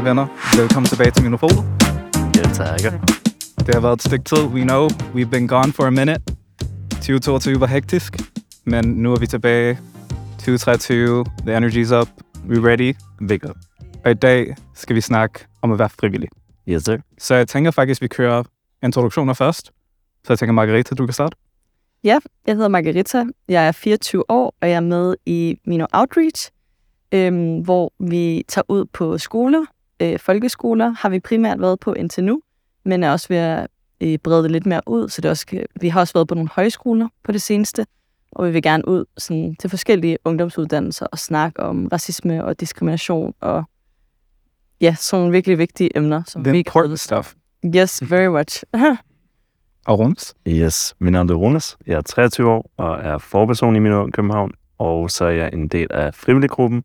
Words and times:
Hej 0.00 0.08
venner, 0.08 0.26
velkommen 0.56 0.88
tilbage 0.88 1.10
til 1.10 1.22
Minopolet. 1.22 1.64
Ja, 2.36 2.42
takker. 2.42 2.90
Det 3.66 3.74
har 3.74 3.80
været 3.80 3.92
et 3.92 4.02
stykke 4.02 4.24
tid, 4.24 4.44
we 4.44 4.62
know. 4.62 4.88
We've 4.88 5.30
been 5.30 5.48
gone 5.48 5.72
for 5.72 5.84
a 5.84 5.90
minute. 5.90 6.20
2022 6.90 7.60
var 7.60 7.66
hektisk, 7.66 8.16
men 8.64 8.84
nu 8.84 9.12
er 9.12 9.18
vi 9.18 9.26
tilbage. 9.26 9.78
2023, 10.38 11.24
the 11.46 11.56
energy's 11.56 11.94
up, 12.00 12.08
we 12.48 12.70
ready. 12.70 12.94
Up. 13.20 13.56
Og 14.04 14.10
i 14.10 14.14
dag 14.14 14.56
skal 14.74 14.96
vi 14.96 15.00
snakke 15.00 15.46
om 15.62 15.72
at 15.72 15.78
være 15.78 15.88
frivillig. 15.88 16.28
Yes, 16.68 16.82
sir. 16.82 16.98
Så 17.18 17.34
jeg 17.34 17.48
tænker 17.48 17.70
faktisk, 17.70 17.98
at 17.98 18.02
vi 18.02 18.08
kører 18.08 18.42
introduktioner 18.82 19.34
først. 19.34 19.66
Så 20.24 20.32
jeg 20.32 20.38
tænker, 20.38 20.52
Margarita, 20.52 20.94
du 20.94 21.06
kan 21.06 21.12
starte. 21.12 21.36
Ja, 22.04 22.18
jeg 22.46 22.54
hedder 22.54 22.68
Margarita. 22.68 23.24
Jeg 23.48 23.68
er 23.68 23.72
24 23.72 24.30
år, 24.30 24.54
og 24.60 24.68
jeg 24.68 24.76
er 24.76 24.80
med 24.80 25.14
i 25.26 25.56
Mino 25.66 25.86
Outreach, 25.92 26.50
øhm, 27.12 27.58
hvor 27.58 27.92
vi 27.98 28.44
tager 28.48 28.64
ud 28.68 28.84
på 28.84 29.18
skoler. 29.18 29.64
Øh, 30.00 30.18
folkeskoler 30.18 30.94
har 30.98 31.08
vi 31.08 31.20
primært 31.20 31.60
været 31.60 31.80
på 31.80 31.92
indtil 31.92 32.24
nu, 32.24 32.42
men 32.84 33.02
er 33.02 33.12
også 33.12 33.28
ved 33.28 33.36
at 33.36 33.68
øh, 34.00 34.18
brede 34.18 34.42
det 34.42 34.50
lidt 34.50 34.66
mere 34.66 34.80
ud. 34.86 35.08
Så 35.08 35.20
det 35.20 35.30
også 35.30 35.46
kan, 35.46 35.66
vi 35.80 35.88
har 35.88 36.00
også 36.00 36.12
været 36.14 36.28
på 36.28 36.34
nogle 36.34 36.50
højskoler 36.52 37.08
på 37.24 37.32
det 37.32 37.42
seneste, 37.42 37.86
og 38.32 38.46
vi 38.46 38.50
vil 38.50 38.62
gerne 38.62 38.88
ud 38.88 39.04
sådan, 39.18 39.56
til 39.56 39.70
forskellige 39.70 40.18
ungdomsuddannelser 40.24 41.06
og 41.06 41.18
snakke 41.18 41.62
om 41.62 41.86
racisme 41.86 42.44
og 42.44 42.60
diskrimination 42.60 43.34
og 43.40 43.64
ja, 44.80 44.94
sådan 44.98 45.20
nogle 45.20 45.32
virkelig 45.32 45.58
vigtige 45.58 45.96
emner. 45.96 46.22
Som 46.26 46.44
The 46.44 46.52
vi 46.52 46.58
important 46.58 47.00
stuff. 47.00 47.34
Yes, 47.76 48.10
very 48.10 48.26
much. 48.38 48.64
Og 49.86 49.98
Rums. 49.98 50.34
Yes, 50.48 50.94
mit 50.98 51.12
navn 51.12 51.30
er 51.30 51.34
Runes. 51.34 51.76
Jeg 51.86 51.96
er 51.96 52.00
23 52.00 52.50
år 52.50 52.70
og 52.76 52.98
er 52.98 53.18
forperson 53.18 53.76
i 53.76 53.78
min 53.78 53.92
ung 53.92 54.12
København. 54.12 54.52
Og 54.78 55.10
så 55.10 55.24
er 55.24 55.30
jeg 55.30 55.50
en 55.52 55.68
del 55.68 55.86
af 55.90 56.14
frivilliggruppen, 56.14 56.84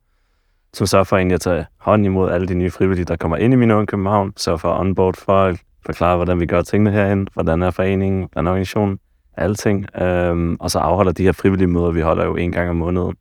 som 0.76 0.88
sørger 0.88 1.04
for 1.04 1.18
egentlig 1.18 1.36
at 1.36 1.42
tage 1.42 1.66
hånd 1.80 2.06
imod 2.06 2.32
alle 2.32 2.48
de 2.48 2.54
nye 2.54 2.72
frivillige, 2.72 3.06
der 3.06 3.16
kommer 3.16 3.38
ind 3.38 3.54
i 3.54 3.56
min 3.56 3.72
unge 3.72 3.88
København. 3.88 4.34
Sørger 4.38 4.58
for 4.58 4.74
at 4.74 4.80
onboard 4.80 5.16
folk, 5.18 5.60
forklare, 5.86 6.16
hvordan 6.16 6.40
vi 6.40 6.46
gør 6.46 6.62
tingene 6.62 6.92
herinde, 6.92 7.32
hvordan 7.34 7.62
er 7.64 7.72
foreningen, 7.72 8.28
hvordan 8.32 8.48
er 8.48 8.52
organisationen, 8.52 9.00
alting. 9.38 10.02
Øhm, 10.02 10.58
og 10.60 10.72
så 10.72 10.80
afholder 10.80 11.12
de 11.12 11.24
her 11.24 11.32
frivillige 11.32 11.68
møder, 11.68 11.92
vi 11.92 12.02
holder 12.02 12.26
jo 12.26 12.36
en 12.36 12.52
gang 12.52 12.70
om 12.70 12.76
måneden. 12.76 13.16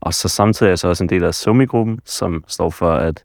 Og 0.00 0.14
så 0.14 0.28
samtidig 0.28 0.68
er 0.68 0.70
jeg 0.70 0.78
så 0.78 0.88
også 0.88 1.04
en 1.04 1.10
del 1.10 1.24
af 1.24 1.34
Somi-gruppen, 1.34 2.00
som 2.04 2.44
står 2.48 2.70
for 2.70 2.92
at 2.92 3.24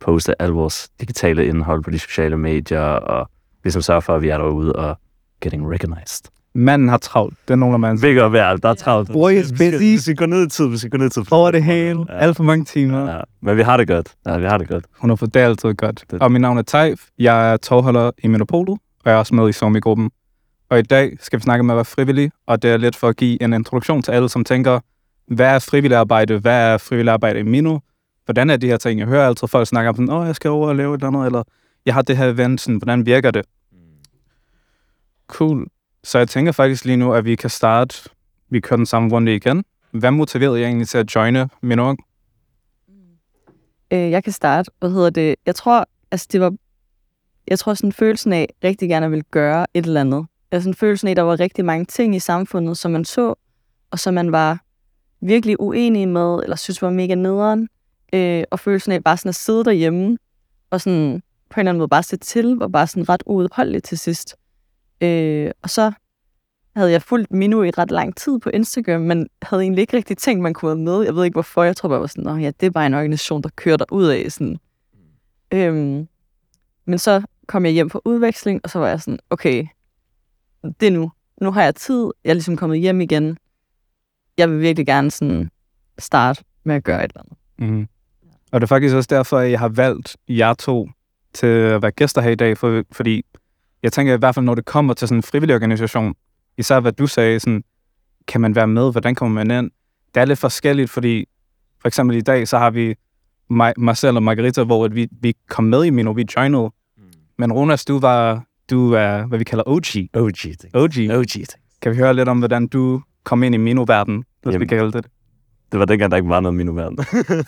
poste 0.00 0.42
al 0.42 0.50
vores 0.50 0.88
digitale 1.00 1.46
indhold 1.46 1.82
på 1.82 1.90
de 1.90 1.98
sociale 1.98 2.36
medier, 2.36 2.80
og 2.80 3.30
ligesom 3.64 3.82
sørge 3.82 4.02
for, 4.02 4.14
at 4.14 4.22
vi 4.22 4.28
er 4.28 4.38
derude 4.38 4.72
og 4.72 4.96
getting 5.40 5.72
recognized. 5.72 6.39
Manden 6.54 6.88
har 6.88 6.98
travlt. 6.98 7.38
Det 7.48 7.50
er 7.54 7.56
nogen 7.56 7.84
af 7.84 7.92
up, 8.26 8.34
ja, 8.34 8.56
der 8.62 8.68
er 8.68 8.74
travlt. 8.74 9.12
Boy 9.12 9.32
is 9.32 9.52
busy. 9.52 9.78
Vi 9.78 9.98
skal 9.98 10.16
gå 10.16 10.26
ned 10.26 10.46
i 10.46 10.48
tid, 10.50 10.66
vi 10.68 10.76
skal 10.78 10.90
gå 10.90 10.96
ned 10.96 11.06
i 11.06 11.10
tid. 11.10 11.22
Over 11.32 11.50
det 11.50 11.64
hele. 11.64 12.04
Ja. 12.08 12.14
Alt 12.18 12.36
for 12.36 12.44
mange 12.44 12.64
timer. 12.64 13.10
Ja, 13.10 13.20
men 13.42 13.56
vi 13.56 13.62
har 13.62 13.76
det 13.76 13.88
godt. 13.88 14.14
Ja, 14.26 14.38
vi 14.38 14.44
har 14.46 14.58
det 14.58 14.68
godt. 14.68 14.84
100 14.96 15.16
for 15.18 15.26
det 15.26 15.42
er 15.42 15.46
altid 15.46 15.74
godt. 15.74 16.04
Det- 16.10 16.22
Og 16.22 16.32
mit 16.32 16.40
navn 16.40 16.58
er 16.58 16.62
Taif. 16.62 17.00
Jeg 17.18 17.52
er 17.52 17.56
tovholder 17.56 18.10
i 18.24 18.28
Minopolet, 18.28 18.68
og 18.70 18.78
jeg 19.04 19.12
er 19.12 19.16
også 19.18 19.34
med 19.34 19.48
i 19.48 19.52
Somi-gruppen. 19.52 20.10
Og 20.70 20.78
i 20.78 20.82
dag 20.82 21.16
skal 21.20 21.38
vi 21.38 21.42
snakke 21.42 21.60
om 21.60 21.70
at 21.70 21.76
være 21.76 21.84
frivillig, 21.84 22.30
og 22.46 22.62
det 22.62 22.70
er 22.70 22.76
lidt 22.76 22.96
for 22.96 23.08
at 23.08 23.16
give 23.16 23.42
en 23.42 23.52
introduktion 23.52 24.02
til 24.02 24.12
alle, 24.12 24.28
som 24.28 24.44
tænker, 24.44 24.80
hvad 25.34 25.46
er 25.54 25.58
frivillig 25.58 25.98
arbejde? 25.98 26.38
Hvad 26.38 26.72
er 26.72 26.78
frivillig 26.78 27.12
arbejde 27.12 27.38
i 27.40 27.42
Mino? 27.42 27.78
Hvordan 28.24 28.50
er 28.50 28.56
de 28.56 28.66
her 28.66 28.76
ting? 28.76 29.00
Jeg 29.00 29.08
hører 29.08 29.26
altid 29.28 29.48
folk 29.48 29.66
snakke 29.68 29.88
om 29.88 29.96
sådan, 29.96 30.10
åh, 30.10 30.26
jeg 30.26 30.34
skal 30.36 30.50
over 30.50 30.68
og 30.68 30.76
lave 30.76 30.94
et 30.94 30.98
eller 30.98 31.08
andet, 31.08 31.26
eller 31.26 31.42
jeg 31.86 31.94
har 31.94 32.02
det 32.02 32.16
her 32.16 32.26
event, 32.28 32.60
sådan, 32.60 32.76
hvordan 32.76 33.06
virker 33.06 33.30
det? 33.30 33.42
Cool. 35.28 35.66
Så 36.04 36.18
jeg 36.18 36.28
tænker 36.28 36.52
faktisk 36.52 36.84
lige 36.84 36.96
nu, 36.96 37.12
at 37.14 37.24
vi 37.24 37.34
kan 37.36 37.50
starte, 37.50 38.10
vi 38.50 38.60
kører 38.60 38.76
den 38.76 38.86
samme 38.86 39.10
runde 39.12 39.34
igen. 39.34 39.64
Hvad 39.90 40.10
motiverede 40.10 40.60
jeg 40.60 40.66
egentlig 40.66 40.88
til 40.88 40.98
at 40.98 41.14
joine 41.14 41.48
Minorg? 41.62 41.96
Øh, 43.90 44.10
jeg 44.10 44.24
kan 44.24 44.32
starte. 44.32 44.70
Hvad 44.78 44.90
hedder 44.90 45.10
det? 45.10 45.34
Jeg 45.46 45.54
tror, 45.54 45.86
altså 46.10 46.28
det 46.32 46.40
var, 46.40 46.54
jeg 47.48 47.58
tror 47.58 47.74
sådan 47.74 47.92
følelsen 47.92 48.32
af 48.32 48.48
rigtig 48.64 48.88
gerne 48.88 49.10
vil 49.10 49.24
gøre 49.30 49.66
et 49.74 49.86
eller 49.86 50.00
andet. 50.00 50.26
Altså 50.50 50.64
sådan 50.64 50.74
følelsen 50.74 51.08
af, 51.08 51.10
at 51.10 51.16
der 51.16 51.22
var 51.22 51.40
rigtig 51.40 51.64
mange 51.64 51.84
ting 51.84 52.16
i 52.16 52.18
samfundet, 52.18 52.78
som 52.78 52.90
man 52.90 53.04
så, 53.04 53.34
og 53.90 53.98
som 53.98 54.14
man 54.14 54.32
var 54.32 54.58
virkelig 55.20 55.60
uenig 55.60 56.08
med, 56.08 56.40
eller 56.42 56.56
synes 56.56 56.82
var 56.82 56.90
mega 56.90 57.14
nederen. 57.14 57.68
Øh, 58.12 58.44
og 58.50 58.60
følelsen 58.60 58.92
af 58.92 59.04
bare 59.04 59.16
sådan 59.16 59.28
at 59.28 59.34
sidde 59.34 59.64
derhjemme, 59.64 60.18
og 60.70 60.80
sådan 60.80 61.22
på 61.50 61.60
en 61.60 61.60
eller 61.60 61.70
anden 61.70 61.78
måde 61.78 61.88
bare 61.88 62.02
sætte 62.02 62.26
til, 62.26 62.56
var 62.56 62.68
bare 62.68 62.86
sådan 62.86 63.08
ret 63.08 63.22
uudholdeligt 63.26 63.84
til 63.84 63.98
sidst. 63.98 64.36
Øh, 65.00 65.50
og 65.62 65.70
så 65.70 65.92
havde 66.76 66.92
jeg 66.92 67.02
fulgt 67.02 67.32
Minu 67.32 67.62
i 67.62 67.70
ret 67.70 67.90
lang 67.90 68.16
tid 68.16 68.38
på 68.38 68.50
Instagram, 68.50 69.00
men 69.00 69.28
havde 69.42 69.62
egentlig 69.62 69.82
ikke 69.82 69.96
rigtig 69.96 70.18
tænkt, 70.18 70.42
man 70.42 70.54
kunne 70.54 70.68
være 70.68 70.84
med. 70.84 71.04
Jeg 71.04 71.14
ved 71.14 71.24
ikke 71.24 71.34
hvorfor. 71.34 71.62
Jeg 71.62 71.76
tror 71.76 71.88
bare, 71.88 71.96
jeg 71.96 72.00
var 72.00 72.06
sådan, 72.06 72.40
ja, 72.40 72.50
det 72.60 72.66
er 72.66 72.70
bare 72.70 72.86
en 72.86 72.94
organisation, 72.94 73.42
der 73.42 73.48
kører 73.56 73.76
der 73.76 73.84
ud 73.92 74.06
af. 74.06 74.32
Sådan. 74.32 74.58
Øhm, 75.52 76.08
men 76.84 76.98
så 76.98 77.22
kom 77.46 77.64
jeg 77.64 77.72
hjem 77.72 77.88
på 77.88 78.02
udveksling, 78.04 78.60
og 78.64 78.70
så 78.70 78.78
var 78.78 78.88
jeg 78.88 79.00
sådan, 79.00 79.18
okay, 79.30 79.66
det 80.80 80.86
er 80.86 80.90
nu. 80.90 81.12
Nu 81.40 81.50
har 81.50 81.62
jeg 81.62 81.74
tid. 81.74 82.10
Jeg 82.24 82.30
er 82.30 82.34
ligesom 82.34 82.56
kommet 82.56 82.80
hjem 82.80 83.00
igen. 83.00 83.36
Jeg 84.38 84.50
vil 84.50 84.60
virkelig 84.60 84.86
gerne 84.86 85.10
sådan 85.10 85.50
starte 85.98 86.44
med 86.64 86.74
at 86.74 86.84
gøre 86.84 87.04
et 87.04 87.10
eller 87.10 87.22
andet. 87.22 87.70
Mm. 87.72 87.88
Og 88.52 88.60
det 88.60 88.62
er 88.62 88.68
faktisk 88.68 88.94
også 88.94 89.08
derfor, 89.10 89.38
at 89.38 89.50
jeg 89.50 89.58
har 89.58 89.68
valgt 89.68 90.16
jer 90.28 90.54
to 90.54 90.88
til 91.32 91.46
at 91.46 91.82
være 91.82 91.90
gæster 91.90 92.20
her 92.20 92.30
i 92.30 92.34
dag, 92.34 92.58
for, 92.58 92.82
fordi 92.92 93.24
jeg 93.82 93.92
tænker 93.92 94.14
i 94.14 94.18
hvert 94.18 94.34
fald, 94.34 94.44
når 94.44 94.54
det 94.54 94.64
kommer 94.64 94.94
til 94.94 95.08
sådan 95.08 95.18
en 95.18 95.22
frivillig 95.22 95.54
organisation, 95.54 96.14
især 96.58 96.80
hvad 96.80 96.92
du 96.92 97.06
sagde, 97.06 97.40
sådan, 97.40 97.64
kan 98.28 98.40
man 98.40 98.54
være 98.54 98.66
med, 98.66 98.92
hvordan 98.92 99.14
kommer 99.14 99.44
man 99.44 99.64
ind? 99.64 99.70
Det 100.14 100.20
er 100.20 100.24
lidt 100.24 100.38
forskelligt, 100.38 100.90
fordi 100.90 101.24
for 101.80 101.88
eksempel 101.88 102.16
i 102.16 102.20
dag, 102.20 102.48
så 102.48 102.58
har 102.58 102.70
vi 102.70 102.94
mig, 103.50 103.74
mig 103.76 103.96
selv 103.96 104.16
og 104.16 104.22
Margarita, 104.22 104.64
hvor 104.64 104.88
vi, 104.88 105.08
vi 105.20 105.34
kom 105.48 105.64
med 105.64 105.84
i 105.84 105.90
Mino, 105.90 106.10
vi 106.10 106.24
joinede. 106.36 106.70
Men 107.38 107.52
Ronas, 107.52 107.84
du 107.84 107.98
var, 107.98 108.44
du 108.70 108.92
er, 108.92 109.26
hvad 109.26 109.38
vi 109.38 109.44
kalder 109.44 109.64
OG. 109.66 109.84
OG 110.14 110.34
ting. 110.34 110.76
OG. 110.76 111.18
OG 111.18 111.26
ting. 111.26 111.62
Kan 111.82 111.92
vi 111.92 111.96
høre 111.96 112.14
lidt 112.14 112.28
om, 112.28 112.38
hvordan 112.38 112.66
du 112.66 113.02
kom 113.24 113.42
ind 113.42 113.54
i 113.54 113.58
Mino-verden, 113.58 114.16
hvis 114.16 114.24
vi 114.46 114.52
Jamen. 114.52 114.68
kan 114.68 114.78
kalde 114.78 114.92
det 114.92 115.06
det? 115.72 115.80
Var 115.80 115.84
dengang, 115.84 116.10
der 116.10 116.16
ikke 116.16 116.28
var 116.28 116.40
noget 116.40 116.54
Minu 116.54 116.72
verden. 116.72 116.98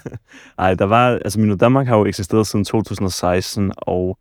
Ej, 0.59 0.75
der 0.75 0.85
var, 0.85 1.09
altså 1.09 1.41
Minu 1.41 1.55
Danmark 1.55 1.87
har 1.87 1.97
jo 1.97 2.05
eksisteret 2.05 2.47
siden 2.47 2.65
2016, 2.65 3.73
og 3.77 4.19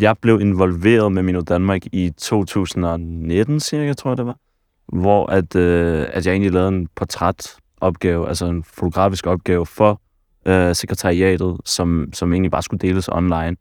jeg 0.00 0.16
blev 0.18 0.40
involveret 0.40 1.12
med 1.12 1.22
Minu 1.22 1.40
Danmark 1.40 1.82
i 1.92 2.10
2019, 2.18 3.60
cirka, 3.60 3.92
tror 3.92 4.10
jeg 4.10 4.16
det 4.18 4.26
var. 4.26 4.36
Hvor 4.92 5.26
at, 5.26 5.56
øh, 5.56 6.06
at 6.12 6.26
jeg 6.26 6.32
egentlig 6.32 6.52
lavede 6.52 6.68
en 6.68 6.88
portrætopgave, 6.96 8.28
altså 8.28 8.46
en 8.46 8.64
fotografisk 8.64 9.26
opgave 9.26 9.66
for 9.66 10.00
øh, 10.46 10.74
sekretariatet, 10.74 11.56
som, 11.64 12.08
som 12.12 12.32
egentlig 12.32 12.50
bare 12.50 12.62
skulle 12.62 12.88
deles 12.88 13.08
online. 13.08 13.56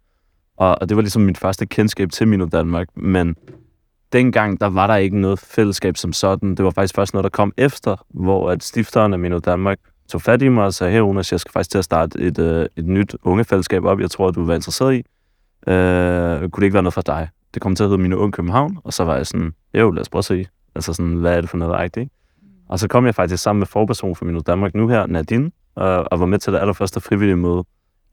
Og, 0.58 0.78
og 0.82 0.90
det 0.90 0.98
var 0.98 1.02
ligesom 1.02 1.22
mit 1.22 1.38
første 1.38 1.66
kendskab 1.66 2.10
til 2.12 2.28
Minu 2.28 2.48
Danmark, 2.52 2.88
men 2.96 3.36
dengang, 4.14 4.62
der 4.62 4.68
var 4.68 4.88
der 4.88 4.96
ikke 4.96 5.20
noget 5.20 5.40
fællesskab 5.40 5.98
som 5.98 6.14
sådan. 6.14 6.56
Det 6.56 6.66
var 6.66 6.72
faktisk 6.72 6.96
først 6.96 7.14
noget, 7.14 7.24
der 7.24 7.30
kom 7.30 7.54
efter, 7.58 8.06
hvor 8.10 8.50
at 8.50 8.64
stifteren 8.64 9.14
af 9.14 9.20
Mino 9.20 9.40
Danmark 9.40 9.80
tog 10.10 10.22
fat 10.22 10.42
i 10.42 10.48
mig 10.48 10.66
og 10.66 10.74
sagde, 10.74 10.94
her 10.94 11.00
Jonas, 11.00 11.32
jeg 11.32 11.40
skal 11.40 11.52
faktisk 11.52 11.72
til 11.72 11.78
at 11.78 11.86
starte 11.86 12.20
et, 12.20 12.40
øh, 12.40 12.66
et 12.76 12.86
nyt 12.86 13.16
ungefællesskab 13.24 13.84
op, 13.84 14.00
jeg 14.00 14.12
tror, 14.12 14.32
du 14.32 14.40
vil 14.40 14.48
være 14.48 14.58
interesseret 14.58 14.96
i. 14.96 15.04
Øh, 15.68 16.50
kunne 16.50 16.62
det 16.62 16.64
ikke 16.64 16.74
være 16.74 16.84
noget 16.84 16.94
for 16.94 17.02
dig? 17.02 17.30
Det 17.54 17.62
kom 17.62 17.76
til 17.76 17.84
at 17.84 17.90
hedde 17.90 18.02
Mine 18.02 18.18
Unge 18.18 18.32
København, 18.32 18.78
og 18.84 18.94
så 18.94 19.04
var 19.04 19.16
jeg 19.16 19.28
sådan, 19.28 19.54
jo, 19.74 19.92
lad 19.92 20.02
os 20.02 20.10
prøve 20.10 20.20
at 20.20 20.26
se. 20.26 20.48
Altså 20.76 20.94
sådan, 20.94 21.14
hvad 21.14 21.38
er 21.38 21.42
det 21.42 21.50
for 21.50 21.58
noget 21.58 21.78
rigtigt, 21.80 22.04
ikke? 22.04 22.16
Og 22.70 22.80
så 22.80 22.88
kom 22.88 23.06
jeg 23.06 23.16
faktisk 23.16 23.44
sammen 23.44 23.60
med 23.60 23.68
forperson 23.68 24.16
for 24.16 24.26
Mino 24.26 24.40
Danmark 24.40 24.76
nu 24.76 24.88
her, 24.88 25.08
Nadine, 25.08 25.52
og, 25.76 26.12
og 26.12 26.20
var 26.20 26.26
med 26.26 26.40
til 26.40 26.54
det 26.54 26.60
allerførste 26.60 27.02
frivillige 27.02 27.36
møde, 27.36 27.64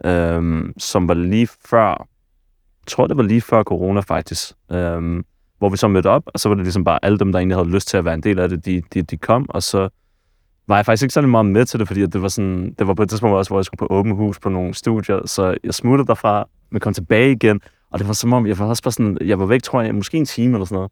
øh, 0.04 0.64
som 0.78 1.08
var 1.08 1.14
lige 1.14 1.46
før, 1.46 1.88
jeg 1.88 2.86
tror, 2.86 3.06
det 3.06 3.16
var 3.16 3.22
lige 3.22 3.40
før 3.40 3.62
corona 3.62 4.00
faktisk, 4.00 4.52
øh, 4.72 5.22
hvor 5.58 5.68
vi 5.68 5.76
så 5.76 5.88
mødte 5.88 6.10
op, 6.10 6.22
og 6.26 6.40
så 6.40 6.48
var 6.48 6.56
det 6.56 6.64
ligesom 6.64 6.84
bare 6.84 6.98
alle 7.02 7.18
dem, 7.18 7.32
der 7.32 7.38
egentlig 7.38 7.56
havde 7.56 7.70
lyst 7.70 7.88
til 7.88 7.96
at 7.96 8.04
være 8.04 8.14
en 8.14 8.22
del 8.22 8.38
af 8.38 8.48
det, 8.48 8.64
de, 8.64 8.82
de, 8.94 9.02
de 9.02 9.16
kom, 9.16 9.46
og 9.48 9.62
så 9.62 9.88
var 10.68 10.76
jeg 10.76 10.86
faktisk 10.86 11.02
ikke 11.02 11.12
særlig 11.12 11.30
meget 11.30 11.46
med 11.46 11.64
til 11.64 11.80
det, 11.80 11.88
fordi 11.88 12.02
at 12.02 12.12
det 12.12 12.22
var 12.22 12.28
sådan, 12.28 12.74
det 12.78 12.86
var 12.86 12.94
på 12.94 13.02
et 13.02 13.08
tidspunkt 13.08 13.36
også, 13.36 13.50
hvor 13.50 13.58
jeg 13.58 13.64
skulle 13.64 13.78
på 13.78 13.86
åben 13.90 14.12
hus 14.12 14.38
på 14.38 14.48
nogle 14.48 14.74
studier, 14.74 15.26
så 15.26 15.56
jeg 15.64 15.74
smuttede 15.74 16.06
derfra, 16.06 16.48
men 16.70 16.80
kom 16.80 16.94
tilbage 16.94 17.32
igen, 17.32 17.60
og 17.90 17.98
det 17.98 18.06
var 18.06 18.12
som 18.12 18.32
om, 18.32 18.46
jeg 18.46 18.58
var 18.58 18.66
også 18.66 18.82
bare 18.82 18.92
sådan, 18.92 19.18
jeg 19.20 19.38
var 19.38 19.46
væk, 19.46 19.62
tror 19.62 19.82
jeg, 19.82 19.94
måske 19.94 20.16
en 20.16 20.26
time 20.26 20.54
eller 20.54 20.64
sådan 20.64 20.76
noget. 20.76 20.90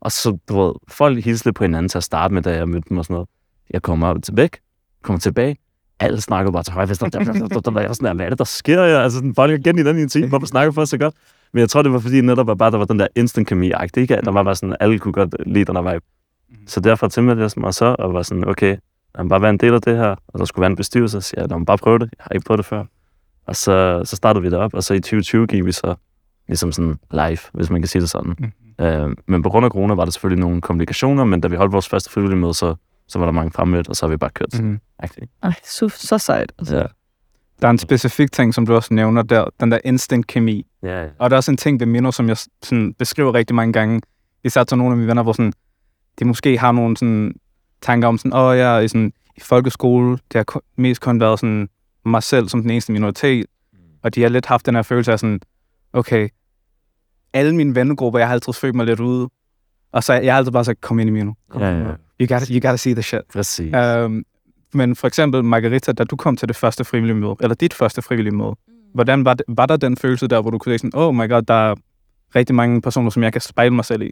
Og 0.00 0.12
så, 0.12 0.38
du 0.48 0.60
ved, 0.60 0.72
folk 0.88 1.24
hilste 1.24 1.52
på 1.52 1.64
hinanden 1.64 1.88
til 1.88 1.98
at 1.98 2.04
starte 2.04 2.34
med, 2.34 2.42
da 2.42 2.56
jeg 2.56 2.68
mødte 2.68 2.88
dem 2.88 2.98
og 2.98 3.04
sådan 3.04 3.14
noget. 3.14 3.28
Jeg 3.70 3.82
kommer 3.82 4.06
op 4.06 4.22
til 4.22 4.36
væk, 4.36 4.56
kommer 5.02 5.20
tilbage, 5.20 5.56
alle 6.00 6.20
snakkede 6.20 6.52
bare 6.52 6.62
til 6.62 6.72
højre, 6.72 6.88
venstre, 6.88 7.08
der, 7.08 7.18
der, 7.18 7.26
var 7.70 7.92
sådan, 7.92 8.06
der, 8.06 8.14
hvad 8.14 8.26
er 8.26 8.30
det, 8.30 8.38
der 8.38 8.44
sker? 8.44 8.82
Jeg? 8.82 9.02
Altså, 9.02 9.18
sådan, 9.18 9.34
folk 9.34 9.52
er 9.52 9.56
igen 9.56 9.78
i 9.78 9.82
den 9.82 9.96
ene 9.96 10.08
time, 10.08 10.28
hvorfor 10.28 10.46
snakker 10.46 10.72
folk 10.72 10.88
så 10.88 10.98
godt? 10.98 11.14
Men 11.52 11.60
jeg 11.60 11.70
tror, 11.70 11.82
det 11.82 11.92
var 11.92 11.98
fordi 11.98 12.20
netop 12.20 12.50
at 12.50 12.58
bare, 12.58 12.70
der 12.70 12.78
var 12.78 12.84
den 12.84 12.98
der 12.98 13.06
instant 13.16 13.48
kemi 13.48 13.72
ikke? 13.96 14.06
Der 14.24 14.30
var 14.30 14.42
bare 14.42 14.54
sådan, 14.54 14.76
alle 14.80 14.98
kunne 14.98 15.12
godt 15.12 15.36
lide 15.46 15.64
den 15.64 15.74
der 15.74 15.92
vibe. 15.92 16.04
Så 16.66 16.80
derfor 16.80 17.08
tilmeldte 17.08 17.42
jeg 17.42 17.50
mig 17.56 17.74
så, 17.74 17.96
og 17.98 18.14
var 18.14 18.22
sådan, 18.22 18.48
okay, 18.48 18.76
lad 19.16 19.24
mig 19.24 19.28
bare 19.28 19.42
være 19.42 19.50
en 19.50 19.58
del 19.58 19.74
af 19.74 19.82
det 19.82 19.96
her, 19.96 20.14
og 20.28 20.38
der 20.38 20.44
skulle 20.44 20.60
være 20.60 20.70
en 20.70 20.76
bestyrelse, 20.76 21.20
så 21.20 21.34
jeg, 21.36 21.48
lad 21.48 21.58
mig 21.58 21.66
bare 21.66 21.78
prøve 21.78 21.98
det, 21.98 22.10
jeg 22.18 22.24
har 22.24 22.30
ikke 22.34 22.44
prøvet 22.44 22.58
det 22.58 22.66
før. 22.66 22.84
Og 23.46 23.56
så, 23.56 24.02
så 24.04 24.16
startede 24.16 24.42
vi 24.42 24.50
det 24.50 24.58
op, 24.58 24.74
og 24.74 24.82
så 24.82 24.94
i 24.94 25.00
2020 25.00 25.46
gik 25.46 25.64
vi 25.64 25.72
så 25.72 25.94
ligesom 26.48 26.72
sådan 26.72 26.98
live, 27.10 27.38
hvis 27.52 27.70
man 27.70 27.80
kan 27.80 27.88
sige 27.88 28.02
det 28.02 28.10
sådan. 28.10 28.34
Mm. 28.38 28.84
Øh, 28.84 29.16
men 29.26 29.42
på 29.42 29.48
grund 29.48 29.64
af 29.64 29.70
corona 29.70 29.94
var 29.94 30.04
der 30.04 30.12
selvfølgelig 30.12 30.40
nogle 30.40 30.60
komplikationer, 30.60 31.24
men 31.24 31.40
da 31.40 31.48
vi 31.48 31.56
holdt 31.56 31.72
vores 31.72 31.88
første 31.88 32.10
frivillige 32.10 32.38
møde, 32.38 32.54
så, 32.54 32.74
så 33.08 33.18
var 33.18 33.26
der 33.26 33.32
mange 33.32 33.50
fremmødt, 33.50 33.88
og 33.88 33.96
så 33.96 34.06
har 34.06 34.10
vi 34.10 34.16
bare 34.16 34.30
kørt. 34.30 34.60
Mm. 34.60 34.66
Mm. 34.66 34.80
Ej, 35.42 35.52
så, 35.64 35.88
så 35.88 36.18
sejt. 36.18 36.52
Altså. 36.58 36.76
Ja. 36.76 36.84
der 37.60 37.66
er 37.66 37.70
en 37.70 37.78
specifik 37.78 38.32
ting, 38.32 38.54
som 38.54 38.66
du 38.66 38.74
også 38.74 38.94
nævner 38.94 39.22
der, 39.22 39.44
den 39.60 39.70
der 39.70 39.78
instant 39.84 40.26
kemi. 40.26 40.66
Ja, 40.82 41.02
ja. 41.02 41.08
Og 41.18 41.30
der 41.30 41.36
er 41.36 41.38
også 41.38 41.50
en 41.50 41.56
ting 41.56 41.80
ved 41.80 41.86
Mino, 41.86 42.10
som 42.10 42.28
jeg 42.28 42.36
sådan, 42.62 42.94
beskriver 42.94 43.34
rigtig 43.34 43.54
mange 43.54 43.72
gange, 43.72 44.00
især 44.44 44.64
til 44.64 44.78
nogle 44.78 44.92
af 44.92 44.96
mine 44.96 45.08
venner, 45.08 45.22
hvor 45.22 45.32
sådan, 45.32 45.52
de 46.18 46.24
måske 46.24 46.58
har 46.58 46.72
nogle 46.72 46.96
sådan, 46.96 47.34
tanker 47.82 48.08
om 48.08 48.18
sådan, 48.18 48.32
åh, 48.32 48.40
oh, 48.40 48.58
jeg 48.58 48.76
er 48.76 48.80
i, 48.80 48.88
sådan, 48.88 49.12
i 49.36 49.40
folkeskole, 49.40 50.18
det 50.32 50.34
har 50.34 50.62
mest 50.76 51.00
kun 51.00 51.20
været 51.20 51.40
sådan, 51.40 51.68
mig 52.04 52.22
selv 52.22 52.48
som 52.48 52.60
den 52.60 52.70
eneste 52.70 52.92
minoritet, 52.92 53.46
og 54.02 54.14
de 54.14 54.22
har 54.22 54.28
lidt 54.28 54.46
haft 54.46 54.66
den 54.66 54.74
her 54.74 54.82
følelse 54.82 55.12
af 55.12 55.18
sådan, 55.18 55.40
okay, 55.92 56.28
alle 57.32 57.56
mine 57.56 57.74
vennegrupper, 57.74 58.18
jeg 58.18 58.28
har 58.28 58.34
altid 58.34 58.52
følt 58.52 58.74
mig 58.74 58.86
lidt 58.86 59.00
ude, 59.00 59.28
og 59.92 60.04
så 60.04 60.12
jeg 60.12 60.32
har 60.32 60.38
altid 60.38 60.52
bare 60.52 60.64
sagt, 60.64 60.80
kom 60.80 60.98
ind 60.98 61.08
i 61.08 61.12
Mino. 61.12 61.32
Kom, 61.48 61.62
Ja, 61.62 61.78
ja. 61.78 61.94
You, 62.20 62.26
gotta, 62.28 62.54
you 62.54 62.60
gotta 62.60 62.76
see 62.76 62.94
the 62.94 63.02
shit. 63.02 63.22
Præcis. 63.32 63.74
Um, 63.74 64.24
men 64.72 64.96
for 64.96 65.06
eksempel, 65.06 65.44
Margarita, 65.44 65.92
da 65.92 66.04
du 66.04 66.16
kom 66.16 66.36
til 66.36 66.48
det 66.48 66.56
første 66.56 66.84
frivillige 66.84 67.16
møde, 67.16 67.36
eller 67.40 67.54
dit 67.54 67.74
første 67.74 68.02
frivillige 68.02 68.34
møde, 68.34 68.54
hvordan 68.94 69.24
var, 69.24 69.34
det, 69.34 69.44
var 69.48 69.66
der 69.66 69.76
den 69.76 69.96
følelse 69.96 70.26
der, 70.26 70.40
hvor 70.40 70.50
du 70.50 70.58
kunne 70.58 70.72
sige 70.72 70.78
sådan, 70.78 71.00
oh 71.00 71.14
my 71.14 71.28
god, 71.28 71.42
der 71.42 71.70
er 71.70 71.74
rigtig 72.36 72.54
mange 72.54 72.82
personer, 72.82 73.10
som 73.10 73.22
jeg 73.22 73.32
kan 73.32 73.40
spejle 73.40 73.74
mig 73.74 73.84
selv 73.84 74.02
i? 74.02 74.10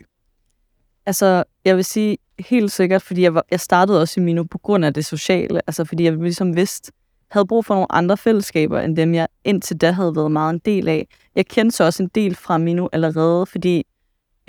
Altså, 1.07 1.45
jeg 1.65 1.77
vil 1.77 1.85
sige 1.85 2.17
helt 2.39 2.73
sikkert, 2.73 3.03
fordi 3.03 3.23
jeg, 3.23 3.35
var, 3.35 3.45
jeg 3.51 3.61
startede 3.61 4.01
også 4.01 4.21
i 4.21 4.25
Mino 4.25 4.43
på 4.43 4.59
grund 4.59 4.85
af 4.85 4.95
det 4.95 5.05
sociale. 5.05 5.61
Altså, 5.67 5.85
fordi 5.85 6.05
jeg 6.05 6.13
ligesom 6.13 6.57
vidste, 6.57 6.93
havde 7.31 7.47
brug 7.47 7.65
for 7.65 7.75
nogle 7.75 7.93
andre 7.93 8.17
fællesskaber, 8.17 8.81
end 8.81 8.97
dem 8.97 9.15
jeg 9.15 9.29
indtil 9.45 9.77
da 9.77 9.91
havde 9.91 10.17
været 10.17 10.33
meget 10.33 10.55
en 10.55 10.61
del 10.65 10.89
af. 10.89 11.07
Jeg 11.37 11.47
kendte 11.47 11.77
så 11.77 11.85
også 11.85 12.03
en 12.03 12.11
del 12.15 12.35
fra 12.35 12.59
Mino 12.59 12.89
allerede, 12.93 13.47
fordi 13.47 13.87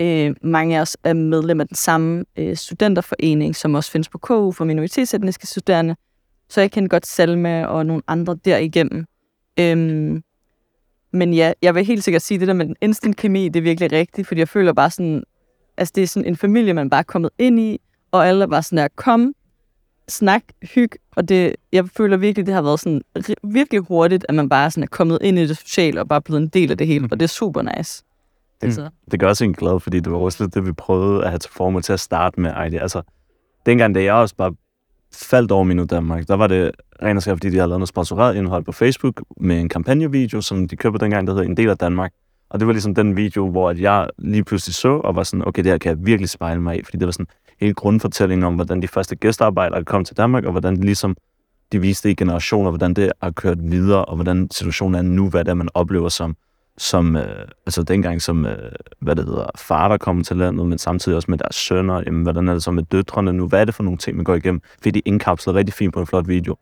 øh, 0.00 0.34
mange 0.42 0.76
af 0.76 0.80
os 0.80 0.96
er 1.04 1.12
medlem 1.12 1.60
af 1.60 1.68
den 1.68 1.76
samme 1.76 2.24
øh, 2.36 2.56
studenterforening, 2.56 3.56
som 3.56 3.74
også 3.74 3.90
findes 3.90 4.08
på 4.08 4.18
KU 4.18 4.52
for 4.52 4.64
minoritetsetniske 4.64 5.46
studerende. 5.46 5.96
Så 6.48 6.60
jeg 6.60 6.70
kendte 6.70 6.88
godt 6.88 7.06
Salma 7.06 7.64
og 7.64 7.86
nogle 7.86 8.02
andre 8.06 8.36
derigennem. 8.44 9.04
Øhm, 9.60 10.22
men 11.12 11.34
ja, 11.34 11.52
jeg 11.62 11.74
vil 11.74 11.84
helt 11.84 12.04
sikkert 12.04 12.22
sige, 12.22 12.40
det 12.40 12.48
der 12.48 12.54
med 12.54 12.66
den 12.66 12.76
instant 12.80 13.16
kemi, 13.16 13.48
det 13.48 13.56
er 13.56 13.62
virkelig 13.62 13.92
rigtigt, 13.92 14.28
fordi 14.28 14.38
jeg 14.38 14.48
føler 14.48 14.72
bare 14.72 14.90
sådan, 14.90 15.22
altså 15.78 15.92
det 15.94 16.02
er 16.02 16.06
sådan 16.06 16.28
en 16.28 16.36
familie, 16.36 16.74
man 16.74 16.90
bare 16.90 16.98
er 16.98 17.02
kommet 17.02 17.30
ind 17.38 17.60
i, 17.60 17.80
og 18.12 18.28
alle 18.28 18.42
er 18.42 18.46
bare 18.46 18.62
sådan 18.62 18.76
der, 18.78 18.88
kom, 18.96 19.32
snak, 20.08 20.42
hyg, 20.74 20.90
og 21.16 21.28
det, 21.28 21.56
jeg 21.72 21.88
føler 21.96 22.16
virkelig, 22.16 22.46
det 22.46 22.54
har 22.54 22.62
været 22.62 22.80
sådan 22.80 23.02
virkelig 23.44 23.80
hurtigt, 23.80 24.26
at 24.28 24.34
man 24.34 24.48
bare 24.48 24.70
sådan 24.70 24.82
er 24.82 24.86
kommet 24.88 25.18
ind 25.22 25.38
i 25.38 25.46
det 25.46 25.56
sociale, 25.56 26.00
og 26.00 26.08
bare 26.08 26.22
blevet 26.22 26.42
en 26.42 26.48
del 26.48 26.70
af 26.70 26.78
det 26.78 26.86
hele, 26.86 27.00
Mhm. 27.00 27.08
og 27.12 27.20
det 27.20 27.24
er 27.24 27.28
super 27.28 27.62
nice. 27.62 28.02
Mm. 28.62 28.66
Altså, 28.66 28.88
Det 29.10 29.20
gør 29.20 29.28
også 29.28 29.44
en 29.44 29.54
glad, 29.54 29.80
fordi 29.80 30.00
det 30.00 30.12
var 30.12 30.18
også 30.18 30.44
lidt 30.44 30.54
det, 30.54 30.66
vi 30.66 30.72
prøvede 30.72 31.24
at 31.24 31.30
have 31.30 31.38
til 31.38 31.50
formål 31.56 31.82
til 31.82 31.92
at 31.92 32.00
starte 32.00 32.40
med. 32.40 32.50
Ej, 32.50 32.68
det, 32.68 32.80
altså, 32.82 33.02
dengang, 33.66 33.94
da 33.94 34.02
jeg 34.02 34.14
også 34.14 34.34
bare 34.34 34.54
faldt 35.14 35.52
over 35.52 35.64
Minu 35.64 35.84
Danmark, 35.84 36.28
der 36.28 36.34
var 36.34 36.46
det 36.46 36.70
rent 37.02 37.16
og 37.16 37.22
skært, 37.22 37.34
fordi 37.36 37.50
de 37.50 37.56
havde 37.56 37.68
lavet 37.68 37.78
noget 37.80 37.88
sponsoreret 37.88 38.36
indhold 38.36 38.64
på 38.64 38.72
Facebook 38.72 39.22
med 39.40 39.60
en 39.60 39.68
kampagnevideo, 39.68 40.40
som 40.40 40.68
de 40.68 40.76
købte 40.76 40.98
dengang, 40.98 41.26
der 41.26 41.32
hedder 41.32 41.46
En 41.48 41.56
del 41.56 41.68
af 41.68 41.78
Danmark. 41.78 42.12
Og 42.48 42.60
det 42.60 42.66
var 42.66 42.72
ligesom 42.72 42.94
den 42.94 43.16
video, 43.16 43.50
hvor 43.50 43.70
at 43.70 43.80
jeg 43.80 44.08
lige 44.18 44.44
pludselig 44.44 44.74
så, 44.74 44.88
og 44.88 45.16
var 45.16 45.22
sådan, 45.22 45.48
okay, 45.48 45.62
det 45.64 45.72
her 45.72 45.78
kan 45.78 45.90
jeg 45.90 46.06
virkelig 46.06 46.28
spejle 46.28 46.60
mig 46.60 46.78
i, 46.78 46.82
fordi 46.82 46.98
det 46.98 47.06
var 47.06 47.12
sådan 47.12 47.26
hele 47.60 47.74
grundfortællingen 47.74 48.44
om, 48.44 48.54
hvordan 48.54 48.82
de 48.82 48.88
første 48.88 49.16
gæstearbejdere 49.16 49.84
kom 49.84 50.04
til 50.04 50.16
Danmark, 50.16 50.44
og 50.44 50.50
hvordan 50.50 50.76
de 50.76 50.80
ligesom 50.80 51.16
de 51.72 51.80
viste 51.80 52.10
i 52.10 52.14
generationer, 52.14 52.70
hvordan 52.70 52.94
det 52.94 53.12
har 53.22 53.30
kørt 53.30 53.58
videre, 53.62 54.04
og 54.04 54.14
hvordan 54.14 54.48
situationen 54.50 54.94
er 54.94 55.02
nu, 55.02 55.28
hvad 55.28 55.44
det 55.44 55.50
er, 55.50 55.54
man 55.54 55.68
oplever 55.74 56.08
som, 56.08 56.36
som 56.78 57.16
øh, 57.16 57.48
altså 57.66 57.82
dengang 57.82 58.22
som, 58.22 58.46
øh, 58.46 58.72
hvad 59.00 59.16
det 59.16 59.24
hedder, 59.24 59.46
far, 59.56 59.88
der 59.88 59.96
kommer 59.96 60.24
til 60.24 60.36
landet, 60.36 60.66
men 60.66 60.78
samtidig 60.78 61.16
også 61.16 61.30
med 61.30 61.38
deres 61.38 61.54
sønner, 61.54 62.02
jamen, 62.06 62.22
hvordan 62.22 62.48
er 62.48 62.52
det 62.52 62.62
så 62.62 62.70
med 62.70 62.82
døtrene 62.82 63.32
nu, 63.32 63.48
hvad 63.48 63.60
er 63.60 63.64
det 63.64 63.74
for 63.74 63.82
nogle 63.82 63.98
ting, 63.98 64.16
man 64.16 64.24
går 64.24 64.34
igennem, 64.34 64.60
fordi 64.74 64.90
de 64.90 65.00
indkapslede 65.00 65.58
rigtig 65.58 65.74
fint 65.74 65.94
på 65.94 66.00
en 66.00 66.06
flot 66.06 66.28
video. 66.28 66.56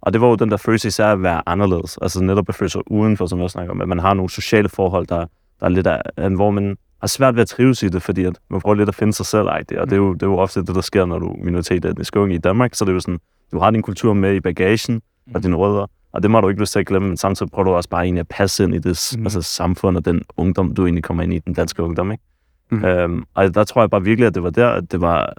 Og 0.00 0.12
det 0.12 0.20
var 0.20 0.28
jo 0.28 0.34
den 0.34 0.50
der 0.50 0.56
følelse 0.56 0.88
især 0.88 1.12
at 1.12 1.22
være 1.22 1.42
anderledes, 1.46 1.98
altså 2.02 2.22
netop 2.22 2.48
at 2.48 2.54
føle 2.54 2.68
sig 2.68 2.90
udenfor, 2.90 3.26
som 3.26 3.40
jeg 3.40 3.50
snakker 3.50 3.72
om, 3.72 3.80
at 3.80 3.88
man 3.88 3.98
har 3.98 4.14
nogle 4.14 4.30
sociale 4.30 4.68
forhold, 4.68 5.06
der, 5.06 5.26
der 5.60 5.66
er 5.66 5.68
lidt 5.68 5.86
af, 5.86 6.30
hvor 6.30 6.50
man 6.50 6.76
har 7.00 7.06
svært 7.06 7.34
ved 7.34 7.42
at 7.42 7.48
trives 7.48 7.82
i 7.82 7.88
det, 7.88 8.02
fordi 8.02 8.24
at 8.24 8.38
man 8.50 8.60
prøver 8.60 8.74
lidt 8.74 8.88
at 8.88 8.94
finde 8.94 9.12
sig 9.12 9.26
selv, 9.26 9.48
det, 9.68 9.78
og 9.78 9.86
det 9.86 9.92
er, 9.92 9.96
jo, 9.96 10.12
det 10.12 10.22
er 10.22 10.26
jo 10.26 10.38
ofte 10.38 10.60
det, 10.60 10.74
der 10.74 10.80
sker, 10.80 11.04
når 11.04 11.18
du 11.18 11.28
er 11.28 11.44
minoritet 11.44 11.84
etnisk 11.84 12.16
ung 12.16 12.34
i 12.34 12.38
Danmark, 12.38 12.74
så 12.74 12.84
det 12.84 12.90
er 12.90 12.94
jo 12.94 13.00
sådan, 13.00 13.18
du 13.52 13.58
har 13.58 13.70
din 13.70 13.82
kultur 13.82 14.14
med 14.14 14.34
i 14.34 14.40
bagagen, 14.40 15.02
og 15.34 15.42
dine 15.42 15.56
rødder, 15.56 15.86
og 16.12 16.22
det 16.22 16.30
må 16.30 16.40
du 16.40 16.48
ikke 16.48 16.60
lyst 16.60 16.72
til 16.72 16.78
at 16.78 16.86
glemme, 16.86 17.08
men 17.08 17.16
samtidig 17.16 17.52
prøver 17.52 17.64
du 17.64 17.74
også 17.74 17.88
bare 17.88 18.04
egentlig 18.04 18.20
at 18.20 18.28
passe 18.28 18.64
ind 18.64 18.74
i 18.74 18.78
det 18.78 19.14
mm. 19.18 19.26
altså, 19.26 19.42
samfund 19.42 19.96
og 19.96 20.04
den 20.04 20.22
ungdom, 20.36 20.74
du 20.74 20.84
egentlig 20.84 21.04
kommer 21.04 21.22
ind 21.22 21.32
i, 21.32 21.38
den 21.38 21.54
danske 21.54 21.82
ungdom, 21.82 22.12
ikke? 22.12 22.24
Mm. 22.70 22.84
Øhm, 22.84 23.24
og 23.34 23.54
der 23.54 23.64
tror 23.64 23.82
jeg 23.82 23.90
bare 23.90 24.02
virkelig, 24.02 24.26
at 24.26 24.34
det 24.34 24.42
var 24.42 24.50
der, 24.50 24.68
at 24.68 24.92
det 24.92 25.00
var 25.00 25.34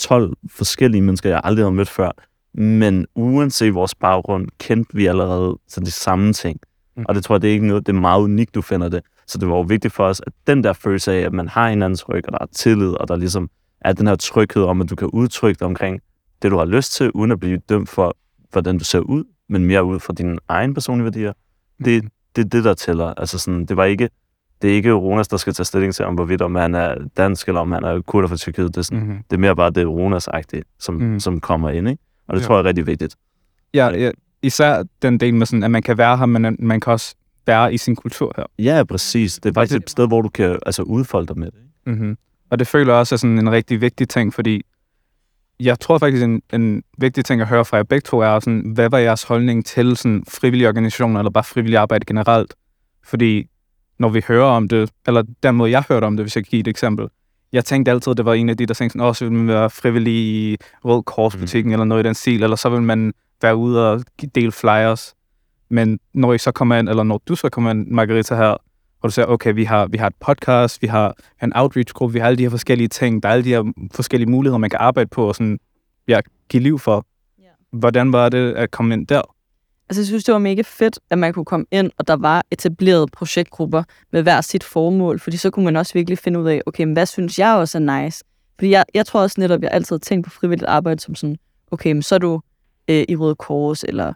12 0.00 0.32
forskellige 0.50 1.02
mennesker, 1.02 1.30
jeg 1.30 1.40
aldrig 1.44 1.64
havde 1.64 1.74
mødt 1.74 1.88
før, 1.88 2.10
men 2.58 3.06
uanset 3.14 3.74
vores 3.74 3.94
baggrund, 3.94 4.48
kendte 4.58 4.94
vi 4.94 5.06
allerede 5.06 5.58
så 5.68 5.80
de 5.80 5.90
samme 5.90 6.32
ting. 6.32 6.60
Mm. 6.96 7.04
Og 7.08 7.14
det 7.14 7.24
tror 7.24 7.34
jeg, 7.34 7.42
det 7.42 7.48
er 7.48 7.52
ikke 7.52 7.66
noget, 7.66 7.86
det 7.86 7.96
er 7.96 8.00
meget 8.00 8.22
unikt, 8.22 8.54
du 8.54 8.62
finder 8.62 8.88
det. 8.88 9.00
Så 9.26 9.38
det 9.38 9.48
var 9.48 9.54
jo 9.56 9.60
vigtigt 9.60 9.94
for 9.94 10.04
os, 10.04 10.22
at 10.26 10.32
den 10.46 10.64
der 10.64 10.72
følelse 10.72 11.12
af, 11.12 11.20
at 11.20 11.32
man 11.32 11.48
har 11.48 11.68
hinandens 11.70 12.08
ryg, 12.08 12.22
og 12.26 12.32
der 12.32 12.38
er 12.40 12.46
tillid, 12.52 12.90
og 12.90 13.08
der 13.08 13.16
ligesom 13.16 13.50
er 13.80 13.92
den 13.92 14.06
her 14.06 14.16
tryghed 14.16 14.62
om, 14.62 14.80
at 14.80 14.90
du 14.90 14.96
kan 14.96 15.08
udtrykke 15.08 15.58
dig 15.58 15.66
omkring 15.66 16.00
det, 16.42 16.50
du 16.50 16.56
har 16.56 16.64
lyst 16.64 16.92
til, 16.92 17.10
uden 17.10 17.30
at 17.30 17.40
blive 17.40 17.58
dømt 17.68 17.88
for, 17.88 18.16
hvordan 18.52 18.78
du 18.78 18.84
ser 18.84 19.00
ud, 19.00 19.24
men 19.48 19.64
mere 19.64 19.84
ud 19.84 20.00
fra 20.00 20.12
dine 20.12 20.38
egne 20.48 20.74
personlige 20.74 21.04
værdier. 21.04 21.32
Det, 21.84 22.04
det 22.36 22.44
er 22.44 22.48
det, 22.48 22.64
der 22.64 22.74
tæller. 22.74 23.14
Altså 23.14 23.38
sådan, 23.38 23.66
det 23.66 23.76
var 23.76 23.84
ikke, 23.84 24.08
det 24.62 24.70
er 24.70 24.74
ikke 24.74 24.92
Ronas, 24.92 25.28
der 25.28 25.36
skal 25.36 25.52
tage 25.52 25.64
stilling 25.64 25.94
til, 25.94 26.04
om 26.04 26.14
hvorvidt 26.14 26.42
om 26.42 26.54
han 26.54 26.74
er 26.74 26.94
dansk, 27.16 27.48
eller 27.48 27.60
om 27.60 27.72
han 27.72 27.84
er 27.84 28.00
kurder 28.00 28.28
fra 28.28 28.36
Tyrkiet. 28.36 28.68
Det 28.68 28.76
er, 28.76 28.82
sådan, 28.82 28.98
Mm-hmm. 28.98 29.22
det 29.30 29.36
er 29.36 29.40
mere 29.40 29.56
bare 29.56 29.70
det 29.70 29.86
Ronas-agtige, 29.86 30.62
som, 30.78 30.94
mm. 30.94 31.20
som 31.20 31.40
kommer 31.40 31.70
ind, 31.70 31.88
ikke? 31.88 32.02
Og 32.28 32.34
det 32.36 32.42
Ja. 32.42 32.46
tror 32.46 32.54
jeg 32.56 32.62
er 32.62 32.64
rigtig 32.64 32.86
vigtigt. 32.86 33.16
Ja, 33.74 33.88
ja, 33.88 34.10
især 34.42 34.82
den 35.02 35.20
del 35.20 35.34
med 35.34 35.46
sådan, 35.46 35.62
at 35.62 35.70
man 35.70 35.82
kan 35.82 35.98
være 35.98 36.16
her, 36.18 36.26
men 36.26 36.56
man 36.58 36.80
kan 36.80 36.92
også 36.92 37.14
være 37.46 37.74
i 37.74 37.78
sin 37.78 37.96
kultur 37.96 38.32
her. 38.36 38.44
Ja, 38.58 38.84
præcis. 38.84 39.34
Det 39.34 39.48
er 39.50 39.54
faktisk 39.54 39.76
et 39.82 39.90
sted, 39.90 40.06
hvor 40.06 40.22
du 40.22 40.28
kan 40.28 40.58
altså, 40.66 40.82
udfolde 40.82 41.26
dig 41.26 41.38
med 41.38 41.46
det. 41.46 41.60
Mm-hmm. 41.86 42.18
Og 42.50 42.58
det 42.58 42.66
føler 42.66 42.92
jeg 42.92 43.00
også 43.00 43.14
er 43.14 43.16
sådan 43.16 43.38
en 43.38 43.50
rigtig 43.52 43.80
vigtig 43.80 44.08
ting, 44.08 44.34
fordi 44.34 44.62
jeg 45.60 45.80
tror 45.80 45.98
faktisk, 45.98 46.24
en, 46.24 46.42
en 46.52 46.82
vigtig 46.98 47.24
ting 47.24 47.40
at 47.40 47.46
høre 47.48 47.64
fra 47.64 47.76
jer 47.76 47.82
begge 47.84 48.02
to 48.02 48.20
er, 48.20 48.40
sådan, 48.40 48.70
hvad 48.74 48.90
var 48.90 48.98
jeres 48.98 49.22
holdning 49.22 49.66
til 49.66 49.96
sådan, 49.96 50.24
frivillige 50.28 50.68
organisationer, 50.68 51.20
eller 51.20 51.30
bare 51.30 51.44
frivillig 51.44 51.78
arbejde 51.78 52.04
generelt? 52.04 52.54
Fordi 53.04 53.46
når 53.98 54.08
vi 54.08 54.22
hører 54.28 54.46
om 54.50 54.68
det, 54.68 54.90
eller 55.06 55.22
den 55.42 55.54
måde, 55.54 55.70
jeg 55.70 55.84
hørte 55.88 56.04
om 56.04 56.16
det, 56.16 56.24
hvis 56.24 56.36
jeg 56.36 56.44
kan 56.44 56.50
give 56.50 56.60
et 56.60 56.68
eksempel, 56.68 57.08
jeg 57.52 57.64
tænkte 57.64 57.90
altid, 57.90 58.10
at 58.10 58.16
det 58.16 58.24
var 58.24 58.34
en 58.34 58.48
af 58.48 58.56
de, 58.56 58.66
der 58.66 58.74
tænkte 58.74 58.92
sådan, 58.92 59.08
åh, 59.08 59.14
så 59.14 59.24
vil 59.24 59.32
man 59.32 59.48
være 59.48 59.70
frivillig 59.70 60.14
i 60.14 60.56
Rød 60.84 61.02
Korsbutikken, 61.02 61.70
mm. 61.70 61.72
eller 61.72 61.84
noget 61.84 62.04
i 62.04 62.06
den 62.06 62.14
stil, 62.14 62.42
eller 62.42 62.56
så 62.56 62.68
vil 62.68 62.82
man 62.82 63.12
være 63.42 63.56
ude 63.56 63.92
og 63.92 64.04
dele 64.34 64.52
flyers. 64.52 65.14
Men 65.70 65.98
når 66.14 66.32
I 66.32 66.38
så 66.38 66.52
kommer 66.52 66.76
ind, 66.76 66.88
eller 66.88 67.02
når 67.02 67.22
du 67.28 67.36
så 67.36 67.48
kommer 67.48 67.70
ind, 67.70 67.86
Margarita, 67.86 68.34
her, 68.34 68.56
og 69.00 69.04
du 69.04 69.10
siger, 69.10 69.26
okay, 69.26 69.54
vi 69.54 69.64
har, 69.64 69.86
vi 69.86 69.98
har 69.98 70.06
et 70.06 70.14
podcast, 70.20 70.82
vi 70.82 70.86
har 70.86 71.14
en 71.42 71.52
outreach-gruppe, 71.56 72.12
vi 72.12 72.18
har 72.18 72.26
alle 72.26 72.38
de 72.38 72.42
her 72.42 72.50
forskellige 72.50 72.88
ting, 72.88 73.22
der 73.22 73.28
er 73.28 73.32
alle 73.32 73.44
de 73.44 73.48
her 73.48 73.72
forskellige 73.94 74.30
muligheder, 74.30 74.58
man 74.58 74.70
kan 74.70 74.78
arbejde 74.80 75.08
på 75.08 75.28
og 75.28 75.34
sådan, 75.34 75.58
ja, 76.08 76.20
give 76.48 76.62
liv 76.62 76.78
for. 76.78 77.06
Ja. 77.38 77.44
Hvordan 77.72 78.12
var 78.12 78.28
det 78.28 78.52
at 78.52 78.70
komme 78.70 78.94
ind 78.94 79.06
der? 79.06 79.22
Altså, 79.88 80.00
jeg 80.00 80.06
synes, 80.06 80.24
det 80.24 80.32
var 80.32 80.38
mega 80.38 80.62
fedt, 80.66 80.98
at 81.10 81.18
man 81.18 81.32
kunne 81.32 81.44
komme 81.44 81.66
ind, 81.70 81.90
og 81.98 82.08
der 82.08 82.16
var 82.16 82.44
etablerede 82.50 83.06
projektgrupper 83.06 83.82
med 84.12 84.22
hver 84.22 84.40
sit 84.40 84.64
formål, 84.64 85.20
fordi 85.20 85.36
så 85.36 85.50
kunne 85.50 85.64
man 85.64 85.76
også 85.76 85.94
virkelig 85.94 86.18
finde 86.18 86.40
ud 86.40 86.48
af, 86.48 86.62
okay, 86.66 86.84
men 86.84 86.92
hvad 86.92 87.06
synes 87.06 87.38
jeg 87.38 87.54
også 87.54 87.78
er 87.78 88.02
nice? 88.02 88.24
Fordi 88.58 88.70
jeg, 88.70 88.84
jeg 88.94 89.06
tror 89.06 89.20
også 89.20 89.40
netop, 89.40 89.62
jeg 89.62 89.70
altid 89.72 89.96
har 89.96 89.98
tænkt 89.98 90.24
på 90.24 90.30
frivilligt 90.30 90.68
arbejde 90.68 91.00
som 91.00 91.14
sådan, 91.14 91.36
okay, 91.70 91.92
men 91.92 92.02
så 92.02 92.14
er 92.14 92.18
du 92.18 92.40
øh, 92.88 93.04
i 93.08 93.16
Røde 93.16 93.34
Kors, 93.34 93.84
eller 93.84 94.12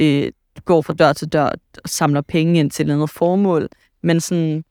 øh, 0.00 0.32
går 0.64 0.82
fra 0.82 0.94
dør 0.94 1.12
til 1.12 1.28
dør 1.28 1.44
og 1.84 1.88
samler 1.88 2.20
penge 2.20 2.60
ind 2.60 2.70
til 2.70 2.86
et 2.86 2.92
andet 2.92 3.10
formål. 3.10 3.68
Men 4.02 4.20
sådan, 4.20 4.64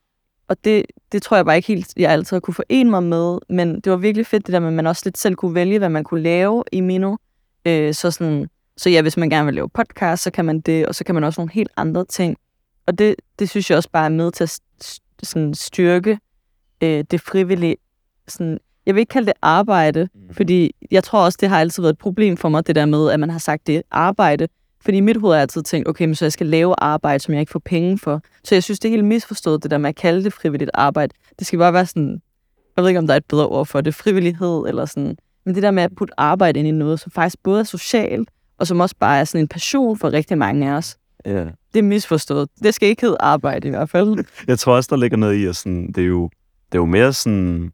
og 0.47 0.57
det, 0.63 0.85
det 1.11 1.21
tror 1.21 1.37
jeg 1.37 1.45
bare 1.45 1.55
ikke 1.55 1.67
helt, 1.67 1.93
jeg 1.97 2.11
altid 2.11 2.35
har 2.35 2.39
kunne 2.39 2.53
forene 2.53 2.89
mig 2.89 3.03
med, 3.03 3.37
men 3.49 3.75
det 3.75 3.91
var 3.91 3.97
virkelig 3.97 4.25
fedt 4.25 4.47
det 4.47 4.53
der 4.53 4.59
med, 4.59 4.67
at 4.67 4.73
man 4.73 4.87
også 4.87 5.01
lidt 5.05 5.17
selv 5.17 5.35
kunne 5.35 5.55
vælge, 5.55 5.79
hvad 5.79 5.89
man 5.89 6.03
kunne 6.03 6.21
lave 6.21 6.63
i 6.71 6.81
Mino. 6.81 7.15
Øh, 7.65 7.93
så 7.93 8.11
sådan, 8.11 8.49
så 8.77 8.89
ja, 8.89 9.01
hvis 9.01 9.17
man 9.17 9.29
gerne 9.29 9.45
vil 9.45 9.53
lave 9.53 9.69
podcast, 9.69 10.23
så 10.23 10.31
kan 10.31 10.45
man 10.45 10.61
det, 10.61 10.85
og 10.87 10.95
så 10.95 11.03
kan 11.03 11.15
man 11.15 11.23
også 11.23 11.41
nogle 11.41 11.51
helt 11.53 11.71
andre 11.77 12.05
ting. 12.05 12.37
Og 12.87 12.99
det, 12.99 13.15
det 13.39 13.49
synes 13.49 13.69
jeg 13.69 13.77
også 13.77 13.89
bare 13.89 14.05
er 14.05 14.09
med 14.09 14.31
til 14.31 14.43
at 14.43 14.59
sådan 15.23 15.53
styrke 15.53 16.19
øh, 16.83 17.03
det 17.11 17.21
frivillige. 17.21 17.75
Sådan, 18.27 18.59
jeg 18.85 18.95
vil 18.95 18.99
ikke 18.99 19.09
kalde 19.11 19.25
det 19.25 19.33
arbejde, 19.41 20.09
Mm. 20.13 20.33
fordi 20.33 20.75
jeg 20.91 21.03
tror 21.03 21.25
også, 21.25 21.37
det 21.41 21.49
har 21.49 21.59
altid 21.59 21.83
været 21.83 21.93
et 21.93 21.99
problem 21.99 22.37
for 22.37 22.49
mig, 22.49 22.67
det 22.67 22.75
der 22.75 22.85
med, 22.85 23.09
at 23.11 23.19
man 23.19 23.29
har 23.29 23.39
sagt, 23.39 23.67
det 23.67 23.75
er 23.77 23.81
arbejde. 23.91 24.47
Fordi 24.81 24.97
i 24.97 25.01
mit 25.01 25.17
hoved 25.17 25.33
har 25.33 25.37
jeg 25.37 25.41
altid 25.41 25.63
tænkt, 25.63 25.87
okay, 25.89 26.05
men 26.05 26.15
så 26.15 26.25
jeg 26.25 26.31
skal 26.31 26.47
lave 26.47 26.75
arbejde, 26.77 27.19
som 27.19 27.33
jeg 27.33 27.39
ikke 27.41 27.51
får 27.51 27.59
penge 27.65 27.97
for. 27.99 28.21
Så 28.43 28.55
jeg 28.55 28.63
synes, 28.63 28.79
det 28.79 28.89
er 28.89 28.91
helt 28.91 29.05
misforstået, 29.05 29.63
det 29.63 29.71
der 29.71 29.77
med 29.77 29.89
at 29.89 29.95
kalde 29.95 30.23
det 30.23 30.33
frivilligt 30.33 30.71
arbejde. 30.73 31.13
Det 31.39 31.47
skal 31.47 31.59
bare 31.59 31.73
være 31.73 31.85
sådan, 31.85 32.21
jeg 32.75 32.83
ved 32.83 32.89
ikke, 32.89 32.99
om 32.99 33.07
der 33.07 33.13
er 33.13 33.17
et 33.17 33.25
bedre 33.25 33.47
ord 33.47 33.65
for 33.65 33.81
det, 33.81 33.95
frivillighed 33.95 34.63
eller 34.67 34.85
sådan. 34.85 35.17
Men 35.45 35.55
det 35.55 35.63
der 35.63 35.71
med 35.71 35.83
at 35.83 35.91
putte 35.97 36.13
arbejde 36.19 36.59
ind 36.59 36.67
i 36.67 36.71
noget, 36.71 36.99
som 36.99 37.11
faktisk 37.11 37.43
både 37.43 37.59
er 37.59 37.63
socialt, 37.63 38.29
og 38.57 38.67
som 38.67 38.79
også 38.79 38.95
bare 38.99 39.19
er 39.19 39.23
sådan 39.23 39.41
en 39.41 39.47
passion 39.47 39.97
for 39.97 40.13
rigtig 40.13 40.37
mange 40.37 40.69
af 40.71 40.73
os. 40.73 40.97
Ja. 41.25 41.45
Det 41.73 41.79
er 41.79 41.83
misforstået. 41.83 42.49
Det 42.63 42.73
skal 42.73 42.89
ikke 42.89 43.01
hedde 43.01 43.17
arbejde 43.19 43.67
i 43.67 43.71
hvert 43.71 43.89
fald. 43.89 44.25
Jeg 44.47 44.59
tror 44.59 44.75
også, 44.75 44.87
der 44.91 44.97
ligger 44.97 45.17
noget 45.17 45.35
i, 45.35 45.45
at 45.45 45.55
sådan, 45.55 45.87
det, 45.87 46.03
er 46.03 46.07
jo, 46.07 46.23
det 46.71 46.77
er 46.77 46.81
jo 46.81 46.85
mere 46.85 47.13
sådan... 47.13 47.71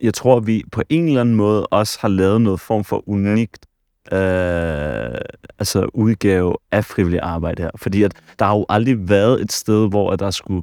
Jeg 0.00 0.14
tror, 0.14 0.40
vi 0.40 0.64
på 0.72 0.82
en 0.88 1.08
eller 1.08 1.20
anden 1.20 1.34
måde 1.34 1.66
også 1.66 1.98
har 2.00 2.08
lavet 2.08 2.40
noget 2.40 2.60
form 2.60 2.84
for 2.84 3.08
unikt 3.08 3.66
øh, 4.12 5.18
altså 5.58 5.90
udgave 5.94 6.54
af 6.72 6.84
frivillig 6.84 7.20
arbejde 7.20 7.62
her. 7.62 7.70
Fordi 7.76 8.02
at 8.02 8.12
der 8.38 8.44
har 8.44 8.56
jo 8.56 8.66
aldrig 8.68 9.08
været 9.08 9.40
et 9.40 9.52
sted, 9.52 9.88
hvor 9.88 10.10
at 10.10 10.18
der 10.18 10.30
skulle 10.30 10.62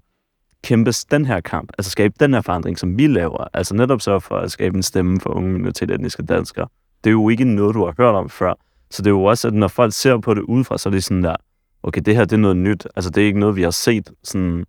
kæmpes 0.63 1.05
den 1.05 1.25
her 1.25 1.39
kamp, 1.39 1.71
altså 1.77 1.91
skabe 1.91 2.13
den 2.19 2.33
her 2.33 2.41
forandring, 2.41 2.79
som 2.79 2.97
vi 2.97 3.07
laver. 3.07 3.47
Altså 3.53 3.75
netop 3.75 4.01
så 4.01 4.19
for 4.19 4.37
at 4.37 4.51
skabe 4.51 4.75
en 4.77 4.83
stemme 4.83 5.19
for 5.19 5.29
unge 5.29 5.51
minoritetsetniske 5.51 6.23
danskere. 6.23 6.67
Det 7.03 7.09
er 7.09 7.11
jo 7.11 7.29
ikke 7.29 7.43
noget, 7.43 7.75
du 7.75 7.85
har 7.85 7.93
hørt 7.97 8.15
om 8.15 8.29
før. 8.29 8.53
Så 8.95 9.01
det 9.01 9.07
er 9.07 9.11
jo 9.11 9.23
også, 9.23 9.47
at 9.47 9.53
når 9.53 9.67
folk 9.67 9.93
ser 9.93 10.17
på 10.17 10.33
det 10.33 10.41
udefra, 10.41 10.77
så 10.77 10.89
er 10.89 10.91
det 10.91 11.03
sådan 11.03 11.23
der, 11.23 11.35
okay, 11.83 12.01
det 12.05 12.15
her 12.15 12.25
det 12.25 12.33
er 12.33 12.37
noget 12.37 12.57
nyt. 12.57 12.87
Altså 12.95 13.09
det 13.09 13.23
er 13.23 13.27
ikke 13.27 13.39
noget, 13.39 13.55
vi 13.55 13.61
har 13.61 13.71
set 13.71 14.11
sådan 14.23 14.65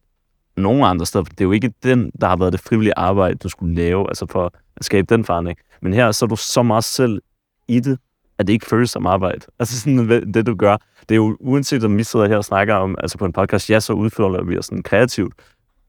nogen 0.56 0.85
andre 0.85 1.06
steder. 1.06 1.25
Det 1.25 1.40
er 1.40 1.45
jo 1.45 1.52
ikke 1.52 1.73
den, 1.83 2.11
der 2.21 2.26
har 2.26 2.37
været 2.37 2.52
det 2.52 2.61
frivillige 2.61 2.92
arbejde, 2.97 3.35
du 3.35 3.49
skulle 3.49 3.75
lave, 3.75 4.09
altså 4.09 4.26
for 4.30 4.52
at 4.76 4.85
skabe 4.85 5.14
den 5.14 5.25
forandring. 5.25 5.59
Men 5.83 5.92
her 5.92 6.12
så 6.12 6.25
er 6.25 6.28
du 6.28 6.37
så 6.37 6.62
meget 6.62 6.85
selv 6.85 7.23
i 7.68 7.80
det, 7.80 7.99
at 8.38 8.47
det 8.47 8.52
ikke 8.52 8.66
føles 8.66 8.90
som 8.90 9.06
arbejde. 9.06 9.40
Altså 9.59 9.80
sådan 9.80 10.33
det, 10.35 10.47
du 10.47 10.54
gør. 10.54 10.76
Det 11.09 11.14
er 11.14 11.16
jo 11.16 11.37
uanset 11.40 11.85
om 11.85 11.99
vi 11.99 12.02
sidder 12.02 12.28
her 12.28 12.37
og 12.37 12.45
snakker 12.45 12.75
om, 12.75 12.95
altså 12.99 13.18
på 13.18 13.25
en 13.25 13.33
podcast, 13.33 13.71
ja, 13.71 13.80
så 13.80 13.92
udfører 13.92 14.45
vi 14.45 14.59
os 14.59 14.66
sådan 14.66 14.83
kreativt. 14.83 15.35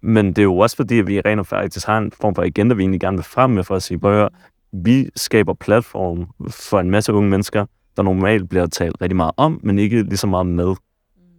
Men 0.01 0.27
det 0.27 0.37
er 0.37 0.43
jo 0.43 0.57
også 0.57 0.75
fordi, 0.75 0.99
at 0.99 1.07
vi 1.07 1.21
rent 1.21 1.39
og 1.39 1.47
faktisk 1.47 1.87
har 1.87 1.97
en 1.97 2.11
form 2.21 2.35
for 2.35 2.43
agenda, 2.43 2.75
vi 2.75 2.83
egentlig 2.83 3.01
gerne 3.01 3.17
vil 3.17 3.23
frem 3.23 3.49
med 3.49 3.63
for 3.63 3.75
at 3.75 3.83
sige, 3.83 3.99
prøv 3.99 4.29
vi 4.71 5.09
skaber 5.15 5.53
platform 5.53 6.27
for 6.49 6.79
en 6.79 6.91
masse 6.91 7.13
unge 7.13 7.29
mennesker, 7.29 7.65
der 7.97 8.03
normalt 8.03 8.49
bliver 8.49 8.65
talt 8.65 9.01
rigtig 9.01 9.15
meget 9.15 9.31
om, 9.37 9.59
men 9.63 9.79
ikke 9.79 10.03
lige 10.03 10.17
så 10.17 10.27
meget 10.27 10.45
med. 10.45 10.75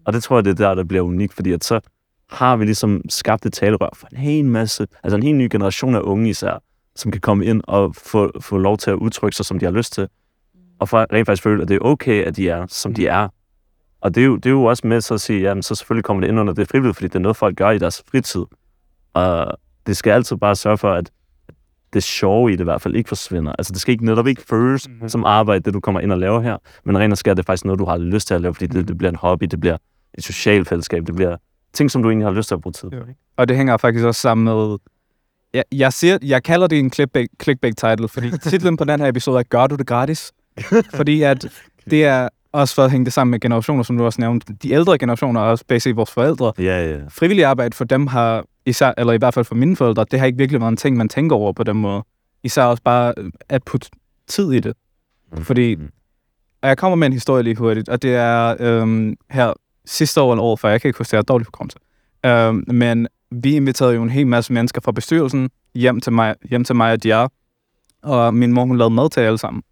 Og 0.05 0.13
det 0.13 0.23
tror 0.23 0.37
jeg, 0.37 0.45
det 0.45 0.51
er 0.51 0.69
der, 0.69 0.75
der 0.75 0.85
bliver 0.85 1.03
unikt, 1.03 1.35
fordi 1.35 1.53
at 1.53 1.65
så 1.65 1.81
har 2.31 2.57
vi 2.57 2.65
ligesom 2.65 3.03
skabt 3.09 3.47
et 3.47 3.53
talerør 3.53 3.89
for 3.95 4.09
en 4.13 4.17
hel 4.17 4.45
masse, 4.45 4.87
altså 5.03 5.17
en 5.17 5.23
helt 5.23 5.37
ny 5.37 5.49
generation 5.51 5.95
af 5.95 6.01
unge 6.01 6.31
især, 6.31 6.63
som 6.97 7.11
kan 7.11 7.21
komme 7.21 7.45
ind 7.45 7.63
og 7.65 7.95
få, 7.95 8.41
få 8.41 8.59
lov 8.59 8.79
til 8.79 8.91
at 8.91 8.97
udtrykke 8.97 9.37
sig, 9.37 9.47
som 9.47 9.59
de 9.59 9.65
har 9.65 9.73
lyst 9.73 9.93
til. 9.93 10.09
Og 10.79 10.89
for 10.89 11.07
rent 11.13 11.27
faktisk 11.27 11.43
føle, 11.43 11.63
at 11.63 11.69
det 11.69 11.75
er 11.75 11.81
okay, 11.81 12.25
at 12.25 12.37
de 12.37 12.49
er, 12.49 12.67
som 12.69 12.95
de 12.95 13.07
er. 13.07 13.29
Og 14.01 14.15
det 14.15 14.21
er 14.21 14.27
jo, 14.27 14.37
det 14.37 14.47
er 14.47 14.51
jo 14.51 14.65
også 14.65 14.87
med 14.87 15.01
så 15.01 15.15
at 15.15 15.21
sige, 15.21 15.41
jamen 15.41 15.63
så 15.63 15.75
selvfølgelig 15.75 16.05
kommer 16.05 16.21
det 16.21 16.29
ind 16.29 16.41
under 16.41 16.53
det 16.53 16.69
frivillige, 16.69 16.95
fordi 16.95 17.09
det 17.09 17.15
er 17.15 17.19
noget, 17.19 17.37
folk 17.37 17.57
gør 17.57 17.71
i 17.71 17.79
deres 17.79 18.03
fritid. 18.11 18.45
Og 19.15 19.59
det 19.87 19.97
skal 19.97 20.11
altid 20.11 20.37
bare 20.37 20.57
sørge 20.57 20.79
for, 20.79 20.93
at 20.93 21.11
det 21.93 22.03
sjove 22.03 22.53
i 22.53 22.53
det 22.53 22.61
i 22.61 22.65
hvert 22.65 22.83
fald 22.83 22.97
ikke 22.97 23.09
forsvinder. 23.09 23.53
Altså 23.59 23.73
det 23.73 23.81
skal 23.81 23.93
ikke 23.93 24.05
netop 24.05 24.27
ikke 24.27 24.43
føles 24.43 24.89
mm-hmm. 24.89 25.09
som 25.09 25.25
arbejde, 25.25 25.65
det 25.65 25.75
du 25.75 25.81
kommer 25.81 26.01
ind 26.01 26.13
og 26.13 26.19
laver 26.19 26.41
her, 26.41 26.57
men 26.85 26.99
rent 26.99 27.13
og 27.13 27.19
skær, 27.19 27.35
det 27.35 27.43
er 27.43 27.47
faktisk 27.47 27.65
noget, 27.65 27.79
du 27.79 27.85
har 27.85 27.99
lyst 27.99 28.27
til 28.27 28.35
at 28.35 28.41
lave, 28.41 28.55
fordi 28.55 28.67
det, 28.67 28.77
mhm. 28.77 28.87
det 28.87 28.99
bliver 28.99 29.11
en 29.11 29.17
hobby, 29.17 29.45
det 29.45 29.61
bliver 29.61 29.77
et 30.15 30.25
socialt 30.25 30.69
fællesskab, 30.69 31.07
det 31.07 31.15
bliver 31.15 31.37
ting, 31.73 31.91
som 31.91 32.03
du 32.03 32.09
egentlig 32.09 32.27
har 32.27 32.33
lyst 32.33 32.49
til 32.49 32.55
at 32.55 32.61
bruge 32.61 32.73
tid 32.73 32.91
på. 32.91 32.97
Ikke? 32.97 33.21
Og 33.37 33.49
det 33.49 33.57
hænger 33.57 33.77
faktisk 33.77 34.05
også 34.05 34.21
sammen 34.21 34.45
med, 34.45 34.79
jeg, 35.55 35.65
jeg, 35.73 35.93
siger, 35.93 36.19
jeg 36.23 36.43
kalder 36.43 36.67
det 36.67 36.79
en 36.79 36.93
clickbait, 36.93 37.31
clickbait 37.43 37.77
title, 37.77 38.09
fordi 38.09 38.39
titlen 38.51 38.77
på 38.77 38.85
den 38.85 39.01
her 39.01 39.09
episode 39.09 39.39
er, 39.39 39.43
gør 39.43 39.67
du 39.67 39.77
det 39.77 39.87
gratis? 39.87 40.33
fordi 40.95 41.23
at 41.23 41.47
det 41.91 42.05
er 42.05 42.29
også 42.53 42.75
for 42.75 42.85
at 42.85 42.91
hænge 42.91 43.05
det 43.05 43.13
sammen 43.13 43.31
med 43.31 43.41
generationer, 43.41 43.83
som 43.83 43.99
du 43.99 44.05
også 44.05 44.21
nævnte. 44.21 44.53
De 44.63 44.73
ældre 44.73 44.99
generationer, 44.99 45.41
og 45.41 45.51
også 45.51 45.65
basically 45.69 45.97
vores 45.97 46.11
forældre. 46.11 46.53
Ja, 46.59 46.91
ja. 46.91 46.99
Frivillig 47.09 47.45
arbejde 47.45 47.77
for 47.77 47.85
dem 47.85 48.07
har, 48.07 48.45
især, 48.69 48.93
eller 48.99 49.13
i 49.13 49.17
hvert 49.17 49.35
fald 49.35 49.45
for 49.45 49.55
mine 49.55 49.77
forældre, 49.77 50.05
det 50.11 50.19
har 50.19 50.27
ikke 50.27 50.39
virkelig 50.39 50.61
været 50.61 50.71
en 50.71 50.77
ting, 50.77 50.97
man 50.97 51.09
tænker 51.09 51.37
over 51.37 51.53
på 51.53 51.63
den 51.63 51.77
måde. 51.77 52.03
Især 52.43 52.63
også 52.63 52.83
bare 52.83 53.15
at 53.49 53.65
putte 53.65 53.91
tid 54.27 54.53
i 54.53 54.61
det. 54.61 54.77
Mm. 55.33 55.45
Fordi, 55.45 55.77
og 56.63 56.69
jeg 56.69 56.79
kommer 56.79 56.97
med 56.97 57.07
en 57.07 57.13
historie 57.13 57.43
lige 57.43 57.57
hurtigt, 57.57 57.89
og 57.89 58.03
det 58.03 58.15
er 58.15 58.57
øhm, 58.61 59.17
her 59.31 59.53
sidste 59.85 60.21
år 60.21 60.33
eller 60.33 60.43
år 60.43 60.57
før, 60.57 60.69
jeg 60.69 60.81
kan 60.81 60.89
ikke 60.89 60.99
huske, 60.99 61.11
det 61.11 61.19
er 61.19 61.23
dårligt 61.23 61.47
hukommelse. 61.47 61.79
Øhm, 62.27 62.65
men 62.67 63.09
vi 63.31 63.57
inviterede 63.57 63.95
jo 63.95 64.03
en 64.03 64.11
hel 64.11 64.27
masse 64.27 64.53
mennesker 64.53 64.81
fra 64.81 64.93
bestyrelsen 64.93 65.51
hjem 65.75 66.01
til 66.01 66.13
mig, 66.13 66.35
hjem 66.51 66.65
til 66.65 66.77
mig 66.77 66.93
og 66.93 67.03
Diar, 67.03 67.31
og 68.03 68.35
min 68.35 68.53
mor, 68.53 68.65
hun 68.65 68.79
lavede 68.79 68.95
mad 68.95 69.11
til 69.11 69.21
alle 69.21 69.39
sammen. 69.39 69.63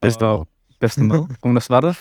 Bedste, 0.00 0.26
og, 0.26 0.48
bedste 0.80 1.04
mad. 1.04 1.26
Hun 1.42 1.60
var 1.68 1.80
der. 1.80 1.92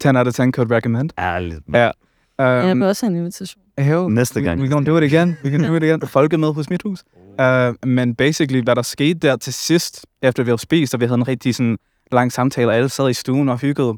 10 0.00 0.08
out 0.08 0.26
of 0.26 0.34
10 0.34 0.50
could 0.50 0.70
recommend. 0.70 1.10
Ærligt. 1.18 1.60
Ja. 1.72 1.90
Um, 2.38 2.44
jeg 2.44 2.76
vil 2.76 2.82
også 2.82 3.06
have 3.06 3.10
en 3.10 3.18
invitation. 3.18 3.63
Jo, 3.78 4.08
Næste 4.08 4.42
gang. 4.42 4.60
We, 4.60 4.66
we 4.66 4.72
gonna 4.72 4.90
do 4.90 4.98
it 4.98 5.12
again. 5.12 5.36
We 5.44 5.50
can 5.50 5.62
do 5.62 5.76
it 5.76 5.82
again. 5.82 6.00
Folk 6.16 6.32
er 6.32 6.36
med 6.36 6.52
hos 6.52 6.70
mit 6.70 6.82
hus. 6.82 7.04
Uh, 7.38 7.88
men 7.88 8.14
basically, 8.14 8.64
hvad 8.64 8.76
der 8.76 8.82
skete 8.82 9.18
der 9.18 9.36
til 9.36 9.54
sidst, 9.54 10.06
efter 10.22 10.42
vi 10.42 10.50
havde 10.50 10.58
spist, 10.58 10.94
og 10.94 11.00
vi 11.00 11.06
havde 11.06 11.18
en 11.18 11.28
rigtig 11.28 11.54
sådan, 11.54 11.78
lang 12.12 12.32
samtale, 12.32 12.68
og 12.68 12.76
alle 12.76 12.88
sad 12.88 13.10
i 13.10 13.12
stuen 13.12 13.48
og 13.48 13.58
hyggede, 13.58 13.94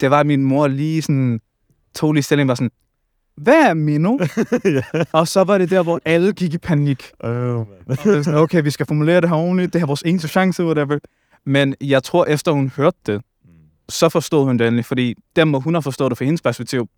det 0.00 0.10
var, 0.10 0.20
at 0.20 0.26
min 0.26 0.44
mor 0.44 0.66
lige 0.68 1.02
sådan, 1.02 1.40
tog 1.94 2.12
lige 2.12 2.22
stilling, 2.22 2.48
var 2.48 2.54
sådan, 2.54 2.70
hvad 3.36 3.54
er 3.54 3.74
Mino? 3.74 4.18
Og 5.12 5.28
så 5.28 5.44
var 5.44 5.58
det 5.58 5.70
der, 5.70 5.82
hvor 5.82 6.00
alle 6.04 6.32
gik 6.32 6.54
i 6.54 6.58
panik. 6.58 7.04
Oh, 7.20 7.66
man. 7.86 7.96
sådan, 7.96 8.34
okay, 8.34 8.62
vi 8.62 8.70
skal 8.70 8.86
formulere 8.86 9.20
det 9.20 9.28
her 9.28 9.36
ordentligt, 9.36 9.72
det 9.72 9.82
er 9.82 9.86
vores 9.86 10.02
eneste 10.02 10.28
chance, 10.28 10.64
whatever. 10.64 10.98
Men 11.46 11.74
jeg 11.80 12.02
tror, 12.02 12.24
efter 12.24 12.52
hun 12.52 12.72
hørte 12.76 12.98
det, 13.06 13.22
så 13.88 14.08
forstod 14.08 14.44
hun 14.44 14.58
det 14.58 14.66
endelig, 14.66 14.84
fordi 14.84 15.14
dem 15.36 15.48
må 15.48 15.60
hun 15.60 15.74
have 15.74 15.82
forstået 15.82 16.10
det 16.10 16.18
fra 16.18 16.24
hendes 16.24 16.42
perspektiv. 16.42 16.88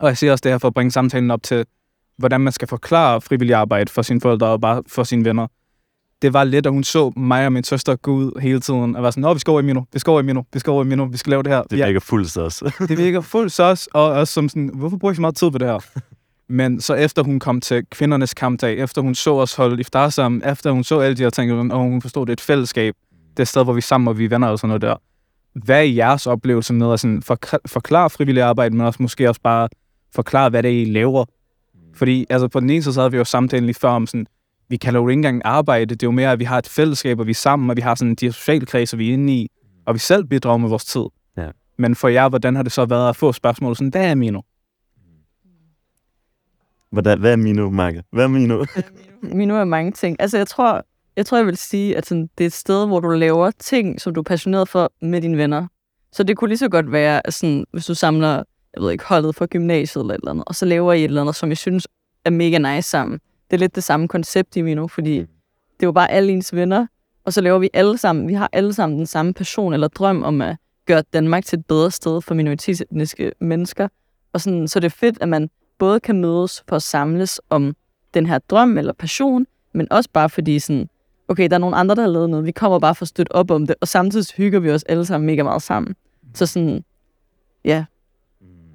Og 0.00 0.08
jeg 0.08 0.18
ser 0.18 0.32
også 0.32 0.42
det 0.42 0.52
her 0.52 0.58
for 0.58 0.68
at 0.68 0.74
bringe 0.74 0.90
samtalen 0.90 1.30
op 1.30 1.42
til, 1.42 1.64
hvordan 2.18 2.40
man 2.40 2.52
skal 2.52 2.68
forklare 2.68 3.20
frivillig 3.20 3.54
arbejde 3.54 3.92
for 3.92 4.02
sine 4.02 4.20
forældre 4.20 4.46
og 4.46 4.60
bare 4.60 4.82
for 4.88 5.04
sine 5.04 5.24
venner. 5.24 5.46
Det 6.22 6.32
var 6.32 6.44
lidt, 6.44 6.66
at 6.66 6.72
hun 6.72 6.84
så 6.84 7.12
mig 7.16 7.46
og 7.46 7.52
min 7.52 7.64
søster 7.64 7.96
gå 7.96 8.12
ud 8.12 8.40
hele 8.40 8.60
tiden 8.60 8.96
og 8.96 9.02
var 9.02 9.10
sådan, 9.10 9.20
Nå, 9.20 9.34
vi 9.34 9.38
skal 9.40 9.50
over 9.50 9.60
i 9.60 9.64
Mino, 9.64 9.82
vi 9.92 9.98
skal 9.98 10.10
over 10.10 10.20
i 10.20 10.24
Mino, 10.24 10.42
vi 10.52 10.58
skal 10.58 10.70
over 10.70 10.84
i 10.84 10.86
Mino, 10.86 11.04
vi 11.04 11.16
skal 11.16 11.30
lave 11.30 11.42
det 11.42 11.52
her. 11.52 11.62
Det 11.62 11.78
virker 11.78 11.92
ja. 11.92 11.98
fuldt 11.98 12.30
sås. 12.30 12.62
det 12.88 12.98
virker 12.98 13.20
fuldt 13.20 13.52
sås, 13.52 13.88
og 13.92 14.04
også 14.04 14.32
som 14.32 14.48
sådan, 14.48 14.70
hvorfor 14.74 14.96
bruger 14.96 15.12
I 15.12 15.14
så 15.14 15.20
meget 15.20 15.36
tid 15.36 15.50
på 15.50 15.58
det 15.58 15.68
her? 15.68 15.78
Men 16.48 16.80
så 16.80 16.94
efter 16.94 17.22
hun 17.22 17.38
kom 17.38 17.60
til 17.60 17.86
kvindernes 17.90 18.34
kampdag, 18.34 18.78
efter 18.78 19.02
hun 19.02 19.14
så 19.14 19.34
os 19.34 19.54
holde 19.54 19.80
iftar 19.80 20.08
sammen, 20.08 20.42
efter 20.50 20.70
hun 20.70 20.84
så 20.84 21.00
alle 21.00 21.16
de 21.16 21.22
her 21.22 21.30
ting, 21.30 21.72
og 21.72 21.78
hun 21.78 22.02
forstod, 22.02 22.26
det 22.26 22.30
er 22.30 22.32
et 22.32 22.40
fællesskab, 22.40 22.94
det 23.30 23.38
er 23.38 23.42
et 23.42 23.48
sted, 23.48 23.64
hvor 23.64 23.72
vi 23.72 23.78
er 23.78 23.82
sammen, 23.82 24.08
og 24.08 24.18
vi 24.18 24.24
er 24.24 24.28
venner 24.28 24.48
og 24.48 24.58
sådan 24.58 24.68
noget 24.68 24.82
der. 24.82 24.96
Hvad 25.64 25.78
er 25.78 25.82
jeres 25.82 26.26
oplevelse 26.26 26.74
med 26.74 26.92
at 26.92 27.00
sådan 27.00 27.22
forklare 27.66 28.10
frivillig 28.10 28.42
arbejde, 28.42 28.76
men 28.76 28.86
også 28.86 29.02
måske 29.02 29.28
også 29.28 29.40
bare 29.40 29.68
forklare, 30.14 30.50
hvad 30.50 30.62
det 30.62 30.78
er, 30.78 30.82
I 30.82 30.84
laver? 30.84 31.24
Fordi 31.94 32.26
altså, 32.30 32.48
på 32.48 32.60
den 32.60 32.70
ene 32.70 32.82
side, 32.82 32.94
så 32.94 33.00
havde 33.00 33.10
vi 33.10 33.16
jo 33.16 33.24
samtalen 33.24 33.66
lige 33.66 33.76
før 33.80 33.88
om 33.88 34.06
sådan, 34.06 34.26
vi 34.68 34.76
kalder 34.76 35.00
jo 35.00 35.08
ikke 35.08 35.18
engang 35.18 35.42
arbejde, 35.44 35.94
det 35.94 36.02
er 36.02 36.06
jo 36.06 36.10
mere, 36.10 36.32
at 36.32 36.38
vi 36.38 36.44
har 36.44 36.58
et 36.58 36.68
fællesskab, 36.68 37.18
og 37.20 37.26
vi 37.26 37.30
er 37.30 37.34
sammen, 37.34 37.70
og 37.70 37.76
vi 37.76 37.80
har 37.80 37.94
sådan 37.94 38.14
de 38.14 38.32
sociale 38.32 38.66
kredse, 38.66 38.96
vi 38.96 39.08
er 39.08 39.12
inde 39.12 39.32
i, 39.32 39.50
og 39.86 39.94
vi 39.94 39.98
selv 39.98 40.24
bidrager 40.24 40.58
med 40.58 40.68
vores 40.68 40.84
tid. 40.84 41.04
Ja. 41.36 41.50
Men 41.78 41.94
for 41.94 42.08
jer, 42.08 42.28
hvordan 42.28 42.56
har 42.56 42.62
det 42.62 42.72
så 42.72 42.84
været 42.84 43.08
at 43.08 43.16
få 43.16 43.32
spørgsmål 43.32 43.76
sådan, 43.76 43.88
hvad 43.88 44.10
er 44.10 44.14
Mino? 44.14 44.40
Hvordan, 46.90 47.20
hvad 47.20 47.32
er 47.32 47.36
Mino, 47.36 47.70
Marke? 47.70 48.02
Hvad 48.12 48.24
er 48.24 48.28
Mino? 48.28 48.64
Mino 49.22 49.54
er 49.54 49.64
mange 49.64 49.92
ting. 49.92 50.16
Altså, 50.20 50.36
jeg 50.36 50.46
tror, 50.46 50.86
jeg 51.16 51.26
tror, 51.26 51.36
jeg 51.38 51.46
vil 51.46 51.56
sige, 51.56 51.96
at 51.96 52.06
sådan, 52.06 52.30
det 52.38 52.44
er 52.44 52.46
et 52.46 52.52
sted, 52.52 52.86
hvor 52.86 53.00
du 53.00 53.08
laver 53.08 53.50
ting, 53.50 54.00
som 54.00 54.14
du 54.14 54.20
er 54.20 54.24
passioneret 54.24 54.68
for 54.68 54.92
med 55.00 55.20
dine 55.20 55.36
venner. 55.36 55.66
Så 56.12 56.22
det 56.22 56.36
kunne 56.36 56.48
lige 56.48 56.58
så 56.58 56.68
godt 56.68 56.92
være, 56.92 57.22
sådan, 57.28 57.64
hvis 57.72 57.86
du 57.86 57.94
samler, 57.94 58.42
jeg 58.74 58.82
ved 58.82 58.90
ikke, 58.90 59.04
holdet 59.04 59.34
fra 59.34 59.46
gymnasiet 59.46 60.02
eller 60.02 60.14
et 60.14 60.18
eller 60.18 60.30
andet, 60.30 60.44
og 60.46 60.54
så 60.54 60.66
laver 60.66 60.92
I 60.92 60.98
et 60.98 61.04
eller 61.04 61.20
andet, 61.20 61.36
som 61.36 61.48
jeg 61.48 61.56
synes 61.56 61.88
er 62.24 62.30
mega 62.30 62.58
nice 62.58 62.90
sammen. 62.90 63.20
Det 63.50 63.56
er 63.56 63.58
lidt 63.58 63.74
det 63.74 63.84
samme 63.84 64.08
koncept 64.08 64.56
i 64.56 64.62
Mino, 64.62 64.86
fordi 64.86 65.18
det 65.18 65.82
er 65.82 65.86
jo 65.86 65.92
bare 65.92 66.10
alle 66.10 66.32
ens 66.32 66.54
venner, 66.54 66.86
og 67.24 67.32
så 67.32 67.40
laver 67.40 67.58
vi 67.58 67.70
alle 67.72 67.98
sammen, 67.98 68.28
vi 68.28 68.34
har 68.34 68.48
alle 68.52 68.74
sammen 68.74 68.98
den 68.98 69.06
samme 69.06 69.34
passion 69.34 69.72
eller 69.72 69.88
drøm 69.88 70.22
om 70.22 70.40
at 70.40 70.56
gøre 70.86 71.02
Danmark 71.12 71.44
til 71.44 71.58
et 71.58 71.66
bedre 71.66 71.90
sted 71.90 72.20
for 72.20 72.34
minoritetsetniske 72.34 73.32
mennesker. 73.40 73.88
Og 74.32 74.40
sådan, 74.40 74.68
så 74.68 74.80
det 74.80 74.86
er 74.86 74.96
fedt, 74.96 75.18
at 75.20 75.28
man 75.28 75.50
både 75.78 76.00
kan 76.00 76.20
mødes 76.20 76.64
for 76.68 76.76
at 76.76 76.82
samles 76.82 77.40
om 77.50 77.76
den 78.14 78.26
her 78.26 78.38
drøm 78.38 78.78
eller 78.78 78.92
passion, 78.92 79.46
men 79.72 79.92
også 79.92 80.10
bare 80.12 80.30
fordi 80.30 80.58
sådan, 80.58 80.88
okay, 81.28 81.48
der 81.48 81.54
er 81.54 81.58
nogle 81.58 81.76
andre, 81.76 81.94
der 81.94 82.02
har 82.02 82.08
lavet 82.08 82.30
noget. 82.30 82.46
Vi 82.46 82.52
kommer 82.52 82.78
bare 82.78 82.94
for 82.94 83.02
at 83.02 83.08
støtte 83.08 83.32
op 83.32 83.50
om 83.50 83.66
det, 83.66 83.76
og 83.80 83.88
samtidig 83.88 84.26
hygger 84.36 84.60
vi 84.60 84.70
os 84.70 84.82
alle 84.82 85.04
sammen 85.04 85.26
mega 85.26 85.42
meget 85.42 85.62
sammen. 85.62 85.94
Så 86.34 86.46
sådan, 86.46 86.84
ja, 87.64 87.84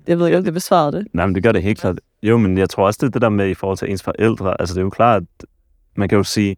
jeg 0.07 0.19
ved 0.19 0.25
ikke, 0.25 0.37
om 0.37 0.43
det 0.43 0.53
besvarede 0.53 0.91
det. 0.91 1.07
Nej, 1.13 1.25
men 1.25 1.35
det 1.35 1.43
gør 1.43 1.51
det 1.51 1.63
helt 1.63 1.79
klart. 1.79 1.99
Jo, 2.23 2.37
men 2.37 2.57
jeg 2.57 2.69
tror 2.69 2.85
også, 2.85 2.97
det 3.01 3.07
er 3.07 3.11
det 3.11 3.21
der 3.21 3.29
med 3.29 3.49
i 3.49 3.53
forhold 3.53 3.77
til 3.77 3.91
ens 3.91 4.03
forældre. 4.03 4.61
Altså, 4.61 4.75
det 4.75 4.79
er 4.79 4.83
jo 4.83 4.89
klart, 4.89 5.23
at 5.39 5.45
man 5.95 6.09
kan 6.09 6.17
jo 6.17 6.23
sige, 6.23 6.57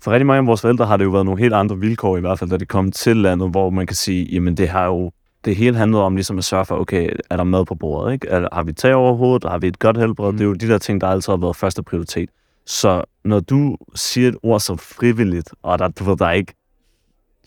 for 0.00 0.10
rigtig 0.10 0.26
mange 0.26 0.38
af 0.38 0.46
vores 0.46 0.60
forældre 0.60 0.86
har 0.86 0.96
det 0.96 1.04
jo 1.04 1.10
været 1.10 1.24
nogle 1.24 1.40
helt 1.40 1.54
andre 1.54 1.78
vilkår, 1.78 2.16
i 2.16 2.20
hvert 2.20 2.38
fald, 2.38 2.50
da 2.50 2.56
det 2.56 2.68
kom 2.68 2.92
til 2.92 3.16
landet, 3.16 3.50
hvor 3.50 3.70
man 3.70 3.86
kan 3.86 3.96
sige, 3.96 4.24
jamen 4.24 4.56
det 4.56 4.68
har 4.68 4.86
jo, 4.86 5.12
det 5.44 5.56
hele 5.56 5.76
handlet 5.76 6.00
om 6.00 6.14
ligesom 6.14 6.38
at 6.38 6.44
sørge 6.44 6.64
for, 6.64 6.76
okay, 6.76 7.10
er 7.30 7.36
der 7.36 7.44
mad 7.44 7.64
på 7.64 7.74
bordet, 7.74 8.12
ikke? 8.12 8.28
Er, 8.28 8.48
har 8.52 8.62
vi 8.62 8.72
tag 8.72 8.94
over 8.94 9.14
hovedet? 9.14 9.50
Har 9.50 9.58
vi 9.58 9.66
et 9.66 9.78
godt 9.78 9.98
helbred? 9.98 10.32
Mm. 10.32 10.38
Det 10.38 10.44
er 10.44 10.48
jo 10.48 10.54
de 10.54 10.68
der 10.68 10.78
ting, 10.78 11.00
der 11.00 11.06
altid 11.06 11.32
har 11.32 11.36
været 11.36 11.56
første 11.56 11.82
prioritet. 11.82 12.30
Så 12.66 13.02
når 13.24 13.40
du 13.40 13.76
siger 13.94 14.28
et 14.28 14.36
ord 14.42 14.60
som 14.60 14.78
frivilligt, 14.78 15.54
og 15.62 15.78
der, 15.78 15.88
du 15.88 16.04
ved, 16.04 16.16
der 16.16 16.26
er 16.26 16.32
ikke, 16.32 16.54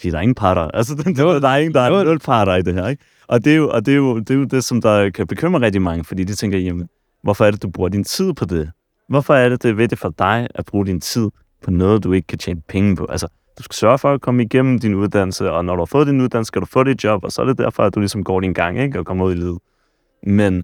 der 0.04 0.18
er 0.18 0.22
ingen 0.22 0.36
parter. 0.36 0.62
Altså, 0.62 0.96
der, 1.16 1.40
der 1.40 1.50
er 1.50 1.58
ingen, 1.58 1.74
der 1.74 1.82
er 1.82 2.04
nul 2.04 2.20
parter 2.20 2.56
i 2.56 2.62
det 2.62 2.74
her, 2.74 2.88
ikke? 2.88 3.04
Og 3.28 3.46
det 3.46 3.54
er 3.54 3.58
jo, 3.58 3.70
og 3.70 3.86
det, 3.86 3.92
er 3.92 3.96
jo, 3.96 4.20
det, 4.20 4.30
er 4.30 4.36
jo 4.36 4.44
det, 4.44 4.64
som 4.64 4.82
der 4.82 5.10
kan 5.10 5.28
bekymre 5.28 5.62
rigtig 5.62 5.82
mange, 5.82 6.04
fordi 6.04 6.24
de 6.24 6.36
tænker, 6.36 6.58
jamen, 6.58 6.90
hvorfor 7.24 7.46
er 7.46 7.52
det, 7.52 7.64
du 7.64 7.70
bruger 7.70 7.90
din 7.90 8.04
tid 8.04 8.34
på 8.34 8.46
det? 8.46 8.72
Hvorfor 9.10 9.34
er 9.34 9.50
det, 9.50 9.64
det 9.64 9.70
er 9.70 9.74
vigtigt 9.74 10.02
for 10.02 10.10
dig 10.10 10.48
at 10.56 10.66
bruge 10.66 10.86
din 10.86 11.02
tid 11.02 11.30
på 11.64 11.72
noget, 11.72 12.04
du 12.04 12.12
ikke 12.14 12.28
kan 12.28 12.38
tjene 12.38 12.62
penge 12.62 12.96
på? 12.96 13.06
Altså, 13.10 13.28
du 13.58 13.64
skal 13.64 13.74
sørge 13.74 13.98
for 13.98 14.14
at 14.14 14.22
komme 14.22 14.44
igennem 14.44 14.80
din 14.80 14.96
uddannelse, 14.96 15.52
og 15.52 15.66
når 15.66 15.76
du 15.76 15.82
har 15.82 15.86
fået 15.86 16.08
din 16.08 16.22
uddannelse, 16.22 16.48
skal 16.48 16.62
du 16.62 16.66
få 16.66 16.84
dit 16.84 17.04
job, 17.04 17.24
og 17.24 17.32
så 17.32 17.42
er 17.42 17.46
det 17.46 17.58
derfor, 17.58 17.84
at 17.84 17.96
du 17.96 18.00
ligesom 18.00 18.24
går 18.24 18.40
din 18.40 18.54
gang, 18.54 18.80
ikke? 18.80 19.00
Og 19.00 19.06
kommer 19.06 19.26
ud 19.26 19.32
i 19.32 19.36
livet. 19.36 19.60
Men 20.24 20.64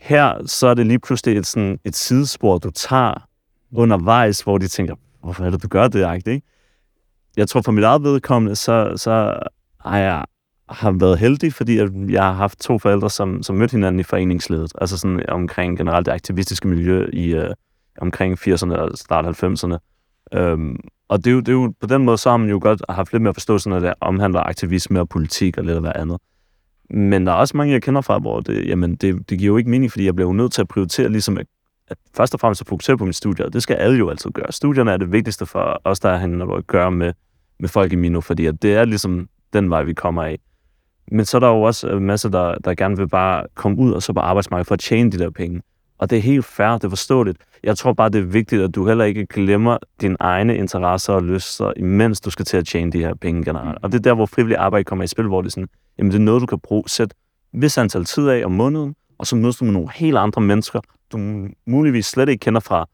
her, 0.00 0.46
så 0.46 0.66
er 0.66 0.74
det 0.74 0.86
lige 0.86 0.98
pludselig 0.98 1.36
et, 1.36 1.46
sådan, 1.46 1.78
et 1.84 1.96
sidespor, 1.96 2.58
du 2.58 2.70
tager 2.70 3.25
undervejs, 3.72 4.40
hvor 4.40 4.58
de 4.58 4.68
tænker, 4.68 4.94
hvorfor 5.22 5.44
er 5.44 5.50
det, 5.50 5.62
du 5.62 5.68
gør 5.68 5.88
det, 5.88 6.26
ikke? 6.26 6.42
Jeg 7.36 7.48
tror 7.48 7.62
for 7.62 7.72
mit 7.72 7.84
eget 7.84 8.02
vedkommende, 8.02 8.56
så, 8.56 8.92
så 8.96 9.38
har 9.80 9.98
jeg 9.98 10.24
har 10.68 10.90
været 10.90 11.18
heldig, 11.18 11.52
fordi 11.52 11.78
jeg 12.12 12.22
har 12.22 12.32
haft 12.32 12.60
to 12.60 12.78
forældre, 12.78 13.10
som, 13.10 13.42
som 13.42 13.56
mødte 13.56 13.72
hinanden 13.72 14.00
i 14.00 14.02
foreningsledet. 14.02 14.72
Altså 14.80 14.98
sådan 14.98 15.28
omkring 15.28 15.78
generelt 15.78 16.06
det 16.06 16.12
aktivistiske 16.12 16.68
miljø 16.68 17.06
i 17.12 17.34
øh, 17.34 17.50
omkring 17.98 18.38
80'erne 18.38 18.74
og 18.74 18.90
start 18.98 19.44
90'erne. 19.44 19.76
Øhm, 20.32 20.76
og 21.08 21.18
det 21.18 21.26
er, 21.26 21.34
jo, 21.34 21.40
det 21.40 21.48
er 21.48 21.52
jo, 21.52 21.72
på 21.80 21.86
den 21.86 22.04
måde, 22.04 22.18
så 22.18 22.30
har 22.30 22.36
man 22.36 22.48
jo 22.48 22.58
godt 22.62 22.82
haft 22.88 23.12
lidt 23.12 23.22
mere 23.22 23.34
forståelse, 23.34 23.68
når 23.68 23.80
det 23.80 23.94
omhandler 24.00 24.40
aktivisme 24.40 25.00
og 25.00 25.08
politik 25.08 25.58
og 25.58 25.64
lidt 25.64 25.74
af 25.74 25.80
hvad 25.80 25.92
andet. 25.94 26.18
Men 26.90 27.26
der 27.26 27.32
er 27.32 27.36
også 27.36 27.56
mange, 27.56 27.72
jeg 27.72 27.82
kender 27.82 28.00
fra, 28.00 28.18
hvor 28.18 28.40
det, 28.40 28.68
jamen, 28.68 28.94
det, 28.94 29.30
det 29.30 29.38
giver 29.38 29.52
jo 29.52 29.56
ikke 29.56 29.70
mening, 29.70 29.92
fordi 29.92 30.04
jeg 30.04 30.14
bliver 30.14 30.28
jo 30.28 30.32
nødt 30.32 30.52
til 30.52 30.60
at 30.60 30.68
prioritere 30.68 31.08
ligesom 31.08 31.38
at, 31.38 31.46
at 31.88 31.96
først 32.16 32.34
og 32.34 32.40
fremmest 32.40 32.60
at 32.60 32.66
fokusere 32.66 32.96
på 32.96 33.04
mit 33.04 33.16
studie, 33.16 33.44
og 33.44 33.52
det 33.52 33.62
skal 33.62 33.76
alle 33.76 33.98
jo 33.98 34.10
altid 34.10 34.30
gøre. 34.30 34.52
Studierne 34.52 34.92
er 34.92 34.96
det 34.96 35.12
vigtigste 35.12 35.46
for 35.46 35.80
os, 35.84 36.00
der 36.00 36.10
er 36.10 36.18
henne, 36.18 36.36
når 36.38 36.46
du 36.46 36.60
gør 36.66 36.90
med, 36.90 37.12
med 37.60 37.68
folk 37.68 37.92
i 37.92 37.96
Mino, 37.96 38.20
fordi 38.20 38.46
at 38.46 38.62
det 38.62 38.74
er 38.74 38.84
ligesom 38.84 39.28
den 39.52 39.70
vej, 39.70 39.82
vi 39.82 39.94
kommer 39.94 40.22
af. 40.22 40.38
Men 41.12 41.24
så 41.24 41.36
er 41.36 41.40
der 41.40 41.48
jo 41.48 41.62
også 41.62 41.88
en 41.88 42.06
masse, 42.06 42.30
der, 42.30 42.54
der 42.54 42.74
gerne 42.74 42.96
vil 42.96 43.08
bare 43.08 43.46
komme 43.54 43.78
ud 43.78 43.92
og 43.92 44.02
så 44.02 44.12
på 44.12 44.20
arbejdsmarkedet 44.20 44.66
for 44.66 44.74
at 44.74 44.80
tjene 44.80 45.10
de 45.10 45.18
der 45.18 45.30
penge. 45.30 45.62
Og 45.98 46.10
det 46.10 46.18
er 46.18 46.22
helt 46.22 46.44
fair, 46.44 46.68
det 46.68 46.84
er 46.84 46.88
forståeligt. 46.88 47.38
Jeg 47.62 47.78
tror 47.78 47.92
bare, 47.92 48.08
det 48.08 48.18
er 48.18 48.24
vigtigt, 48.24 48.62
at 48.62 48.74
du 48.74 48.86
heller 48.86 49.04
ikke 49.04 49.26
glemmer 49.26 49.78
dine 50.00 50.16
egne 50.20 50.56
interesser 50.56 51.12
og 51.12 51.22
lyster, 51.22 51.72
imens 51.76 52.20
du 52.20 52.30
skal 52.30 52.44
til 52.44 52.56
at 52.56 52.66
tjene 52.66 52.92
de 52.92 52.98
her 52.98 53.14
penge 53.14 53.44
generelt. 53.44 53.78
Og 53.82 53.92
det 53.92 53.98
er 53.98 54.02
der, 54.02 54.14
hvor 54.14 54.26
frivillig 54.26 54.56
arbejde 54.56 54.84
kommer 54.84 55.04
i 55.04 55.08
spil, 55.08 55.26
hvor 55.26 55.42
det 55.42 55.48
er 55.48 55.50
sådan, 55.50 55.68
jamen 55.98 56.12
det 56.12 56.18
er 56.18 56.22
noget, 56.22 56.40
du 56.40 56.46
kan 56.46 56.60
bruge, 56.60 56.82
sæt 56.86 57.14
vis 57.52 57.78
antal 57.78 58.04
tid 58.04 58.28
af 58.28 58.44
om 58.44 58.52
måneden, 58.52 58.94
og 59.18 59.26
så 59.26 59.36
mødes 59.36 59.56
du 59.56 59.64
med 59.64 59.72
nogle 59.72 59.88
helt 59.94 60.16
andre 60.16 60.42
mennesker, 60.42 60.80
du 61.12 61.48
muligvis 61.66 62.06
slet 62.06 62.28
ikke 62.28 62.40
kender 62.40 62.60
fra, 62.60 62.88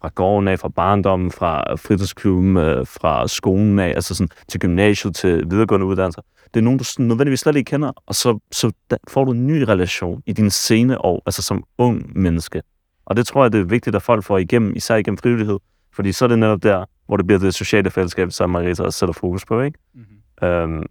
fra 0.00 0.10
gården 0.14 0.48
af, 0.48 0.58
fra 0.58 0.68
barndommen, 0.68 1.30
fra 1.30 1.76
fritidsklubben, 1.76 2.56
øh, 2.56 2.86
fra 2.86 3.28
skolen 3.28 3.78
af, 3.78 3.88
altså 3.88 4.14
sådan 4.14 4.28
til 4.48 4.60
gymnasiet, 4.60 5.14
til 5.14 5.50
videregående 5.50 5.86
uddannelser. 5.86 6.22
Det 6.54 6.60
er 6.60 6.64
nogen, 6.64 6.78
du 6.78 6.84
nødvendigvis 6.98 7.40
slet 7.40 7.56
ikke 7.56 7.70
kender, 7.70 7.92
og 8.06 8.14
så, 8.14 8.38
så 8.52 8.72
får 9.08 9.24
du 9.24 9.30
en 9.32 9.46
ny 9.46 9.62
relation 9.62 10.22
i 10.26 10.32
dine 10.32 10.50
sene 10.50 11.04
år, 11.04 11.22
altså 11.26 11.42
som 11.42 11.64
ung 11.78 12.18
menneske. 12.18 12.62
Og 13.06 13.16
det 13.16 13.26
tror 13.26 13.44
jeg, 13.44 13.52
det 13.52 13.60
er 13.60 13.64
vigtigt, 13.64 13.96
at 13.96 14.02
folk 14.02 14.24
får 14.24 14.38
igennem, 14.38 14.76
især 14.76 14.96
igennem 14.96 15.18
frivillighed, 15.18 15.58
fordi 15.92 16.12
så 16.12 16.24
er 16.24 16.28
det 16.28 16.38
netop 16.38 16.62
der, 16.62 16.84
hvor 17.06 17.16
det 17.16 17.26
bliver 17.26 17.38
det 17.38 17.54
sociale 17.54 17.90
fællesskab, 17.90 18.32
som 18.32 18.50
Marita 18.50 18.82
også 18.82 18.98
sætter 18.98 19.12
fokus 19.12 19.44
på, 19.44 19.60
ikke? 19.60 19.78
Mm-hmm. 19.94 20.48
Øhm, 20.48 20.86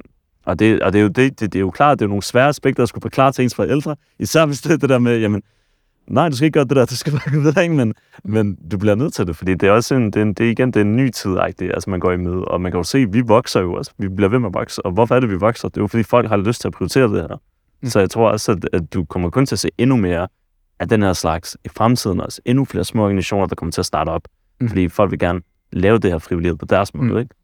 og 0.45 0.59
det, 0.59 0.81
og 0.81 0.93
det 0.93 0.99
er 0.99 1.03
jo, 1.03 1.07
det, 1.07 1.39
det, 1.39 1.53
det 1.53 1.55
er 1.55 1.59
jo 1.59 1.71
klart, 1.71 1.99
det 1.99 2.05
er 2.05 2.07
jo 2.07 2.09
nogle 2.09 2.23
svære 2.23 2.47
aspekter 2.47 2.83
at 2.83 2.89
skulle 2.89 3.01
forklare 3.01 3.31
til 3.31 3.43
ens 3.43 3.55
forældre, 3.55 3.95
især 4.19 4.45
hvis 4.45 4.61
det 4.61 4.71
er 4.71 4.77
det 4.77 4.89
der 4.89 4.99
med, 4.99 5.19
jamen, 5.19 5.41
nej, 6.09 6.29
du 6.29 6.35
skal 6.35 6.45
ikke 6.45 6.53
gøre 6.53 6.63
det 6.63 6.75
der, 6.75 6.85
du 6.85 6.95
skal 6.95 7.11
bare 7.11 7.51
der, 7.51 7.69
men, 7.69 7.93
men 8.23 8.57
du 8.71 8.77
bliver 8.77 8.95
nødt 8.95 9.13
til 9.13 9.27
det, 9.27 9.35
fordi 9.35 9.53
det 9.53 9.69
er 9.69 9.71
også 9.71 9.95
en, 9.95 10.05
det 10.05 10.15
er, 10.15 10.21
en, 10.21 10.33
det 10.33 10.45
er 10.45 10.51
igen, 10.51 10.67
det 10.67 10.75
er 10.75 10.81
en 10.81 10.95
ny 10.95 11.09
tid, 11.09 11.37
altså 11.37 11.89
man 11.89 11.99
går 11.99 12.11
i 12.11 12.17
møde, 12.17 12.45
og 12.45 12.61
man 12.61 12.71
kan 12.71 12.79
jo 12.79 12.83
se, 12.83 13.11
vi 13.11 13.21
vokser 13.21 13.59
jo 13.59 13.73
også, 13.73 13.91
vi 13.97 14.07
bliver 14.07 14.29
ved 14.29 14.39
med 14.39 14.49
at 14.49 14.53
vokse, 14.53 14.85
og 14.85 14.91
hvorfor 14.91 15.15
er 15.15 15.19
det, 15.19 15.29
vi 15.29 15.35
vokser? 15.35 15.67
Det 15.67 15.77
er 15.77 15.81
jo, 15.81 15.87
fordi 15.87 16.03
folk 16.03 16.29
har 16.29 16.37
lyst 16.37 16.61
til 16.61 16.67
at 16.67 16.73
prioritere 16.73 17.03
det 17.03 17.21
her. 17.21 17.41
Mm. 17.81 17.89
Så 17.89 17.99
jeg 17.99 18.09
tror 18.09 18.29
også, 18.29 18.51
at, 18.51 18.69
at 18.73 18.93
du 18.93 19.03
kommer 19.03 19.29
kun 19.29 19.45
til 19.45 19.55
at 19.55 19.59
se 19.59 19.69
endnu 19.77 19.97
mere 19.97 20.27
af 20.79 20.89
den 20.89 21.01
her 21.01 21.13
slags 21.13 21.57
i 21.65 21.69
fremtiden 21.69 22.21
også. 22.21 22.41
Endnu 22.45 22.65
flere 22.65 22.83
små 22.83 23.03
organisationer, 23.03 23.45
der 23.45 23.55
kommer 23.55 23.71
til 23.71 23.81
at 23.81 23.85
starte 23.85 24.09
op, 24.09 24.27
mm. 24.61 24.67
fordi 24.67 24.87
folk 24.87 25.11
vil 25.11 25.19
gerne 25.19 25.41
lave 25.71 25.99
det 25.99 26.11
her 26.11 26.17
frivillighed 26.17 26.57
på 26.57 26.65
deres 26.65 26.93
måde, 26.93 27.11
mm. 27.11 27.17
ikke? 27.17 27.35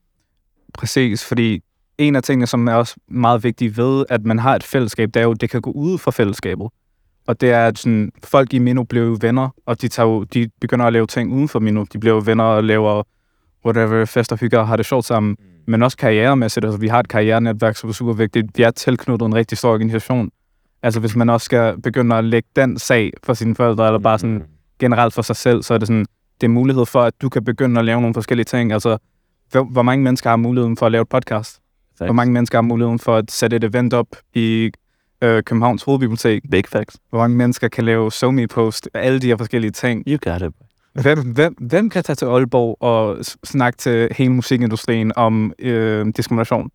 Præcis, 0.74 1.26
fordi 1.26 1.64
en 1.98 2.16
af 2.16 2.24
tingene, 2.24 2.48
som 2.48 2.68
er 2.68 2.74
også 2.74 2.96
meget 3.08 3.44
vigtigt 3.44 3.78
ved, 3.78 4.06
at 4.10 4.26
man 4.26 4.40
har 4.40 4.56
et 4.56 4.64
fællesskab, 4.64 5.10
det 5.14 5.20
er 5.20 5.24
jo, 5.24 5.34
det 5.34 5.50
kan 5.50 5.62
gå 5.62 5.72
ud 5.72 5.98
fra 5.98 6.12
fællesskabet. 6.12 6.68
Og 7.28 7.42
det 7.42 7.52
er, 7.52 7.68
at 7.68 7.78
sådan, 7.80 8.12
folk 8.24 8.54
i 8.54 8.60
Mino 8.60 8.84
bliver 8.84 9.06
jo 9.06 9.18
venner, 9.22 9.50
og 9.66 9.82
de, 9.82 9.88
tager 9.88 10.08
jo, 10.08 10.24
de 10.24 10.50
begynder 10.62 10.86
at 10.86 10.94
lave 10.94 11.08
ting 11.08 11.34
uden 11.34 11.48
for 11.48 11.60
Mino. 11.60 11.86
De 11.94 12.00
bliver 12.00 12.16
jo 12.16 12.22
venner 12.26 12.44
og 12.44 12.64
laver 12.64 13.04
whatever, 13.66 14.06
fest 14.06 14.32
og 14.32 14.38
hygger 14.38 14.60
og 14.60 14.68
har 14.68 14.76
det 14.76 14.86
sjovt 14.86 15.06
sammen. 15.06 15.36
Mm. 15.40 15.46
Men 15.68 15.84
også 15.84 15.98
karrieremæssigt. 15.98 16.66
Altså, 16.66 16.80
vi 16.80 16.88
har 16.88 17.00
et 17.00 17.08
karrierenetværk, 17.08 17.76
som 17.76 17.90
er 17.90 17.94
super 17.94 18.14
vigtigt. 18.14 18.58
Vi 18.58 18.64
er 18.64 18.72
tilknyttet 18.72 19.26
en 19.26 19.36
rigtig 19.36 19.58
stor 19.58 19.74
organisation. 19.74 20.30
Altså, 20.84 21.00
hvis 21.00 21.16
man 21.16 21.30
også 21.30 21.46
skal 21.46 21.82
begynde 21.82 22.16
at 22.16 22.24
lægge 22.24 22.50
den 22.56 22.80
sag 22.80 23.12
for 23.24 23.34
sine 23.34 23.56
forældre, 23.56 23.86
eller 23.88 24.00
bare 24.00 24.20
sådan 24.20 24.36
mm. 24.36 24.44
generelt 24.80 25.14
for 25.14 25.22
sig 25.22 25.36
selv, 25.36 25.64
så 25.64 25.74
er 25.74 25.78
det 25.78 25.88
sådan, 25.88 26.06
det 26.42 26.48
er 26.48 26.52
mulighed 26.52 26.86
for, 26.86 27.02
at 27.02 27.14
du 27.22 27.30
kan 27.30 27.44
begynde 27.44 27.80
at 27.80 27.86
lave 27.86 28.02
nogle 28.02 28.14
forskellige 28.14 28.46
ting. 28.46 28.72
Altså, 28.72 28.98
hvor, 29.52 29.64
hvor 29.64 29.82
mange 29.82 30.04
mennesker 30.04 30.30
har 30.30 30.38
muligheden 30.38 30.78
for 30.78 30.86
at 30.86 30.92
lave 30.92 31.02
et 31.02 31.10
podcast? 31.10 31.62
Facts. 31.98 32.08
Hvor 32.08 32.14
mange 32.14 32.34
mennesker 32.34 32.58
har 32.58 32.62
muligheden 32.62 33.00
for 33.00 33.16
at 33.16 33.32
sætte 33.32 33.56
et 33.56 33.64
event 33.64 33.94
op 33.94 34.08
i 34.34 34.72
øh, 35.26 35.44
Københavns 35.44 35.84
Hovedbibliotek? 35.84 36.42
Big 36.52 36.64
facts. 36.68 36.98
Hvor 37.10 37.20
mange 37.20 37.38
mennesker 37.38 37.68
kan 37.68 37.86
lave 37.86 38.12
somi 38.12 38.48
post 38.48 38.90
Alle 38.94 39.20
de 39.20 39.28
her 39.28 39.38
forskellige 39.38 39.72
ting. 39.72 40.04
You 40.08 40.18
got 40.22 40.42
it. 40.42 40.54
Hvem, 41.02 41.34
hvem, 41.34 41.54
hvem 41.54 41.90
kan 41.90 42.04
tage 42.04 42.16
til 42.16 42.26
Aalborg 42.26 42.78
og 42.80 43.18
snakke 43.44 43.78
til 43.78 44.10
hele 44.12 44.32
musikindustrien 44.32 45.12
om 45.16 45.54
øh, 45.60 46.06
diskrimination? 46.18 46.70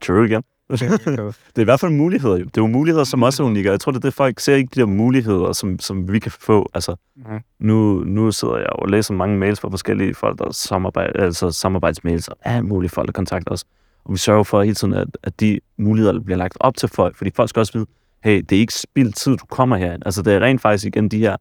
True 0.00 0.26
igen. 0.28 0.42
det 0.70 1.36
er 1.56 1.60
i 1.60 1.64
hvert 1.64 1.80
fald 1.80 1.92
muligheder 1.92 2.36
jo. 2.36 2.44
Det 2.44 2.56
er 2.56 2.62
jo 2.62 2.66
muligheder, 2.66 3.04
som 3.04 3.22
også 3.22 3.42
er 3.42 3.46
unikke. 3.46 3.70
Jeg 3.70 3.80
tror, 3.80 3.92
det 3.92 3.98
er 3.98 4.00
det, 4.08 4.14
folk 4.14 4.40
ser 4.40 4.54
ikke 4.54 4.70
de 4.74 4.80
der 4.80 4.86
muligheder, 4.86 5.52
som, 5.52 5.78
som 5.78 6.12
vi 6.12 6.18
kan 6.18 6.32
få. 6.32 6.70
Altså, 6.74 6.96
mm. 7.16 7.22
nu, 7.60 8.04
nu 8.06 8.32
sidder 8.32 8.56
jeg 8.56 8.70
og 8.70 8.88
læser 8.88 9.14
mange 9.14 9.38
mails 9.38 9.60
fra 9.60 9.68
forskellige 9.68 10.14
folk, 10.14 10.38
der 10.38 10.52
samarbejder, 10.52 11.24
altså 11.24 11.50
samarbejdsmails 11.50 12.28
og 12.28 12.36
alle 12.42 12.62
mulige 12.62 12.90
folk, 12.90 13.06
der 13.06 13.12
kontakter 13.12 13.52
os. 13.52 13.64
Og 14.04 14.12
vi 14.12 14.18
sørger 14.18 14.42
for 14.42 14.62
hele 14.62 14.74
tiden, 14.74 14.94
at, 14.94 15.08
at 15.22 15.40
de 15.40 15.60
muligheder 15.78 16.20
bliver 16.20 16.38
lagt 16.38 16.56
op 16.60 16.76
til 16.76 16.88
folk, 16.88 17.16
fordi 17.16 17.30
folk 17.34 17.48
skal 17.48 17.60
også 17.60 17.72
vide, 17.72 17.86
hey, 18.24 18.42
det 18.48 18.56
er 18.56 18.60
ikke 18.60 18.74
spild 18.74 19.12
tid, 19.12 19.36
du 19.36 19.46
kommer 19.46 19.76
her. 19.76 19.96
Altså, 20.06 20.22
det 20.22 20.32
er 20.32 20.40
rent 20.40 20.60
faktisk 20.60 20.86
igen 20.86 21.08
de 21.08 21.18
her 21.18 21.36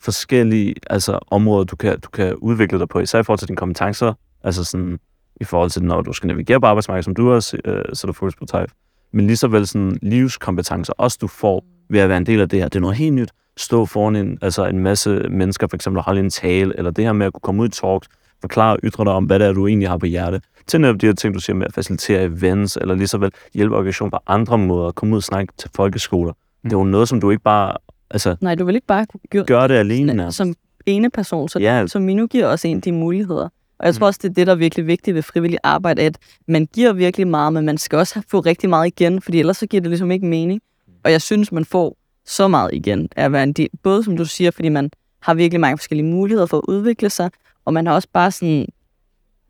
forskellige 0.00 0.74
altså, 0.90 1.18
områder, 1.30 1.64
du 1.64 1.76
kan, 1.76 2.00
du 2.00 2.10
kan 2.10 2.34
udvikle 2.34 2.78
dig 2.78 2.88
på, 2.88 3.00
især 3.00 3.18
i 3.18 3.22
forhold 3.22 3.38
til 3.38 3.48
dine 3.48 3.56
kompetencer, 3.56 4.14
altså 4.44 4.64
sådan 4.64 4.98
i 5.40 5.44
forhold 5.44 5.70
til, 5.70 5.82
når 5.82 6.02
du 6.02 6.12
skal 6.12 6.26
navigere 6.26 6.60
på 6.60 6.66
arbejdsmarkedet, 6.66 7.04
som 7.04 7.14
du 7.14 7.32
også 7.32 7.58
øh, 7.64 7.84
sætter 7.92 8.12
fokus 8.12 8.36
på, 8.36 8.46
Type. 8.46 8.66
Men 9.12 9.26
lige 9.26 9.36
så 9.36 9.48
vel 9.48 9.66
sådan 9.66 9.98
livskompetencer, 10.02 10.92
også 10.92 11.18
du 11.20 11.26
får 11.26 11.64
ved 11.90 12.00
at 12.00 12.08
være 12.08 12.18
en 12.18 12.26
del 12.26 12.40
af 12.40 12.48
det 12.48 12.58
her. 12.58 12.68
Det 12.68 12.76
er 12.76 12.80
noget 12.80 12.96
helt 12.96 13.14
nyt. 13.14 13.30
Stå 13.56 13.86
foran 13.86 14.16
en, 14.16 14.38
altså 14.42 14.66
en 14.66 14.78
masse 14.78 15.10
mennesker, 15.28 15.66
for 15.66 15.76
eksempel 15.76 16.02
holde 16.02 16.20
en 16.20 16.30
tale, 16.30 16.78
eller 16.78 16.90
det 16.90 17.04
her 17.04 17.12
med 17.12 17.26
at 17.26 17.32
kunne 17.32 17.40
komme 17.40 17.62
ud 17.62 17.68
i 17.68 17.70
talks, 17.70 18.08
forklare 18.40 18.72
og 18.72 18.78
ytre 18.84 19.04
dig 19.04 19.12
om, 19.12 19.24
hvad 19.24 19.38
det 19.38 19.46
er, 19.46 19.52
du 19.52 19.66
egentlig 19.66 19.88
har 19.88 19.98
på 19.98 20.06
hjerte. 20.06 20.40
Til 20.66 20.80
netop 20.80 21.00
de 21.00 21.06
her 21.06 21.12
ting, 21.12 21.34
du 21.34 21.40
siger 21.40 21.56
med 21.56 21.66
at 21.66 21.72
facilitere 21.72 22.24
events, 22.24 22.78
eller 22.80 22.94
lige 22.94 23.06
så 23.06 23.18
vel 23.18 23.30
hjælpe 23.54 23.76
organisationer 23.76 24.10
på 24.10 24.18
andre 24.26 24.58
måder, 24.58 24.92
komme 24.92 25.12
ud 25.12 25.18
og 25.18 25.22
snakke 25.22 25.52
til 25.58 25.70
folkeskoler. 25.76 26.32
Mm. 26.32 26.70
Det 26.70 26.76
er 26.76 26.78
jo 26.78 26.84
noget, 26.84 27.08
som 27.08 27.20
du 27.20 27.30
ikke 27.30 27.42
bare... 27.42 27.76
Altså, 28.10 28.36
Nej, 28.40 28.54
du 28.54 28.64
vil 28.64 28.74
ikke 28.74 28.86
bare 28.86 29.06
gøre, 29.30 29.44
gøre 29.44 29.68
det 29.68 29.74
alene. 29.74 30.14
Nærmest. 30.14 30.36
Som 30.36 30.54
ene 30.86 31.10
person, 31.10 31.48
så, 31.48 31.58
ja. 31.58 31.86
så 31.86 31.98
Minu 31.98 32.26
giver 32.26 32.46
også 32.46 32.68
en 32.68 32.80
de 32.80 32.92
muligheder. 32.92 33.48
Og 33.78 33.86
jeg 33.86 33.94
tror 33.94 34.06
mm. 34.06 34.08
også, 34.08 34.20
det 34.22 34.28
er 34.28 34.34
det, 34.34 34.46
der 34.46 34.52
er 34.52 34.56
virkelig 34.56 34.86
vigtigt 34.86 35.14
ved 35.14 35.22
frivillig 35.22 35.58
arbejde, 35.62 36.02
at 36.02 36.18
man 36.48 36.68
giver 36.74 36.92
virkelig 36.92 37.26
meget, 37.26 37.52
men 37.52 37.66
man 37.66 37.78
skal 37.78 37.98
også 37.98 38.22
få 38.30 38.40
rigtig 38.40 38.68
meget 38.68 38.86
igen, 38.86 39.22
fordi 39.22 39.38
ellers 39.38 39.56
så 39.56 39.66
giver 39.66 39.80
det 39.80 39.90
ligesom 39.90 40.10
ikke 40.10 40.26
mening. 40.26 40.60
Og 41.04 41.12
jeg 41.12 41.22
synes, 41.22 41.52
man 41.52 41.64
får 41.64 41.96
så 42.26 42.48
meget 42.48 42.70
igen 42.72 43.08
af 43.16 43.24
at 43.24 43.32
være 43.32 43.42
en 43.42 43.52
del, 43.52 43.68
både 43.82 44.04
som 44.04 44.16
du 44.16 44.24
siger, 44.24 44.50
fordi 44.50 44.68
man 44.68 44.90
har 45.20 45.34
virkelig 45.34 45.60
mange 45.60 45.78
forskellige 45.78 46.06
muligheder 46.06 46.46
for 46.46 46.56
at 46.56 46.64
udvikle 46.68 47.10
sig, 47.10 47.30
og 47.64 47.72
man 47.72 47.86
har 47.86 47.94
også 47.94 48.08
bare 48.12 48.30
sådan, 48.30 48.66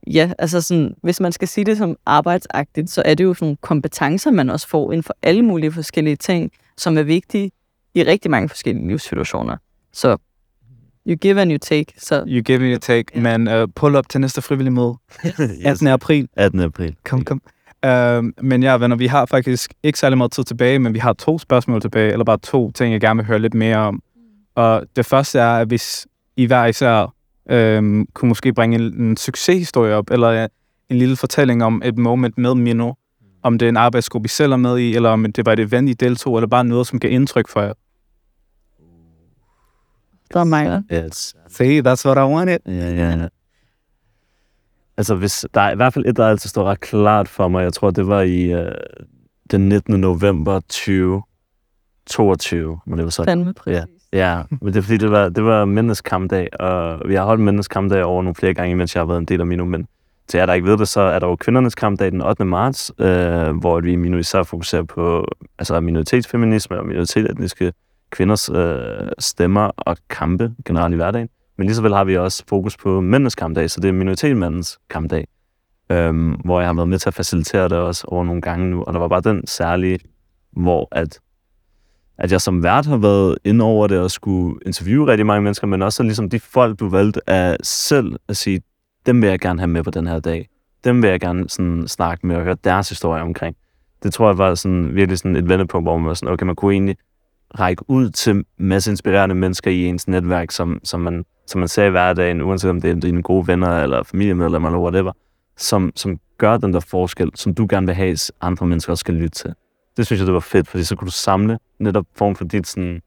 ja, 0.06 0.32
altså 0.38 0.60
sådan, 0.60 0.94
hvis 1.02 1.20
man 1.20 1.32
skal 1.32 1.48
sige 1.48 1.64
det 1.64 1.78
som 1.78 1.96
arbejdsagtigt, 2.06 2.90
så 2.90 3.02
er 3.04 3.14
det 3.14 3.24
jo 3.24 3.34
sådan 3.34 3.58
kompetencer, 3.60 4.30
man 4.30 4.50
også 4.50 4.68
får 4.68 4.92
inden 4.92 5.02
for 5.02 5.14
alle 5.22 5.42
mulige 5.42 5.72
forskellige 5.72 6.16
ting, 6.16 6.52
som 6.76 6.98
er 6.98 7.02
vigtige 7.02 7.50
i 7.94 8.02
rigtig 8.02 8.30
mange 8.30 8.48
forskellige 8.48 8.88
livssituationer. 8.88 9.56
Så 9.92 10.16
you 11.06 11.16
give 11.16 11.40
and 11.40 11.52
you 11.52 11.58
take. 11.58 11.94
Så. 11.98 12.24
You 12.26 12.42
give 12.42 12.58
and 12.58 12.72
you 12.72 12.78
take, 12.78 13.04
yeah. 13.18 13.38
men 13.38 13.62
uh, 13.62 13.68
pull 13.74 13.96
up 13.96 14.08
til 14.08 14.20
næste 14.20 14.42
frivillige 14.42 14.74
møde. 14.74 14.94
yes. 15.24 15.64
18. 15.64 15.86
april. 15.86 16.28
18. 16.36 16.60
april. 16.60 16.96
Kom, 17.04 17.24
kom. 17.24 17.42
Uh, 17.86 18.44
men 18.44 18.62
ja, 18.62 18.76
venner, 18.76 18.96
vi 18.96 19.06
har 19.06 19.26
faktisk 19.26 19.74
ikke 19.82 19.98
særlig 19.98 20.18
meget 20.18 20.32
tid 20.32 20.44
tilbage, 20.44 20.78
men 20.78 20.94
vi 20.94 20.98
har 20.98 21.12
to 21.12 21.38
spørgsmål 21.38 21.80
tilbage, 21.80 22.12
eller 22.12 22.24
bare 22.24 22.38
to 22.38 22.70
ting, 22.70 22.92
jeg 22.92 23.00
gerne 23.00 23.16
vil 23.16 23.26
høre 23.26 23.38
lidt 23.38 23.54
mere 23.54 23.76
om. 23.76 24.02
Og 24.54 24.84
det 24.96 25.06
første 25.06 25.38
er, 25.38 25.56
at 25.56 25.68
hvis 25.68 26.06
I 26.36 26.46
hver 26.46 26.66
især 26.66 27.14
øhm, 27.50 28.06
kunne 28.14 28.28
måske 28.28 28.52
bringe 28.52 28.76
en, 28.76 28.82
en 28.82 29.16
succeshistorie 29.16 29.94
op, 29.94 30.10
eller 30.10 30.48
en 30.88 30.98
lille 30.98 31.16
fortælling 31.16 31.64
om 31.64 31.82
et 31.84 31.98
moment 31.98 32.38
med 32.38 32.54
Mino, 32.54 32.92
om 33.42 33.58
det 33.58 33.66
er 33.66 33.68
en 33.68 33.76
arbejdsgruppe, 33.76 34.26
I 34.26 34.28
selv 34.28 34.52
er 34.52 34.56
med 34.56 34.78
i, 34.78 34.94
eller 34.94 35.10
om 35.10 35.32
det 35.32 35.46
var 35.46 35.52
et 35.52 35.60
event, 35.60 35.88
I 35.88 35.92
deltog, 35.92 36.36
eller 36.36 36.48
bare 36.48 36.64
noget, 36.64 36.86
som 36.86 36.98
gav 36.98 37.10
indtryk 37.10 37.48
for 37.48 37.60
jer. 37.60 37.72
Er 40.34 40.44
mig. 40.44 40.82
Yes. 40.92 41.34
See, 41.48 41.80
that's 41.80 42.06
what 42.06 42.16
I 42.16 42.20
wanted. 42.34 42.58
Ja, 42.66 42.90
ja, 42.90 43.10
ja. 43.10 43.28
Altså, 44.96 45.14
hvis, 45.14 45.46
der 45.54 45.60
er 45.60 45.72
i 45.72 45.76
hvert 45.76 45.94
fald 45.94 46.06
et, 46.06 46.16
der 46.16 46.26
altid 46.26 46.48
står 46.48 46.64
ret 46.64 46.80
klart 46.80 47.28
for 47.28 47.48
mig. 47.48 47.62
Jeg 47.62 47.72
tror, 47.72 47.90
det 47.90 48.06
var 48.06 48.20
i 48.20 48.54
uh, 48.54 48.60
den 49.50 49.68
19. 49.68 50.00
november 50.00 50.60
2022. 50.60 52.80
Men 52.86 52.98
det 52.98 53.04
var 53.04 53.10
så, 53.10 53.24
Fandme 53.24 53.54
præcis. 53.54 53.72
Ja. 53.72 53.84
Ja, 54.12 54.42
men 54.50 54.66
det 54.72 54.76
er 54.76 54.82
fordi, 54.82 54.96
det 54.96 55.10
var, 55.10 55.28
det 55.28 55.44
var 55.44 55.64
mændenes 55.64 56.00
kampdag, 56.00 56.60
og 56.60 57.08
vi 57.08 57.14
har 57.14 57.24
holdt 57.24 57.40
mændenes 57.40 57.68
kampdag 57.68 58.04
over 58.04 58.22
nogle 58.22 58.34
flere 58.34 58.54
gange, 58.54 58.76
mens 58.76 58.94
jeg 58.94 59.00
har 59.00 59.06
været 59.06 59.18
en 59.18 59.24
del 59.24 59.40
af 59.40 59.46
Mino, 59.46 59.64
men 59.64 59.86
til 60.28 60.38
jer, 60.38 60.46
der 60.46 60.52
ikke 60.52 60.66
ved 60.66 60.78
det, 60.78 60.88
så 60.88 61.00
er 61.00 61.18
der 61.18 61.26
jo 61.26 61.36
kvindernes 61.36 61.74
kampdag 61.74 62.10
den 62.12 62.22
8. 62.22 62.44
marts, 62.44 62.92
øh, 62.98 63.56
hvor 63.56 63.80
vi 63.80 63.92
i 63.92 63.96
Mino 63.96 64.18
især 64.18 64.42
fokuserer 64.42 64.82
på 64.82 65.26
altså 65.58 65.80
minoritetsfeminisme 65.80 66.78
og 66.78 66.86
minoritetsetniske 66.86 67.72
kvinders 68.10 68.50
øh, 68.54 69.08
stemmer 69.18 69.70
og 69.76 69.96
kampe 70.10 70.54
generelt 70.64 70.92
i 70.92 70.96
hverdagen. 70.96 71.28
Men 71.58 71.66
lige 71.66 71.74
så 71.76 71.82
vel 71.82 71.94
har 71.94 72.04
vi 72.04 72.16
også 72.16 72.44
fokus 72.48 72.76
på 72.76 73.00
mændenes 73.00 73.34
kampdag, 73.34 73.70
så 73.70 73.80
det 73.80 73.88
er 73.88 73.92
minoritetmandens 73.92 74.78
kampdag. 74.90 75.26
øh, 75.92 76.14
hvor 76.44 76.60
jeg 76.60 76.68
har 76.68 76.74
været 76.74 76.88
med 76.88 76.98
til 76.98 77.08
at 77.10 77.14
facilitere 77.14 77.64
det 77.68 77.78
også 77.78 78.04
over 78.08 78.24
nogle 78.24 78.42
gange 78.42 78.70
nu. 78.70 78.82
Og 78.82 78.92
der 78.92 78.98
var 78.98 79.08
bare 79.08 79.20
den 79.20 79.46
særlige, 79.46 79.98
hvor 80.52 80.88
at, 80.92 81.18
at 82.18 82.32
jeg 82.32 82.40
som 82.40 82.62
vært 82.62 82.86
har 82.86 82.96
været 82.96 83.38
inde 83.44 83.64
over 83.64 83.86
det 83.86 83.98
og 83.98 84.10
skulle 84.10 84.58
interviewe 84.66 85.06
rigtig 85.06 85.26
mange 85.26 85.42
mennesker, 85.42 85.66
men 85.66 85.82
også 85.82 86.02
ligesom 86.02 86.30
de 86.30 86.40
folk, 86.40 86.80
du 86.80 86.88
valgte 86.88 87.30
at 87.30 87.66
selv 87.66 88.16
at 88.28 88.36
sige, 88.36 88.62
dem 89.06 89.22
vil 89.22 89.28
jeg 89.28 89.38
gerne 89.38 89.60
have 89.60 89.68
med 89.68 89.82
på 89.82 89.90
den 89.90 90.06
her 90.06 90.20
dag. 90.20 90.48
Dem 90.84 91.02
vil 91.02 91.10
jeg 91.10 91.20
gerne 91.20 91.48
sådan 91.48 91.88
snakke 91.88 92.26
med 92.26 92.36
og 92.36 92.42
høre 92.42 92.56
deres 92.64 92.88
historie 92.88 93.22
omkring. 93.22 93.56
Det 94.02 94.12
tror 94.12 94.28
jeg 94.28 94.38
var 94.38 94.54
sådan, 94.54 94.94
virkelig 94.94 95.18
sådan 95.18 95.36
et 95.36 95.48
vendepunkt, 95.48 95.84
hvor 95.84 95.96
man 95.96 96.08
var 96.08 96.14
sådan, 96.14 96.32
okay, 96.32 96.46
man 96.46 96.56
kunne 96.56 96.72
egentlig 96.72 96.96
række 97.58 97.84
ud 97.88 98.10
til 98.10 98.44
masse 98.58 98.90
inspirerende 98.90 99.34
mennesker 99.34 99.70
i 99.70 99.84
ens 99.84 100.08
netværk, 100.08 100.50
som, 100.50 100.80
som, 100.84 101.00
man, 101.00 101.24
som 101.46 101.58
man 101.58 101.68
ser 101.68 101.84
i 101.84 101.90
hverdagen, 101.90 102.42
uanset 102.42 102.70
om 102.70 102.80
det 102.80 102.90
er 102.90 102.94
dine 102.94 103.22
gode 103.22 103.46
venner 103.46 103.82
eller 103.82 104.02
familiemedlemmer 104.02 104.68
eller 104.68 104.80
whatever, 104.80 105.12
som, 105.56 105.92
som 105.96 106.18
gør 106.38 106.56
den 106.56 106.72
der 106.72 106.80
forskel, 106.80 107.30
som 107.34 107.54
du 107.54 107.66
gerne 107.70 107.86
vil 107.86 107.94
have, 107.94 108.10
at 108.10 108.32
andre 108.40 108.66
mennesker 108.66 108.92
også 108.92 109.00
skal 109.00 109.14
lytte 109.14 109.38
til. 109.38 109.54
Det 109.96 110.06
synes 110.06 110.20
jeg, 110.20 110.26
det 110.26 110.34
var 110.34 110.40
fedt, 110.40 110.68
fordi 110.68 110.84
så 110.84 110.96
kunne 110.96 111.06
du 111.06 111.12
samle 111.12 111.58
netop 111.78 112.06
form 112.14 112.36
for 112.36 112.44
dit 112.44 112.66
sådan, 112.66 113.00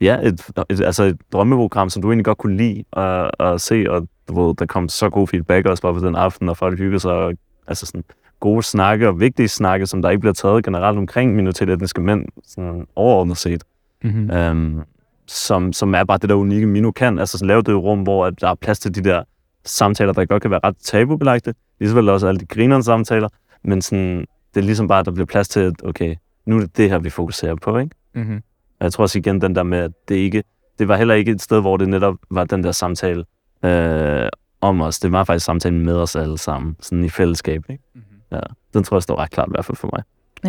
ja, 0.00 0.18
et, 0.22 0.50
et, 0.70 0.80
altså 0.80 1.04
et 1.04 1.16
drømmeprogram, 1.32 1.90
som 1.90 2.02
du 2.02 2.08
egentlig 2.08 2.24
godt 2.24 2.38
kunne 2.38 2.56
lide 2.56 2.84
at, 2.92 3.30
at 3.40 3.60
se, 3.60 3.86
og 3.88 4.08
du 4.28 4.46
ved, 4.46 4.54
der 4.54 4.66
kom 4.66 4.88
så 4.88 5.10
god 5.10 5.28
feedback 5.28 5.66
også 5.66 5.82
bare 5.82 5.94
på 5.94 6.06
den 6.06 6.16
aften, 6.16 6.48
og 6.48 6.56
folk 6.56 6.78
hyggede 6.78 7.00
sig, 7.00 7.12
og, 7.12 7.34
altså 7.66 7.86
sådan 7.86 8.04
gode 8.40 8.62
snakke 8.62 9.08
og 9.08 9.20
vigtige 9.20 9.48
snakke, 9.48 9.86
som 9.86 10.02
der 10.02 10.10
ikke 10.10 10.20
bliver 10.20 10.34
taget 10.34 10.64
generelt 10.64 10.98
omkring 10.98 11.34
minoritetsetniske 11.34 12.00
mænd, 12.00 12.24
sådan 12.46 12.86
overordnet 12.96 13.36
set. 13.36 13.64
Mm-hmm. 14.02 14.30
Øhm, 14.30 14.82
som, 15.26 15.72
som 15.72 15.94
er 15.94 16.04
bare 16.04 16.18
det 16.18 16.28
der 16.28 16.34
unikke 16.34 16.66
Mino 16.66 16.90
kan. 16.90 17.18
Altså 17.18 17.44
lave 17.44 17.62
det 17.62 17.74
rum, 17.74 18.02
hvor 18.02 18.26
at 18.26 18.40
der 18.40 18.48
er 18.48 18.54
plads 18.54 18.78
til 18.78 18.94
de 18.94 19.04
der 19.04 19.22
samtaler, 19.64 20.12
der 20.12 20.24
godt 20.24 20.42
kan 20.42 20.50
være 20.50 20.60
ret 20.64 20.76
tabubelagte. 20.76 21.54
Lige 21.80 21.88
så 21.88 21.94
vel 21.94 22.08
også 22.08 22.28
alle 22.28 22.40
de 22.40 22.46
grinerende 22.46 22.84
samtaler. 22.84 23.28
Men 23.62 23.82
sådan, 23.82 24.26
det 24.54 24.60
er 24.60 24.64
ligesom 24.64 24.88
bare, 24.88 25.00
at 25.00 25.06
der 25.06 25.12
bliver 25.12 25.26
plads 25.26 25.48
til, 25.48 25.60
at 25.60 25.74
okay, 25.84 26.16
nu 26.46 26.56
er 26.56 26.60
det 26.60 26.76
det 26.76 26.90
her, 26.90 26.98
vi 26.98 27.10
fokuserer 27.10 27.54
på, 27.54 27.78
ikke? 27.78 27.96
Mm-hmm. 28.14 28.42
Og 28.80 28.84
jeg 28.84 28.92
tror 28.92 29.02
også 29.02 29.18
igen 29.18 29.40
den 29.40 29.54
der 29.54 29.62
med, 29.62 29.78
at 29.78 29.90
det 30.08 30.14
ikke, 30.14 30.44
det 30.78 30.88
var 30.88 30.96
heller 30.96 31.14
ikke 31.14 31.32
et 31.32 31.42
sted, 31.42 31.60
hvor 31.60 31.76
det 31.76 31.88
netop 31.88 32.14
var 32.30 32.44
den 32.44 32.64
der 32.64 32.72
samtale 32.72 33.24
øh, 33.64 34.28
om 34.60 34.80
os. 34.80 34.98
Det 34.98 35.12
var 35.12 35.24
faktisk 35.24 35.46
samtalen 35.46 35.80
med 35.80 35.94
os 35.96 36.16
alle 36.16 36.38
sammen, 36.38 36.76
sådan 36.80 37.04
i 37.04 37.08
fællesskab, 37.08 37.64
ikke? 37.70 37.82
Mm-hmm. 37.94 38.36
Ja, 38.36 38.40
den 38.74 38.84
tror 38.84 38.96
jeg 38.96 39.02
står 39.02 39.16
ret 39.16 39.30
klart 39.30 39.48
i 39.48 39.50
hvert 39.50 39.64
fald 39.64 39.76
for 39.76 39.90
mig. 39.92 40.02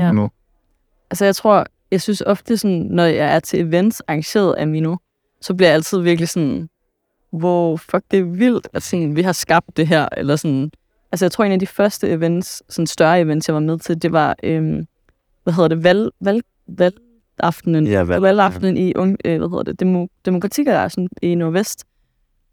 Ja. 0.03 0.11
Nu. 0.11 0.29
Altså, 1.11 1.25
jeg 1.25 1.35
tror, 1.35 1.65
jeg 1.91 2.01
synes 2.01 2.21
ofte, 2.21 2.57
sådan, 2.57 2.87
når 2.89 3.03
jeg 3.03 3.35
er 3.35 3.39
til 3.39 3.59
events 3.61 4.01
arrangeret 4.01 4.53
af 4.53 4.67
Mino, 4.67 4.95
så 5.41 5.53
bliver 5.53 5.67
jeg 5.67 5.75
altid 5.75 5.99
virkelig 5.99 6.29
sådan, 6.29 6.69
wow, 7.33 7.77
fuck, 7.77 8.03
det 8.11 8.19
er 8.19 8.23
vildt, 8.23 8.67
at 8.73 8.83
sådan, 8.83 9.15
vi 9.15 9.21
har 9.21 9.31
skabt 9.31 9.77
det 9.77 9.87
her, 9.87 10.07
eller 10.17 10.35
sådan. 10.35 10.71
Altså, 11.11 11.25
jeg 11.25 11.31
tror, 11.31 11.43
en 11.43 11.51
af 11.51 11.59
de 11.59 11.67
første 11.67 12.09
events, 12.09 12.63
sådan 12.69 12.87
større 12.87 13.21
events, 13.21 13.47
jeg 13.47 13.53
var 13.53 13.59
med 13.59 13.79
til, 13.79 14.01
det 14.01 14.11
var, 14.11 14.35
øhm, 14.43 14.87
hvad 15.43 15.53
hedder 15.53 15.67
det, 15.67 15.83
valg, 15.83 16.09
valg, 16.19 16.43
valgaftenen. 16.67 17.87
Ja, 17.87 18.03
valg, 18.03 18.21
valgaftenen 18.21 18.77
i, 18.77 18.93
ung- 18.97 19.17
øh, 19.25 19.37
hvad 19.37 19.49
hedder 19.49 19.63
det, 19.63 19.79
demo, 19.79 20.07
demokratikerassen 20.25 21.09
i 21.21 21.35
Nordvest. 21.35 21.85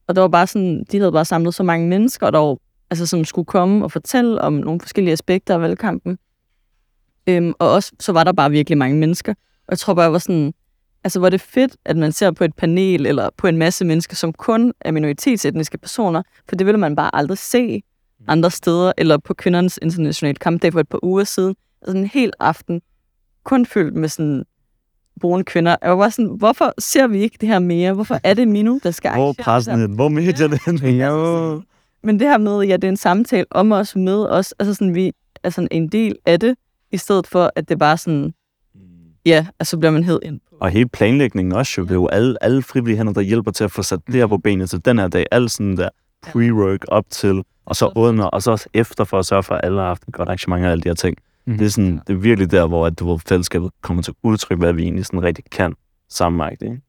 Og 0.07 0.15
der 0.15 0.21
var 0.21 0.29
bare 0.29 0.47
sådan, 0.47 0.85
de 0.93 0.99
havde 0.99 1.13
bare 1.13 1.25
samlet 1.25 1.55
så 1.55 1.63
mange 1.63 1.89
mennesker, 1.89 2.31
der 2.31 2.39
var, 2.39 2.57
altså, 2.91 3.07
som 3.07 3.25
skulle 3.25 3.47
komme 3.47 3.85
og 3.85 3.93
fortælle 3.93 4.41
om 4.41 4.53
nogle 4.53 4.81
forskellige 4.81 5.13
aspekter 5.13 5.55
af 5.55 5.61
valgkampen. 5.61 6.19
Øhm, 7.27 7.53
og 7.59 7.71
også, 7.73 7.93
så 8.01 8.13
var 8.13 8.25
der 8.25 8.33
bare 8.33 8.51
virkelig 8.51 8.79
mange 8.79 8.97
mennesker. 8.97 9.33
Og 9.59 9.71
jeg 9.71 9.79
tror 9.79 9.95
bare, 9.95 10.03
jeg 10.03 10.13
var 10.13 10.19
sådan, 10.19 10.55
altså 11.05 11.19
hvor 11.19 11.29
det 11.29 11.41
fedt, 11.41 11.77
at 11.85 11.97
man 11.97 12.13
ser 12.13 12.31
på 12.31 12.45
et 12.45 12.55
panel, 12.57 13.07
eller 13.07 13.31
på 13.37 13.47
en 13.47 13.57
masse 13.57 13.85
mennesker, 13.85 14.17
som 14.17 14.33
kun 14.33 14.73
er 14.81 14.91
minoritetsetniske 14.91 15.79
personer, 15.79 16.23
for 16.49 16.57
det 16.57 16.67
ville 16.67 16.79
man 16.79 16.97
bare 16.97 17.17
aldrig 17.17 17.39
se 17.39 17.83
andre 18.29 18.51
steder, 18.51 18.93
eller 18.99 19.19
på 19.19 19.35
kvindernes 19.35 19.79
internationale 19.83 20.35
kampdag 20.35 20.73
for 20.73 20.81
et 20.81 20.89
par 20.89 21.05
uger 21.05 21.25
siden. 21.25 21.55
Altså 21.83 21.99
en 21.99 22.07
hel 22.07 22.33
aften, 22.41 22.83
kun 23.45 23.67
fyldt 23.67 23.95
med 23.95 24.09
sådan 24.09 24.45
brune 25.21 25.45
kvinder. 25.45 25.77
Jeg 25.83 25.91
var 25.91 25.97
bare 25.97 26.11
sådan, 26.11 26.31
hvorfor 26.39 26.75
ser 26.79 27.07
vi 27.07 27.19
ikke 27.19 27.37
det 27.41 27.49
her 27.49 27.59
mere? 27.59 27.93
Hvorfor 27.93 28.21
er 28.25 28.35
det 28.35 28.49
Minu, 28.49 28.81
der 28.83 28.91
skal 28.91 29.11
Hvor 29.15 29.35
pressen? 29.39 29.95
Hvor 29.95 30.09
medierne 30.09 30.59
hen? 30.67 31.01
Jo. 31.01 31.63
Men 32.03 32.21
det 32.21 32.29
her 32.29 32.39
med, 32.39 32.63
ja, 32.63 32.77
det 32.77 32.85
er 32.85 32.89
en 32.89 32.97
samtale 32.97 33.47
om 33.51 33.73
os, 33.73 33.97
med 33.97 34.27
os, 34.27 34.55
altså 34.59 34.75
sådan, 34.75 34.95
vi 34.95 35.13
er 35.43 35.51
sådan 35.51 35.69
en 35.71 35.89
del 35.89 36.17
af 36.27 36.41
det, 36.41 36.57
i 36.93 36.97
stedet 36.97 37.27
for, 37.27 37.51
at 37.57 37.69
det 37.69 37.79
bare 37.79 37.97
sådan, 37.97 38.35
ja, 39.27 39.47
altså 39.61 39.71
så 39.71 39.79
bliver 39.79 39.91
man 39.91 40.05
hed 40.05 40.19
ind. 40.23 40.41
Og 40.61 40.71
hele 40.71 40.89
planlægningen 40.89 41.53
også 41.53 41.75
jo. 41.79 41.83
Det 41.85 41.91
er 41.91 41.95
jo 41.95 42.07
alle, 42.07 42.45
alle 42.45 42.63
frivillige 42.63 42.97
hænder, 42.97 43.13
der 43.13 43.21
hjælper 43.21 43.51
til 43.51 43.65
at 43.65 43.73
få 43.73 43.83
sat 43.83 44.01
det 44.07 44.15
her 44.15 44.27
på 44.27 44.39
benet 44.39 44.71
til 44.71 44.85
den 44.85 44.99
her 44.99 45.09
dag. 45.09 45.27
Alt 45.31 45.51
sådan 45.51 45.77
der 45.77 45.89
pre-work 46.27 46.85
op 46.89 47.05
til, 47.11 47.43
og 47.67 47.77
så 47.77 47.93
under, 47.95 48.25
og 48.25 48.43
så 48.43 48.51
også 48.51 48.69
efter 48.75 49.05
for 49.05 49.19
at 49.19 49.27
sørge 49.27 49.43
for, 49.43 49.55
at 49.55 49.61
alle 49.65 49.81
har 49.81 49.87
haft 49.87 50.03
et 50.09 50.15
godt 50.15 50.29
arrangement 50.29 50.65
og 50.65 50.71
alle 50.71 50.83
de 50.83 50.89
her 50.89 50.95
ting. 50.95 51.17
Mhm. 51.45 51.59
Det 51.59 51.65
er, 51.65 51.71
sådan, 51.71 52.01
det 52.07 52.13
er 52.13 52.19
virkelig 52.19 52.51
der, 52.51 52.67
hvor 52.67 52.87
at, 52.87 52.99
du 52.99 53.11
ved, 53.11 53.19
fællesskabet 53.19 53.71
kommer 53.81 54.03
til 54.03 54.15
udtryk, 54.23 54.59
hvad 54.59 54.73
vi 54.73 54.83
egentlig 54.83 55.07
sådan 55.07 55.23
rigtig 55.23 55.45
kan 55.51 55.75
sammen. 56.09 56.53
Ikke? 56.53 56.81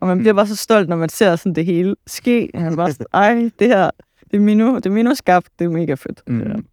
Og 0.00 0.08
man 0.08 0.18
bliver 0.18 0.34
bare 0.34 0.46
så 0.46 0.56
stolt, 0.56 0.88
når 0.88 0.96
man 0.96 1.08
ser 1.08 1.36
sådan 1.36 1.54
det 1.54 1.66
hele 1.66 1.94
ske. 2.06 2.50
Man 2.54 2.72
er 2.72 2.76
bare 2.76 2.92
sådan, 2.92 3.06
ej, 3.14 3.50
det 3.58 3.66
her, 3.66 3.90
det 4.30 4.36
er 4.36 4.40
Minu, 4.40 4.76
det 4.76 4.86
er 4.86 4.90
Minu 4.90 5.14
skabt, 5.14 5.48
det 5.58 5.64
er 5.64 5.68
mega 5.68 5.94
fedt. 5.94 6.22
Mm. 6.26 6.64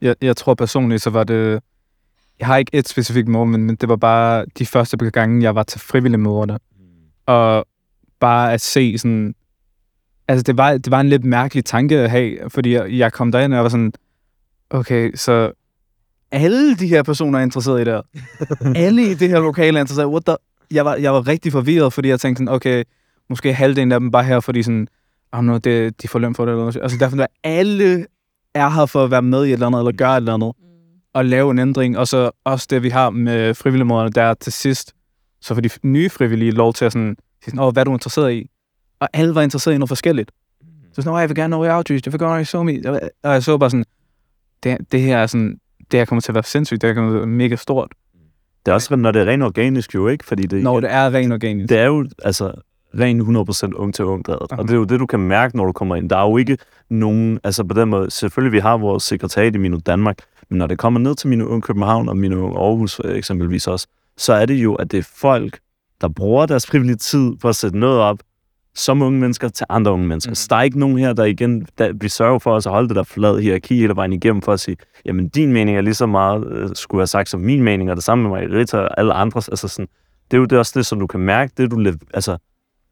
Jeg, 0.00 0.16
jeg 0.22 0.36
tror 0.36 0.54
personligt, 0.54 1.02
så 1.02 1.10
var 1.10 1.24
det... 1.24 1.62
Jeg 2.38 2.46
har 2.46 2.56
ikke 2.56 2.70
et 2.74 2.88
specifikt 2.88 3.28
moment, 3.28 3.64
men 3.64 3.76
det 3.76 3.88
var 3.88 3.96
bare 3.96 4.44
de 4.58 4.66
første 4.66 4.96
par 4.96 5.10
gange, 5.10 5.42
jeg 5.42 5.54
var 5.54 5.62
til 5.62 5.80
frivillige 5.80 6.18
møder. 6.18 6.58
Og 7.26 7.66
bare 8.20 8.52
at 8.52 8.60
se 8.60 8.98
sådan... 8.98 9.34
Altså, 10.28 10.42
det 10.42 10.56
var, 10.56 10.72
det 10.72 10.90
var 10.90 11.00
en 11.00 11.08
lidt 11.08 11.24
mærkelig 11.24 11.64
tanke 11.64 11.98
at 11.98 12.10
have, 12.10 12.38
fordi 12.48 12.74
jeg, 12.74 12.92
jeg 12.92 13.12
kom 13.12 13.32
derind, 13.32 13.52
og 13.52 13.56
jeg 13.56 13.62
var 13.62 13.68
sådan... 13.68 13.92
Okay, 14.70 15.12
så 15.14 15.52
alle 16.30 16.76
de 16.76 16.86
her 16.86 17.02
personer 17.02 17.38
er 17.38 17.42
interesseret 17.42 17.80
i 17.80 17.84
det 17.84 17.92
her. 17.92 18.02
alle 18.84 19.10
i 19.10 19.14
det 19.14 19.28
her 19.28 19.40
lokale 19.40 19.78
er 19.78 19.80
interesseret. 19.80 20.08
What 20.08 20.24
the? 20.24 20.36
Jeg 20.70 20.84
var, 20.84 20.94
jeg 20.94 21.12
var 21.12 21.28
rigtig 21.28 21.52
forvirret, 21.52 21.92
fordi 21.92 22.08
jeg 22.08 22.20
tænkte 22.20 22.40
sådan, 22.40 22.54
okay, 22.54 22.84
måske 23.28 23.54
halvdelen 23.54 23.92
af 23.92 24.00
dem 24.00 24.10
bare 24.10 24.24
her, 24.24 24.40
fordi 24.40 24.62
sådan, 24.62 24.88
oh, 25.32 25.44
no, 25.44 25.58
det, 25.58 26.02
de 26.02 26.08
får 26.08 26.18
løn 26.18 26.34
for 26.34 26.44
det. 26.44 26.52
Eller 26.52 26.62
noget. 26.62 26.76
Altså, 26.82 26.98
derfor 26.98 27.16
er 27.16 27.26
alle 27.44 28.06
er 28.54 28.68
her 28.68 28.86
for 28.86 29.04
at 29.04 29.10
være 29.10 29.22
med 29.22 29.44
i 29.44 29.48
et 29.48 29.52
eller 29.52 29.66
andet, 29.66 29.78
eller 29.78 29.92
gøre 29.92 30.12
et 30.12 30.16
eller 30.16 30.34
andet, 30.34 30.52
og 31.14 31.24
lave 31.24 31.50
en 31.50 31.58
ændring. 31.58 31.98
Og 31.98 32.08
så 32.08 32.30
også 32.44 32.66
det, 32.70 32.82
vi 32.82 32.88
har 32.88 33.10
med 33.10 33.54
frivilligmåderne, 33.54 34.10
der 34.10 34.34
til 34.34 34.52
sidst, 34.52 34.94
så 35.40 35.54
får 35.54 35.60
de 35.60 35.70
nye 35.82 36.10
frivillige 36.10 36.50
lov 36.50 36.72
til 36.72 36.84
at 36.84 36.92
sådan, 36.92 37.16
sige 37.44 37.50
sådan, 37.50 37.58
oh, 37.58 37.72
hvad 37.72 37.82
er 37.82 37.84
du 37.84 37.92
interesseret 37.92 38.32
i? 38.32 38.50
Og 39.02 39.08
alle 39.12 39.34
var 39.34 39.42
interesseret 39.42 39.74
i 39.74 39.78
noget 39.78 39.88
forskelligt. 39.88 40.30
Så 40.92 41.02
sådan, 41.02 41.20
jeg 41.20 41.28
vil 41.28 41.36
gerne 41.36 41.50
noget 41.50 41.70
outreach, 41.70 42.02
jeg 42.06 42.12
vil 42.12 42.20
gerne 42.20 42.30
noget 42.30 42.42
i 42.42 42.44
SoMe. 42.44 42.82
Og 43.22 43.32
jeg 43.32 43.42
så 43.42 43.58
bare 43.58 43.70
sådan, 43.70 43.84
det, 44.62 44.92
det 44.92 45.00
her 45.00 45.18
er 45.18 45.26
sådan, 45.26 45.58
det 45.90 46.00
her 46.00 46.04
kommer 46.04 46.20
til 46.20 46.30
at 46.30 46.34
være 46.34 46.44
sindssygt, 46.44 46.82
det 46.82 46.88
her 46.88 46.94
kommer 46.94 47.10
til 47.10 47.16
at 47.16 47.20
være 47.20 47.26
mega 47.26 47.56
stort. 47.56 47.92
Det 48.66 48.72
er 48.72 48.74
også, 48.74 48.96
når 48.96 49.10
det 49.10 49.22
er 49.22 49.26
rent 49.26 49.42
organisk 49.42 49.94
jo, 49.94 50.08
ikke? 50.08 50.24
Fordi 50.24 50.42
det, 50.42 50.62
Når 50.62 50.80
det 50.80 50.92
er 50.92 51.14
rent 51.14 51.32
organisk. 51.32 51.68
det 51.68 51.78
er 51.78 51.84
jo 51.84 52.08
altså 52.24 52.52
rent 52.98 53.72
100% 53.72 53.74
ung 53.74 53.94
til 53.94 54.04
ung 54.04 54.24
drevet. 54.24 54.52
Og 54.52 54.62
det 54.62 54.70
er 54.70 54.76
jo 54.76 54.84
det, 54.84 55.00
du 55.00 55.06
kan 55.06 55.20
mærke, 55.20 55.56
når 55.56 55.66
du 55.66 55.72
kommer 55.72 55.96
ind. 55.96 56.10
Der 56.10 56.16
er 56.16 56.28
jo 56.28 56.36
ikke 56.36 56.58
nogen, 56.90 57.40
altså 57.44 57.64
på 57.64 57.74
den 57.74 57.88
måde, 57.88 58.10
selvfølgelig 58.10 58.52
vi 58.52 58.58
har 58.58 58.76
vores 58.76 59.02
sekretariat 59.02 59.54
i 59.54 59.58
Mino 59.58 59.78
Danmark, 59.86 60.18
men 60.48 60.58
når 60.58 60.66
det 60.66 60.78
kommer 60.78 61.00
ned 61.00 61.14
til 61.14 61.28
Mino 61.28 61.44
Ung 61.46 61.62
København 61.62 62.08
og 62.08 62.16
Mino 62.16 62.46
Ung 62.46 62.56
Aarhus 62.56 63.00
øh, 63.04 63.16
eksempelvis 63.16 63.66
også, 63.66 63.86
så 64.16 64.32
er 64.32 64.46
det 64.46 64.54
jo, 64.54 64.74
at 64.74 64.90
det 64.90 64.98
er 64.98 65.08
folk, 65.16 65.58
der 66.00 66.08
bruger 66.08 66.46
deres 66.46 66.66
frivillige 66.66 66.96
tid 66.96 67.36
på 67.36 67.48
at 67.48 67.56
sætte 67.56 67.78
noget 67.78 67.98
op, 67.98 68.18
som 68.74 69.02
unge 69.02 69.20
mennesker 69.20 69.48
til 69.48 69.66
andre 69.68 69.92
unge 69.92 70.06
mennesker. 70.06 70.30
Mm. 70.30 70.34
Så 70.34 70.46
der 70.50 70.56
er 70.56 70.62
ikke 70.62 70.78
nogen 70.78 70.98
her, 70.98 71.12
der 71.12 71.24
igen, 71.24 71.66
der, 71.78 71.92
vi 71.92 72.08
sørger 72.08 72.38
for 72.38 72.54
os 72.54 72.66
at 72.66 72.72
holde 72.72 72.88
det 72.88 72.96
der 72.96 73.02
flad 73.02 73.40
hierarki 73.40 73.76
hele 73.76 73.96
vejen 73.96 74.12
igennem 74.12 74.42
for 74.42 74.52
at 74.52 74.60
sige, 74.60 74.76
jamen 75.04 75.28
din 75.28 75.52
mening 75.52 75.76
er 75.76 75.80
lige 75.80 75.94
så 75.94 76.06
meget, 76.06 76.46
øh, 76.52 76.68
skulle 76.74 76.98
jeg 76.98 77.02
have 77.02 77.06
sagt, 77.06 77.28
som 77.28 77.40
min 77.40 77.62
mening, 77.62 77.90
og 77.90 77.96
det 77.96 78.04
samme 78.04 78.22
med 78.22 78.30
Margarita 78.30 78.78
og 78.78 79.00
alle 79.00 79.14
andres. 79.14 79.48
Altså 79.48 79.68
sådan, 79.68 79.88
det 80.30 80.36
er 80.36 80.38
jo 80.38 80.44
det 80.44 80.58
også 80.58 80.72
det, 80.74 80.86
som 80.86 81.00
du 81.00 81.06
kan 81.06 81.20
mærke, 81.20 81.52
det 81.56 81.70
du 81.70 81.92
altså, 82.14 82.36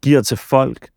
giver 0.03 0.23
til 0.23 0.37
folk, 0.37 0.89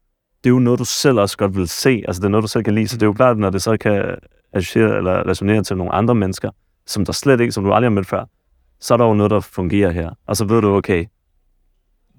det 0.44 0.50
er 0.50 0.54
jo 0.54 0.60
noget, 0.60 0.80
du 0.80 0.86
selv 0.86 1.20
også 1.20 1.38
godt 1.38 1.56
vil 1.56 1.68
se. 1.68 2.04
Altså 2.08 2.20
det 2.20 2.26
er 2.26 2.30
noget, 2.30 2.44
du 2.44 2.48
selv 2.48 2.64
kan 2.64 2.76
lide. 2.76 2.88
Så 2.88 2.96
det 2.98 3.04
er 3.04 3.08
jo 3.08 3.14
klart, 3.14 3.38
når 3.38 3.50
det 3.50 3.62
så 3.62 3.78
kan 3.78 4.16
associere 4.54 4.98
eller 4.98 5.28
resonere 5.28 5.64
til 5.64 5.78
nogle 5.78 5.94
andre 5.94 6.16
mennesker, 6.16 6.50
som 6.88 7.06
der 7.06 7.14
slet 7.14 7.40
ikke, 7.40 7.52
som 7.52 7.64
du 7.64 7.74
aldrig 7.74 7.86
har 7.86 7.96
mødt 7.96 8.08
før, 8.08 8.26
så 8.80 8.94
er 8.94 8.98
der 8.98 9.06
jo 9.06 9.14
noget, 9.14 9.32
der 9.32 9.40
fungerer 9.40 9.92
her. 9.92 10.10
Og 10.28 10.38
så 10.38 10.46
ved 10.46 10.62
du, 10.62 10.76
okay, 10.76 11.06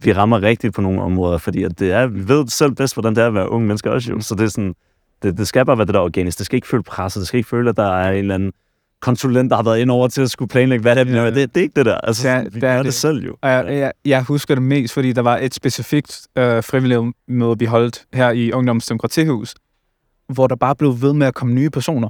vi 0.03 0.13
rammer 0.13 0.43
rigtigt 0.43 0.75
på 0.75 0.81
nogle 0.81 1.03
områder, 1.03 1.39
fordi 1.39 1.63
at 1.63 1.79
det 1.79 1.93
er, 1.93 2.07
vi 2.07 2.29
ved 2.29 2.47
selv 2.49 2.73
bedst, 2.73 2.95
hvordan 2.95 3.15
det 3.15 3.23
er 3.23 3.27
at 3.27 3.35
være 3.35 3.51
unge 3.51 3.67
mennesker 3.67 3.91
også 3.91 4.11
jo. 4.13 4.21
Så 4.21 4.35
det 4.35 4.45
er 4.45 4.49
sådan, 4.49 4.75
det, 5.23 5.39
det 5.39 5.49
skal 5.49 5.67
bare 5.67 5.79
være 5.79 5.87
det 5.87 5.95
der 5.95 6.01
organisk. 6.01 6.39
Det 6.39 6.47
skal 6.47 6.57
ikke 6.57 6.69
føle 6.69 6.83
presset. 6.83 7.21
Det 7.21 7.29
skal 7.29 7.39
ikke 7.39 7.49
føle, 7.49 7.71
at 7.71 7.77
der 7.77 7.97
er 7.97 8.11
en 8.13 8.19
eller 8.19 8.35
anden 8.35 8.53
konsulent, 9.01 9.51
der 9.51 9.57
har 9.57 9.63
været 9.63 9.79
ind 9.79 9.91
over 9.91 10.09
til 10.09 10.23
at 10.23 10.31
skulle 10.31 10.49
planlægge, 10.49 10.83
hvad 10.83 10.95
det 10.95 11.01
er, 11.01 11.05
vi 11.05 11.11
laver. 11.13 11.31
det, 11.31 11.55
det 11.55 11.61
er 11.61 11.63
ikke 11.63 11.73
det 11.77 11.87
der. 11.87 11.95
Altså, 11.95 12.29
Der- 12.29 12.45
vi 12.53 12.61
der 12.61 12.69
er 12.69 12.73
gør 12.73 12.77
det, 12.77 12.85
det. 12.87 12.95
selv 12.95 13.25
jo. 13.27 13.37
Og 13.43 13.51
jeg, 13.51 13.67
jeg, 13.69 13.93
jeg 14.05 14.23
husker 14.23 14.55
det 14.55 14.63
mest, 14.63 14.95
fordi 14.95 15.13
der 15.13 15.23
var 15.23 15.39
et 15.39 15.55
specifikt 15.55 16.27
øh, 16.39 16.63
frivilligt 16.63 17.01
møde, 17.29 17.59
vi 17.59 17.65
holdt 17.65 18.05
her 18.15 18.31
i 18.31 18.53
Ungdoms 18.53 18.87
Demokratihus, 18.87 19.55
hvor 20.29 20.47
der 20.47 20.57
bare 20.57 20.75
blev 20.77 20.97
ved 21.03 21.13
med 21.13 21.27
at 21.27 21.35
komme 21.35 21.55
nye 21.55 21.71
personer. 21.71 22.09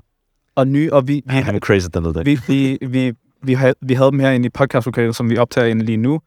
Og 0.57 0.68
nye, 0.68 0.92
og 0.92 1.09
vi, 1.09 1.14
vi, 1.27 1.35
Han 1.35 1.55
er 1.55 1.59
crazy, 1.61 1.87
den 1.94 2.05
ved 2.05 2.14
det. 2.14 2.27
vi, 2.27 2.38
vi, 2.49 2.79
vi, 2.87 3.12
vi, 3.42 3.53
havde, 3.53 3.75
vi 3.83 3.94
havde 3.94 4.11
dem 4.11 4.18
herinde 4.20 4.47
i 4.47 4.51
podcastlokalet, 4.51 5.16
som 5.16 5.31
vi 5.31 5.37
optager 5.38 5.66
inde 5.66 5.85
lige 5.85 5.97
nu. 5.97 6.20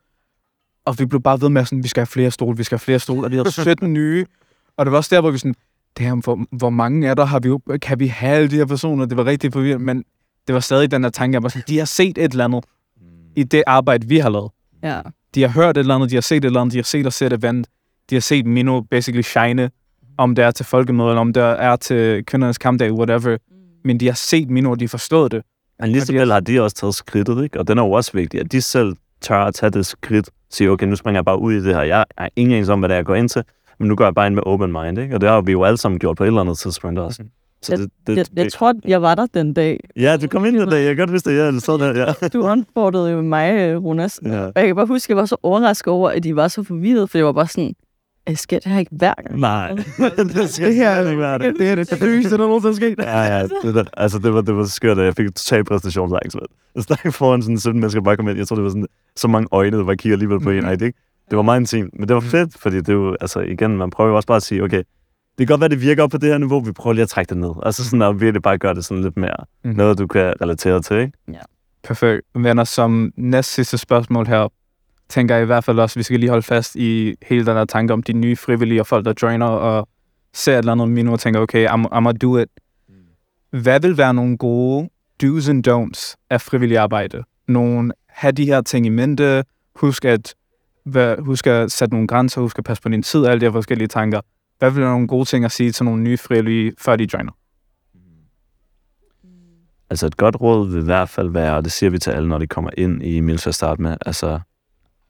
Og 0.87 0.99
vi 0.99 1.05
blev 1.05 1.21
bare 1.21 1.41
ved 1.41 1.49
med 1.49 1.65
sådan, 1.65 1.83
vi 1.83 1.87
skal 1.87 2.01
have 2.01 2.07
flere 2.07 2.31
stole, 2.31 2.57
vi 2.57 2.63
skal 2.63 2.75
have 2.75 2.83
flere 2.83 2.99
stole. 2.99 3.27
Og 3.27 3.31
vi 3.31 3.35
havde 3.35 3.51
17 3.61 3.93
nye. 3.93 4.25
Og 4.77 4.85
det 4.85 4.91
var 4.91 4.97
også 4.97 5.15
der, 5.15 5.21
hvor 5.21 5.31
vi 5.31 5.37
sådan, 5.37 5.55
damn, 5.99 6.19
hvor, 6.19 6.45
hvor 6.51 6.69
mange 6.69 7.07
er 7.07 7.13
der, 7.13 7.25
har 7.25 7.39
vi 7.39 7.47
jo, 7.47 7.59
kan 7.81 7.99
vi 7.99 8.07
have 8.07 8.35
alle 8.35 8.49
de 8.49 8.55
her 8.55 8.65
personer? 8.65 9.05
Det 9.05 9.17
var 9.17 9.25
rigtig 9.25 9.53
forvirrende, 9.53 9.85
men 9.85 10.03
det 10.47 10.53
var 10.53 10.59
stadig 10.59 10.91
den 10.91 11.03
her 11.03 11.09
tanke, 11.09 11.35
jeg 11.35 11.43
var 11.43 11.49
sådan, 11.49 11.63
de 11.67 11.77
har 11.77 11.85
set 11.85 12.17
et 12.17 12.31
eller 12.31 12.45
andet 12.45 12.63
i 13.35 13.43
det 13.43 13.63
arbejde, 13.67 14.07
vi 14.07 14.17
har 14.17 14.29
lavet. 14.29 14.51
Ja. 14.83 15.01
De 15.35 15.41
har 15.41 15.49
hørt 15.49 15.77
et 15.77 15.79
eller 15.79 15.95
andet, 15.95 16.09
de 16.09 16.15
har 16.15 16.21
set 16.21 16.37
et 16.37 16.45
eller 16.45 16.61
andet, 16.61 16.73
de 16.73 16.77
har 16.77 16.83
set 16.83 17.07
os 17.07 17.13
sætte 17.13 17.37
event, 17.37 17.67
de 18.09 18.15
har 18.15 18.19
set 18.19 18.45
Mino 18.45 18.81
basically 18.81 19.21
shine, 19.21 19.71
om 20.17 20.35
det 20.35 20.45
er 20.45 20.51
til 20.51 20.65
folkemøde, 20.65 21.09
eller 21.09 21.21
om 21.21 21.33
det 21.33 21.43
er 21.43 21.75
til 21.75 22.25
kvindernes 22.25 22.57
kampdag, 22.57 22.93
whatever. 22.93 23.37
Men 23.83 23.99
de 23.99 24.05
har 24.05 24.13
set 24.13 24.49
Mino, 24.49 24.71
og 24.71 24.79
de 24.79 24.85
har 24.85 24.89
forstået 24.89 25.31
det. 25.31 25.43
Men 25.79 25.89
lige 25.89 26.01
Og 26.01 26.07
så 26.07 26.25
har 26.25 26.39
de 26.39 26.61
også 26.61 26.75
taget 26.75 26.95
skridtet, 26.95 27.43
ikke? 27.43 27.59
Og 27.59 27.67
den 27.67 27.77
er 27.77 27.83
jo 27.83 27.91
også 27.91 28.11
vigtig, 28.13 28.39
at 28.39 28.51
de 28.51 28.61
selv 28.61 28.95
tør 29.21 29.39
at 29.39 29.53
tage 29.55 29.69
det 29.69 29.85
skridt. 29.85 30.29
Sige, 30.49 30.71
okay, 30.71 30.85
nu 30.87 30.95
springer 30.95 31.17
jeg 31.17 31.25
bare 31.25 31.39
ud 31.41 31.53
i 31.53 31.63
det 31.63 31.75
her. 31.75 31.81
Jeg 31.81 32.05
er 32.17 32.29
ingen 32.35 32.53
anelse 32.53 32.73
om, 32.73 32.79
hvad 32.79 32.89
det 32.89 32.93
er, 32.93 32.97
jeg 32.97 33.05
går 33.05 33.15
ind 33.15 33.29
til, 33.29 33.43
men 33.79 33.87
nu 33.87 33.95
går 33.95 34.03
jeg 34.05 34.15
bare 34.15 34.27
ind 34.27 34.35
med 34.35 34.43
open 34.45 34.71
mind, 34.71 34.99
ikke? 34.99 35.15
Og 35.15 35.21
det 35.21 35.29
har 35.29 35.41
vi 35.41 35.51
jo 35.51 35.63
alle 35.63 35.77
sammen 35.77 35.99
gjort 35.99 36.17
på 36.17 36.23
et 36.23 36.27
eller 36.27 36.41
andet 36.41 36.57
tidspunkt 36.57 36.99
også. 36.99 37.23
Så 37.61 37.71
Jeg- 37.73 37.79
det, 37.79 37.89
det, 38.07 38.17
Jeg, 38.17 38.25
jeg 38.35 38.51
tror, 38.51 38.73
jeg 38.87 39.01
var 39.01 39.15
der 39.15 39.25
den 39.33 39.53
dag. 39.53 39.79
ja, 39.95 40.17
du 40.17 40.27
kom 40.27 40.45
ind 40.45 40.57
i 40.57 40.59
det, 40.59 40.71
jeg 40.73 40.83
kan 40.95 40.97
godt 40.97 41.09
huske 41.09 41.29
ja, 41.31 41.51
du 41.51 41.59
sad 41.59 41.73
der, 41.79 41.99
ja. 42.21 42.27
Du 42.33 42.43
onboardede 42.47 43.11
jo 43.11 43.21
mig, 43.21 43.53
øh, 43.57 43.83
Runas. 43.83 44.19
ja. 44.25 44.41
Og 44.45 44.51
jeg 44.55 44.65
kan 44.65 44.75
bare 44.75 44.85
huske, 44.85 45.05
at 45.05 45.09
jeg 45.09 45.17
var 45.17 45.25
så 45.25 45.35
overrasket 45.43 45.93
over, 45.93 46.09
at 46.09 46.23
de 46.23 46.35
var 46.35 46.47
så 46.47 46.63
forvirret, 46.63 47.09
for 47.09 47.17
jeg 47.17 47.25
var 47.25 47.31
bare 47.31 47.47
sådan, 47.47 47.73
"Øh, 48.29 48.35
sker 48.35 48.59
det 48.59 48.71
her 48.71 48.79
ikke 48.79 48.91
hver 48.95 49.13
gang? 49.27 49.39
Nej, 49.39 49.71
det 50.35 50.49
skal 50.49 50.73
her 50.73 51.07
ikke 51.09 51.19
være 51.19 51.37
det. 51.39 51.55
Det 51.59 51.69
er 51.69 51.75
det 51.75 51.87
seriøst, 51.87 52.31
der 52.31 52.37
nogensinde 52.37 52.71
er 52.71 52.75
sket. 52.75 52.99
Ja, 53.05 53.21
ja, 53.37 53.43
det, 53.43 53.75
der, 53.75 53.83
altså 53.97 54.19
det 54.19 54.33
var, 54.33 54.41
det 54.41 54.55
var 54.55 54.65
skørt, 54.65 54.99
at 54.99 55.05
jeg 55.05 55.15
fik 55.15 55.27
total 55.35 55.63
præstationsangst. 55.63 56.37
Jeg 56.75 56.83
stod 56.83 57.11
foran 57.11 57.41
sådan 57.41 57.59
17 57.59 57.79
mennesker 57.79 58.01
bare 58.01 58.17
kom 58.17 58.27
ind. 58.27 58.37
Jeg 58.37 58.47
tror, 58.47 58.55
det 58.55 58.63
var 58.63 58.69
sådan, 58.69 58.87
så 59.15 59.27
mange 59.27 59.47
øjne, 59.51 59.77
der 59.77 59.83
bare 59.85 59.97
kigger 59.97 60.15
alligevel 60.15 60.39
på 60.39 60.49
en. 60.49 60.65
Ej, 60.65 60.75
det, 60.75 60.85
ikke? 60.85 60.99
det 61.29 61.35
var 61.37 61.41
meget 61.43 61.59
intimt, 61.59 61.99
men 61.99 62.07
det 62.07 62.13
var 62.15 62.21
fedt, 62.21 62.57
fordi 62.59 62.77
det 62.81 62.93
jo, 62.93 63.15
altså 63.21 63.39
igen, 63.39 63.77
man 63.77 63.89
prøver 63.89 64.09
jo 64.09 64.15
også 64.15 64.27
bare 64.27 64.35
at 64.35 64.43
sige, 64.43 64.63
okay, 64.63 64.83
det 65.37 65.47
kan 65.47 65.53
godt 65.53 65.61
være, 65.61 65.69
det 65.69 65.81
virker 65.81 66.03
op 66.03 66.09
på 66.09 66.17
det 66.17 66.29
her 66.29 66.37
niveau, 66.37 66.59
vi 66.59 66.71
prøver 66.71 66.93
lige 66.93 67.03
at 67.03 67.09
trække 67.09 67.29
det 67.29 67.37
ned. 67.37 67.51
Altså 67.65 67.83
sådan 67.85 68.01
at 68.01 68.21
virkelig 68.21 68.41
bare 68.41 68.57
gøre 68.57 68.73
det 68.75 68.85
sådan 68.85 69.03
lidt 69.03 69.17
mere, 69.17 69.35
Mhm. 69.63 69.75
noget 69.75 69.97
du 69.99 70.07
kan 70.07 70.33
relatere 70.41 70.81
til, 70.81 70.97
ikke? 70.97 71.11
Perfekt. 71.83 72.21
Venner, 72.35 72.63
som 72.63 73.11
næst 73.17 73.53
sidste 73.53 73.77
spørgsmål 73.77 74.27
her, 74.27 74.47
tænker 75.09 75.35
jeg 75.35 75.43
i 75.43 75.45
hvert 75.45 75.63
fald 75.63 75.79
også, 75.79 75.93
at 75.93 75.97
vi 75.97 76.03
skal 76.03 76.19
lige 76.19 76.29
holde 76.29 76.43
fast 76.43 76.75
i 76.75 77.15
hele 77.21 77.45
den 77.45 77.53
her 77.53 77.65
tanke 77.65 77.93
om 77.93 78.03
de 78.03 78.13
nye 78.13 78.35
frivillige 78.35 78.81
og 78.81 78.87
folk, 78.87 79.05
der 79.05 79.13
joiner 79.21 79.45
og 79.45 79.87
ser 80.33 80.53
et 80.53 80.57
eller 80.57 80.71
andet 80.71 80.89
Mino 80.89 81.11
og 81.11 81.19
tænker, 81.19 81.39
okay, 81.39 81.67
I'm, 81.67 81.85
I'm 81.85 81.93
gonna 81.93 82.11
do 82.11 82.37
it. 82.37 82.49
Hvad 83.49 83.79
vil 83.79 83.97
være 83.97 84.13
nogle 84.13 84.37
gode 84.37 84.89
do's 85.23 85.49
and 85.49 85.67
don'ts 85.67 86.15
af 86.29 86.41
frivillig 86.41 86.77
arbejde? 86.77 87.23
Nogle, 87.47 87.91
have 88.09 88.31
de 88.31 88.45
her 88.45 88.61
ting 88.61 88.85
i 88.85 88.89
mente, 88.89 89.43
husk 89.75 90.05
at, 90.05 90.35
hvad, 90.83 91.15
husk 91.19 91.47
at 91.47 91.71
sætte 91.71 91.93
nogle 91.93 92.07
grænser, 92.07 92.41
husk 92.41 92.57
at 92.57 92.63
passe 92.63 92.83
på 92.83 92.89
din 92.89 93.03
tid, 93.03 93.25
alle 93.25 93.39
de 93.39 93.45
her 93.45 93.51
forskellige 93.51 93.87
tanker. 93.87 94.21
Hvad 94.59 94.71
vil 94.71 94.81
være 94.81 94.91
nogle 94.91 95.07
gode 95.07 95.25
ting 95.25 95.45
at 95.45 95.51
sige 95.51 95.71
til 95.71 95.85
nogle 95.85 96.03
nye 96.03 96.17
frivillige, 96.17 96.73
før 96.77 96.95
de 96.95 97.07
joiner? 97.13 97.31
Altså 99.89 100.05
et 100.05 100.17
godt 100.17 100.41
råd 100.41 100.71
vil 100.71 100.81
i 100.81 100.85
hvert 100.85 101.09
fald 101.09 101.29
være, 101.29 101.55
og 101.55 101.63
det 101.63 101.71
siger 101.71 101.89
vi 101.89 101.99
til 101.99 102.11
alle, 102.11 102.29
når 102.29 102.37
de 102.37 102.47
kommer 102.47 102.69
ind 102.77 103.03
i 103.03 103.19
Mills 103.19 103.47
at 103.47 103.55
starte 103.55 103.81
med, 103.81 103.97
altså, 104.05 104.39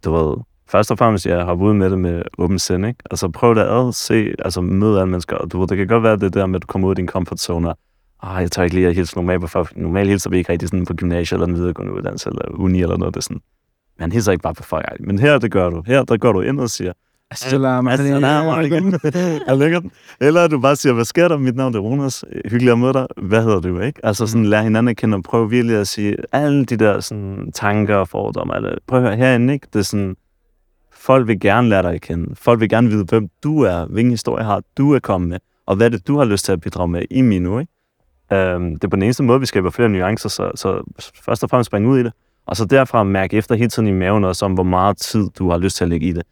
du 0.05 0.11
ved, 0.13 0.35
først 0.69 0.91
og 0.91 0.97
fremmest, 0.97 1.25
jeg 1.25 1.45
har 1.45 1.53
ude 1.53 1.73
med 1.73 1.89
det 1.89 1.99
med 1.99 2.21
åben 2.37 2.59
sind, 2.59 2.85
ikke? 2.85 2.99
Altså 3.11 3.29
prøv 3.29 3.55
det 3.55 3.61
ad, 3.61 3.93
se, 3.93 4.33
altså 4.39 4.61
møde 4.61 4.99
alle 4.99 5.11
mennesker, 5.11 5.35
og 5.35 5.51
du 5.51 5.59
ved, 5.59 5.67
det 5.67 5.77
kan 5.77 5.87
godt 5.87 6.03
være 6.03 6.17
det 6.17 6.33
der 6.33 6.45
med, 6.45 6.55
at 6.55 6.61
du 6.61 6.67
kommer 6.67 6.87
ud 6.87 6.91
af 6.91 6.95
din 6.95 7.07
comfort 7.07 7.39
zone, 7.39 7.69
og 7.69 7.75
ah, 8.21 8.41
jeg 8.41 8.51
tager 8.51 8.63
ikke 8.63 8.75
lige 8.75 8.87
at 8.87 8.95
hilse 8.95 9.15
normalt 9.15 9.41
på 9.41 9.47
folk. 9.47 9.77
Normalt 9.77 10.09
hilser 10.09 10.29
vi 10.29 10.37
ikke 10.37 10.51
rigtig 10.51 10.69
sådan 10.69 10.85
på 10.85 10.93
gymnasiet 10.93 11.37
eller 11.37 11.47
en 11.47 11.55
videregående 11.55 11.93
uddannelse 11.93 12.29
eller 12.29 12.41
uni 12.49 12.81
eller 12.81 12.97
noget, 12.97 13.13
det 13.13 13.19
er 13.19 13.23
sådan. 13.23 13.41
Man 13.99 14.11
hilser 14.11 14.31
ikke 14.31 14.41
bare 14.41 14.53
på 14.53 14.63
folk, 14.63 14.85
men 14.99 15.19
her 15.19 15.37
det 15.37 15.51
gør 15.51 15.69
du. 15.69 15.83
Her 15.85 16.03
der 16.03 16.17
går 16.17 16.31
du 16.31 16.41
ind 16.41 16.59
og 16.59 16.69
siger, 16.69 16.93
Assalamu 17.31 17.89
Assalamu 17.89 18.51
alaikum. 18.51 18.93
Er 19.47 19.55
lækkert? 19.55 19.83
Eller 20.21 20.47
du 20.47 20.59
bare 20.59 20.75
siger, 20.75 20.93
hvad 20.93 21.05
sker 21.05 21.27
der? 21.27 21.37
Mit 21.37 21.55
navn 21.55 21.75
er 21.75 21.79
Jonas. 21.79 22.25
Hyggeligt 22.45 22.71
at 22.71 22.79
møde 22.79 22.93
dig. 22.93 23.07
Hvad 23.17 23.43
hedder 23.43 23.59
du, 23.59 23.79
ikke? 23.79 24.05
Altså 24.05 24.27
sådan, 24.27 24.45
lær 24.45 24.61
hinanden 24.61 24.87
at 24.87 24.97
kende 24.97 25.15
og 25.15 25.23
prøv 25.23 25.51
virkelig 25.51 25.77
at 25.77 25.87
sige 25.87 26.15
alle 26.31 26.65
de 26.65 26.77
der 26.77 26.99
sådan, 26.99 27.51
tanker 27.51 27.95
og 27.95 28.07
fordomme. 28.07 28.55
Eller, 28.55 28.75
prøv 28.87 28.99
at 28.99 29.05
høre 29.05 29.15
herinde, 29.15 29.53
ikke? 29.53 29.67
Det 29.73 29.79
er 29.79 29.83
sådan, 29.83 30.15
folk 30.91 31.27
vil 31.27 31.39
gerne 31.39 31.69
lære 31.69 31.83
dig 31.83 31.93
at 31.93 32.01
kende. 32.01 32.35
Folk 32.35 32.59
vil 32.59 32.69
gerne 32.69 32.89
vide, 32.89 33.03
hvem 33.03 33.29
du 33.43 33.61
er, 33.61 33.85
hvilken 33.85 34.11
historie 34.11 34.43
har 34.43 34.61
du 34.77 34.93
er 34.93 34.99
kommet 34.99 35.29
med, 35.29 35.37
og 35.65 35.75
hvad 35.75 35.91
det, 35.91 36.07
du 36.07 36.17
har 36.17 36.25
lyst 36.25 36.45
til 36.45 36.51
at 36.51 36.61
bidrage 36.61 36.87
med 36.87 37.01
i 37.11 37.21
Minu, 37.21 37.59
ikke? 37.59 37.71
Øhm, 38.33 38.73
det 38.73 38.83
er 38.83 38.87
på 38.87 38.95
den 38.95 39.03
eneste 39.03 39.23
måde, 39.23 39.39
vi 39.39 39.45
skaber 39.45 39.69
flere 39.69 39.89
nuancer, 39.89 40.29
så, 40.29 40.51
så 40.55 40.83
først 41.25 41.43
og 41.43 41.49
fremmest 41.49 41.67
spring 41.67 41.87
ud 41.87 41.99
i 41.99 42.03
det, 42.03 42.13
og 42.47 42.57
så 42.57 42.65
derfra 42.65 43.03
mærke 43.03 43.37
efter 43.37 43.55
hele 43.55 43.69
tiden 43.69 43.87
i 43.87 43.91
maven 43.91 44.23
også 44.23 44.45
om, 44.45 44.53
hvor 44.53 44.63
meget 44.63 44.97
tid 44.97 45.29
du 45.39 45.49
har 45.49 45.57
lyst 45.57 45.77
til 45.77 45.83
at 45.83 45.89
lægge 45.89 46.07
i 46.07 46.11
det 46.11 46.23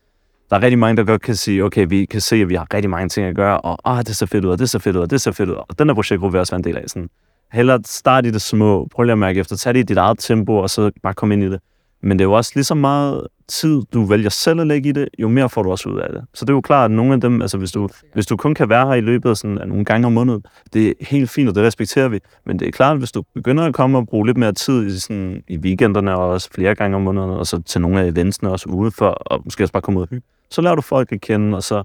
der 0.49 0.55
er 0.55 0.61
rigtig 0.61 0.79
mange, 0.79 0.97
der 0.97 1.03
godt 1.03 1.21
kan 1.21 1.35
sige, 1.35 1.63
okay, 1.63 1.85
vi 1.89 2.05
kan 2.05 2.21
se, 2.21 2.35
at 2.35 2.49
vi 2.49 2.55
har 2.55 2.67
rigtig 2.73 2.89
mange 2.89 3.09
ting 3.09 3.27
at 3.27 3.35
gøre, 3.35 3.61
og 3.61 3.97
ah, 3.97 4.05
det 4.05 4.15
ser 4.15 4.25
fedt 4.25 4.45
ud, 4.45 4.49
og 4.49 4.59
det 4.59 4.69
ser 4.69 4.79
fedt 4.79 4.95
ud, 4.95 5.01
og 5.01 5.09
det 5.09 5.21
ser 5.21 5.31
fedt 5.31 5.49
ud. 5.49 5.55
Og 5.55 5.79
den 5.79 5.89
her 5.89 5.93
projektgruppe 5.93 6.31
vil 6.31 6.39
også 6.39 6.51
være 6.51 6.59
en 6.59 6.63
del 6.63 6.77
af. 6.77 6.83
Sådan, 6.87 7.09
hellere 7.51 7.79
start 7.85 8.25
i 8.25 8.31
det 8.31 8.41
små, 8.41 8.87
prøv 8.91 9.03
lige 9.03 9.11
at 9.11 9.17
mærke 9.17 9.39
efter, 9.39 9.55
tag 9.55 9.73
det 9.73 9.79
i 9.79 9.83
dit 9.83 9.97
eget 9.97 10.19
tempo, 10.19 10.57
og 10.57 10.69
så 10.69 10.91
bare 11.03 11.13
kom 11.13 11.31
ind 11.31 11.43
i 11.43 11.49
det. 11.49 11.59
Men 12.01 12.19
det 12.19 12.25
er 12.25 12.27
jo 12.29 12.33
også 12.33 12.51
lige 12.55 12.63
så 12.63 12.75
meget 12.75 13.27
tid, 13.47 13.81
du 13.93 14.03
vælger 14.03 14.29
selv 14.29 14.61
at 14.61 14.67
lægge 14.67 14.89
i 14.89 14.91
det, 14.91 15.07
jo 15.19 15.29
mere 15.29 15.49
får 15.49 15.63
du 15.63 15.71
også 15.71 15.89
ud 15.89 15.99
af 15.99 16.09
det. 16.13 16.23
Så 16.33 16.45
det 16.45 16.49
er 16.49 16.53
jo 16.53 16.61
klart, 16.61 16.91
at 16.91 16.95
nogle 16.95 17.13
af 17.13 17.21
dem, 17.21 17.41
altså 17.41 17.57
hvis 17.57 17.71
du, 17.71 17.89
hvis 18.13 18.25
du 18.25 18.37
kun 18.37 18.53
kan 18.53 18.69
være 18.69 18.87
her 18.87 18.93
i 18.93 19.01
løbet 19.01 19.29
af, 19.29 19.37
sådan, 19.37 19.57
af 19.57 19.67
nogle 19.67 19.85
gange 19.85 20.07
om 20.07 20.13
måneden, 20.13 20.43
det 20.73 20.87
er 20.87 20.93
helt 21.01 21.29
fint, 21.29 21.49
og 21.49 21.55
det 21.55 21.63
respekterer 21.63 22.07
vi. 22.07 22.19
Men 22.45 22.59
det 22.59 22.67
er 22.67 22.71
klart, 22.71 22.91
at 22.91 22.97
hvis 22.97 23.11
du 23.11 23.23
begynder 23.33 23.63
at 23.63 23.73
komme 23.73 23.97
og 23.97 24.07
bruge 24.07 24.25
lidt 24.25 24.37
mere 24.37 24.53
tid 24.53 24.87
i, 24.87 24.99
sådan, 24.99 25.43
i 25.47 25.57
weekenderne, 25.57 26.15
og 26.15 26.29
også 26.29 26.49
flere 26.51 26.75
gange 26.75 26.95
om 26.95 27.01
måneden, 27.01 27.29
og 27.29 27.47
så 27.47 27.61
til 27.61 27.81
nogle 27.81 28.01
af 28.01 28.07
eventsene 28.07 28.51
også 28.51 28.69
udenfor, 28.69 29.09
og 29.09 29.41
måske 29.45 29.63
også 29.63 29.73
bare 29.73 29.81
komme 29.81 29.99
ud 29.99 30.03
og 30.03 30.09
hygge, 30.09 30.27
så 30.49 30.61
lærer 30.61 30.75
du 30.75 30.81
folk 30.81 31.11
at 31.11 31.21
kende, 31.21 31.57
og 31.57 31.63
så 31.63 31.83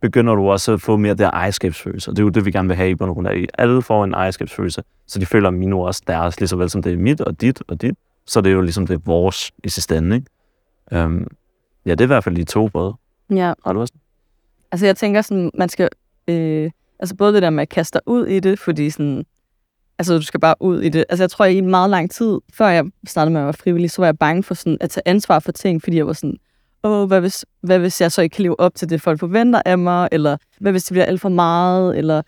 begynder 0.00 0.34
du 0.34 0.50
også 0.50 0.72
at 0.72 0.80
få 0.80 0.96
mere 0.96 1.14
der 1.14 1.30
ejerskabsfølelse. 1.30 2.10
Og 2.10 2.16
det 2.16 2.22
er 2.22 2.24
jo 2.24 2.28
det, 2.30 2.44
vi 2.44 2.50
gerne 2.50 2.68
vil 2.68 2.76
have 2.76 2.90
i 2.90 2.94
bund 2.94 3.10
og 3.10 3.14
grund 3.14 3.28
af. 3.28 3.44
Alle 3.58 3.82
får 3.82 4.04
en 4.04 4.14
ejerskabsfølelse, 4.14 4.82
så 5.06 5.18
de 5.18 5.26
føler, 5.26 5.48
at 5.48 5.54
Mino 5.54 5.80
er 5.82 5.86
også 5.86 6.02
deres, 6.06 6.40
lige 6.40 6.48
så 6.48 6.56
vel 6.56 6.70
som 6.70 6.82
det 6.82 6.92
er 6.92 6.96
mit 6.96 7.20
og 7.20 7.40
dit 7.40 7.62
og 7.68 7.82
dit. 7.82 7.94
Så 8.26 8.40
det 8.40 8.50
er 8.50 8.54
jo 8.54 8.60
ligesom 8.60 8.86
det 8.86 8.94
er 8.94 9.00
vores 9.04 9.52
i 9.64 9.68
sidste 9.68 9.96
ende, 9.96 10.16
ikke? 10.16 11.04
Um, 11.04 11.26
ja, 11.86 11.90
det 11.90 12.00
er 12.00 12.04
i 12.04 12.06
hvert 12.06 12.24
fald 12.24 12.36
de 12.36 12.44
to 12.44 12.68
både. 12.68 12.94
Ja, 13.30 13.52
Har 13.64 13.72
du 13.72 13.80
også? 13.80 13.92
altså 14.72 14.86
jeg 14.86 14.96
tænker 14.96 15.22
sådan, 15.22 15.50
man 15.54 15.68
skal, 15.68 15.88
øh, 16.28 16.70
altså 16.98 17.16
både 17.16 17.32
det 17.34 17.42
der 17.42 17.50
med 17.50 17.62
at 17.62 17.68
kaste 17.68 17.94
dig 17.98 18.02
ud 18.06 18.26
i 18.26 18.40
det, 18.40 18.58
fordi 18.58 18.90
sådan, 18.90 19.24
altså 19.98 20.14
du 20.14 20.22
skal 20.22 20.40
bare 20.40 20.54
ud 20.60 20.80
i 20.82 20.88
det. 20.88 21.04
Altså 21.08 21.22
jeg 21.22 21.30
tror, 21.30 21.44
i 21.44 21.58
en 21.58 21.70
meget 21.70 21.90
lang 21.90 22.10
tid, 22.10 22.38
før 22.54 22.68
jeg 22.68 22.84
startede 23.06 23.32
med 23.32 23.40
at 23.40 23.44
være 23.44 23.52
frivillig, 23.52 23.90
så 23.90 24.02
var 24.02 24.06
jeg 24.06 24.18
bange 24.18 24.42
for 24.42 24.54
sådan 24.54 24.78
at 24.80 24.90
tage 24.90 25.08
ansvar 25.08 25.38
for 25.38 25.52
ting, 25.52 25.82
fordi 25.82 25.96
jeg 25.96 26.06
var 26.06 26.12
sådan, 26.12 26.36
åh, 26.84 27.06
hvad 27.08 27.20
hvis, 27.20 27.44
hvad 27.60 27.78
hvis 27.78 28.00
jeg 28.00 28.12
så 28.12 28.22
ikke 28.22 28.34
kan 28.34 28.42
leve 28.42 28.60
op 28.60 28.74
til 28.74 28.90
det, 28.90 29.00
folk 29.00 29.20
forventer 29.20 29.62
af 29.64 29.78
mig, 29.78 30.08
eller 30.12 30.36
hvad 30.60 30.72
hvis 30.72 30.84
det 30.84 30.92
bliver 30.94 31.04
alt 31.04 31.20
for 31.20 31.28
meget, 31.28 31.98
eller 31.98 32.22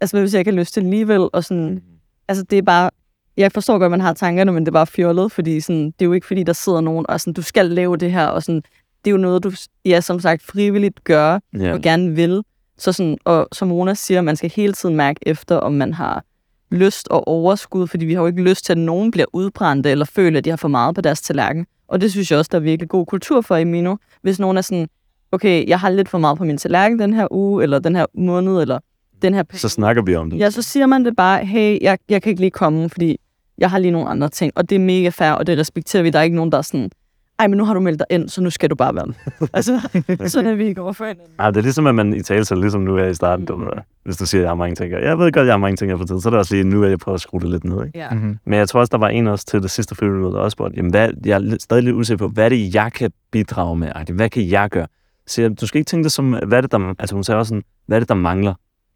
altså 0.00 0.16
hvad 0.16 0.22
hvis 0.22 0.34
jeg 0.34 0.38
ikke 0.38 0.50
har 0.50 0.58
lyst 0.58 0.74
til 0.74 0.82
det 0.82 0.86
alligevel, 0.88 1.28
og 1.32 1.44
sådan, 1.44 1.82
altså 2.28 2.44
det 2.50 2.58
er 2.58 2.62
bare, 2.62 2.90
jeg 3.36 3.52
forstår 3.52 3.74
godt, 3.74 3.84
at 3.84 3.90
man 3.90 4.00
har 4.00 4.12
tankerne, 4.12 4.52
men 4.52 4.62
det 4.62 4.68
er 4.68 4.72
bare 4.72 4.86
fjollet, 4.86 5.32
fordi 5.32 5.60
sådan, 5.60 5.86
det 5.86 5.94
er 6.00 6.04
jo 6.06 6.12
ikke 6.12 6.26
fordi, 6.26 6.42
der 6.42 6.52
sidder 6.52 6.80
nogen, 6.80 7.06
og 7.08 7.20
sådan, 7.20 7.32
du 7.32 7.42
skal 7.42 7.66
lave 7.70 7.96
det 7.96 8.12
her, 8.12 8.26
og 8.26 8.42
sådan, 8.42 8.62
det 9.04 9.10
er 9.10 9.12
jo 9.12 9.16
noget, 9.16 9.44
du, 9.44 9.52
ja, 9.84 10.00
som 10.00 10.20
sagt, 10.20 10.42
frivilligt 10.42 11.04
gør, 11.04 11.38
Ja. 11.58 11.72
og 11.72 11.80
gerne 11.80 12.14
vil. 12.14 12.42
Så 12.78 12.92
sådan, 12.92 13.18
og 13.24 13.48
som 13.52 13.72
Rona 13.72 13.94
siger, 13.94 14.20
man 14.20 14.36
skal 14.36 14.50
hele 14.50 14.72
tiden 14.72 14.96
mærke 14.96 15.20
efter, 15.26 15.56
om 15.56 15.72
man 15.72 15.94
har 15.94 16.24
lyst 16.70 17.08
og 17.08 17.28
overskud, 17.28 17.86
fordi 17.86 18.04
vi 18.04 18.14
har 18.14 18.20
jo 18.20 18.26
ikke 18.26 18.42
lyst 18.42 18.64
til, 18.64 18.72
at 18.72 18.78
nogen 18.78 19.10
bliver 19.10 19.26
udbrændte, 19.32 19.90
eller 19.90 20.04
føler, 20.04 20.38
at 20.38 20.44
de 20.44 20.50
har 20.50 20.56
for 20.56 20.68
meget 20.68 20.94
på 20.94 21.00
deres 21.00 21.20
tallerken. 21.20 21.66
Og 21.88 22.00
det 22.00 22.10
synes 22.12 22.30
jeg 22.30 22.38
også, 22.38 22.48
der 22.52 22.58
er 22.58 22.62
virkelig 22.62 22.88
god 22.88 23.06
kultur 23.06 23.40
for 23.40 23.56
i 23.56 23.64
Mino. 23.64 23.96
Hvis 24.22 24.40
nogen 24.40 24.56
er 24.56 24.60
sådan, 24.60 24.88
okay, 25.32 25.68
jeg 25.68 25.80
har 25.80 25.90
lidt 25.90 26.08
for 26.08 26.18
meget 26.18 26.38
på 26.38 26.44
min 26.44 26.58
tallerken 26.58 26.98
den 26.98 27.14
her 27.14 27.26
uge, 27.30 27.62
eller 27.62 27.78
den 27.78 27.96
her 27.96 28.06
måned, 28.14 28.60
eller 28.60 28.78
den 29.22 29.34
her 29.34 29.44
Så 29.52 29.68
snakker 29.68 30.02
vi 30.02 30.14
om 30.14 30.30
det. 30.30 30.38
Ja, 30.38 30.50
så 30.50 30.62
siger 30.62 30.86
man 30.86 31.04
det 31.04 31.16
bare, 31.16 31.44
hey, 31.44 31.78
jeg, 31.82 31.98
jeg 32.08 32.22
kan 32.22 32.30
ikke 32.30 32.42
lige 32.42 32.50
komme, 32.50 32.88
fordi 32.88 33.16
jeg 33.58 33.70
har 33.70 33.78
lige 33.78 33.90
nogle 33.90 34.08
andre 34.08 34.28
ting. 34.28 34.52
Og 34.56 34.70
det 34.70 34.76
er 34.76 34.80
mega 34.80 35.08
fair, 35.08 35.30
og 35.30 35.46
det 35.46 35.58
respekterer 35.58 36.02
vi. 36.02 36.10
Der 36.10 36.18
er 36.18 36.22
ikke 36.22 36.36
nogen, 36.36 36.52
der 36.52 36.58
er 36.58 36.62
sådan, 36.62 36.90
ej, 37.38 37.46
men 37.46 37.58
nu 37.58 37.64
har 37.64 37.74
du 37.74 37.80
meldt 37.80 37.98
dig 37.98 38.06
ind, 38.10 38.28
så 38.28 38.40
nu 38.40 38.50
skal 38.50 38.70
du 38.70 38.74
bare 38.74 38.94
være 38.94 39.06
med. 39.06 39.14
altså, 39.52 39.88
sådan 40.26 40.50
er 40.50 40.54
vi 40.54 40.64
ikke 40.64 40.80
over 40.80 40.92
for 40.92 41.04
hinanden. 41.04 41.32
Ja, 41.40 41.46
det 41.46 41.56
er 41.56 41.62
ligesom, 41.62 41.86
at 41.86 41.94
man 41.94 42.14
i 42.14 42.22
tale 42.22 42.44
sig, 42.44 42.56
ligesom 42.56 42.80
nu 42.80 42.96
er 42.96 43.04
i 43.04 43.14
starten, 43.14 43.46
du, 43.46 43.56
ved, 43.58 43.68
hvis 44.04 44.16
du 44.16 44.26
siger, 44.26 44.40
at 44.40 44.42
jeg 44.42 44.50
har 44.50 44.54
mange 44.54 44.74
ting. 44.74 44.92
Jeg 44.92 45.18
ved 45.18 45.32
godt, 45.32 45.46
jeg 45.46 45.52
har 45.52 45.58
mange 45.58 45.76
ting 45.76 45.98
for 45.98 46.04
tiden, 46.04 46.20
så 46.20 46.28
er 46.28 46.30
det 46.30 46.38
også 46.38 46.54
lige, 46.54 46.64
nu 46.64 46.82
er 46.82 46.88
jeg 46.88 46.98
prøvet 46.98 47.14
at 47.14 47.20
skrue 47.20 47.40
det 47.40 47.50
lidt 47.50 47.64
ned. 47.64 47.86
Ikke? 47.86 47.98
Ja. 47.98 48.10
Mm-hmm. 48.10 48.38
Men 48.44 48.58
jeg 48.58 48.68
tror 48.68 48.80
også, 48.80 48.90
der 48.90 48.98
var 48.98 49.08
en 49.08 49.26
også 49.26 49.46
til 49.46 49.62
det 49.62 49.70
sidste 49.70 49.94
frivillige, 49.94 50.32
der 50.32 50.38
også 50.38 50.54
spurgte, 50.54 50.76
jamen 50.76 50.90
hvad, 50.90 51.10
jeg 51.26 51.42
er 51.42 51.56
stadig 51.60 51.82
lidt 51.82 51.96
usikker 51.96 52.26
på, 52.26 52.32
hvad 52.32 52.44
er 52.44 52.48
det, 52.48 52.74
jeg 52.74 52.92
kan 52.92 53.10
bidrage 53.30 53.76
med? 53.76 53.88
Ej, 53.88 54.04
Hvad 54.12 54.30
kan 54.30 54.50
jeg 54.50 54.70
gøre? 54.70 54.86
Så 55.26 55.42
jeg, 55.42 55.60
du 55.60 55.66
skal 55.66 55.78
ikke 55.78 55.88
tænke 55.88 56.04
det 56.04 56.12
som, 56.12 56.30
hvad 56.46 56.58
er 56.58 56.60
det, 56.60 56.72
der, 56.72 56.94
altså 56.98 57.14
hun 57.14 57.24
sagde 57.24 57.38
også 57.38 57.48
sådan, 57.48 57.62
hvad 57.86 57.98
er 57.98 58.00
det, 58.00 58.08
der 58.08 58.14
mangler? 58.14 58.54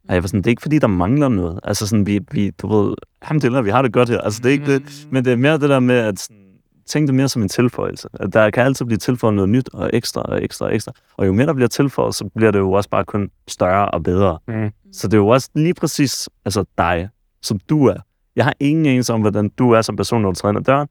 Og 0.08 0.14
jeg 0.14 0.22
var 0.22 0.26
sådan, 0.26 0.40
det 0.40 0.46
er 0.46 0.50
ikke 0.50 0.62
fordi, 0.62 0.78
der 0.78 0.86
mangler 0.86 1.28
noget. 1.28 1.60
Altså 1.64 1.86
sådan, 1.86 2.06
vi, 2.06 2.20
vi 2.32 2.50
du 2.50 2.66
ved, 2.66 2.94
alhamdulillah, 3.22 3.64
vi 3.64 3.70
har 3.70 3.82
det 3.82 3.92
godt 3.92 4.08
her. 4.08 4.20
Altså 4.20 4.40
det 4.42 4.48
er 4.48 4.52
ikke 4.52 4.74
det, 4.74 5.06
men 5.10 5.24
det 5.24 5.32
er 5.32 5.36
mere 5.36 5.58
det 5.58 5.68
der 5.68 5.80
med, 5.80 5.94
at 5.94 6.18
sådan, 6.18 6.36
tænk 6.88 7.06
det 7.06 7.14
mere 7.14 7.28
som 7.28 7.42
en 7.42 7.48
tilføjelse. 7.48 8.08
At 8.14 8.32
der 8.32 8.50
kan 8.50 8.64
altid 8.64 8.86
blive 8.86 8.98
tilføjet 8.98 9.34
noget 9.34 9.48
nyt 9.48 9.68
og 9.72 9.90
ekstra 9.92 10.22
og 10.22 10.44
ekstra 10.44 10.66
og 10.66 10.74
ekstra. 10.74 10.92
Og 11.16 11.26
jo 11.26 11.32
mere 11.32 11.46
der 11.46 11.52
bliver 11.52 11.68
tilføjet, 11.68 12.14
så 12.14 12.30
bliver 12.36 12.50
det 12.50 12.58
jo 12.58 12.72
også 12.72 12.90
bare 12.90 13.04
kun 13.04 13.30
større 13.48 13.88
og 13.88 14.02
bedre. 14.02 14.38
Mm. 14.48 14.70
Så 14.92 15.08
det 15.08 15.14
er 15.14 15.18
jo 15.18 15.28
også 15.28 15.50
lige 15.54 15.74
præcis 15.74 16.28
altså 16.44 16.64
dig, 16.78 17.08
som 17.42 17.58
du 17.58 17.86
er. 17.86 17.96
Jeg 18.36 18.44
har 18.44 18.54
ingen 18.60 18.86
anelse 18.86 19.12
om, 19.12 19.20
hvordan 19.20 19.48
du 19.48 19.70
er 19.70 19.82
som 19.82 19.96
person, 19.96 20.22
når 20.22 20.30
du 20.30 20.34
træder 20.34 20.60
døren. 20.60 20.88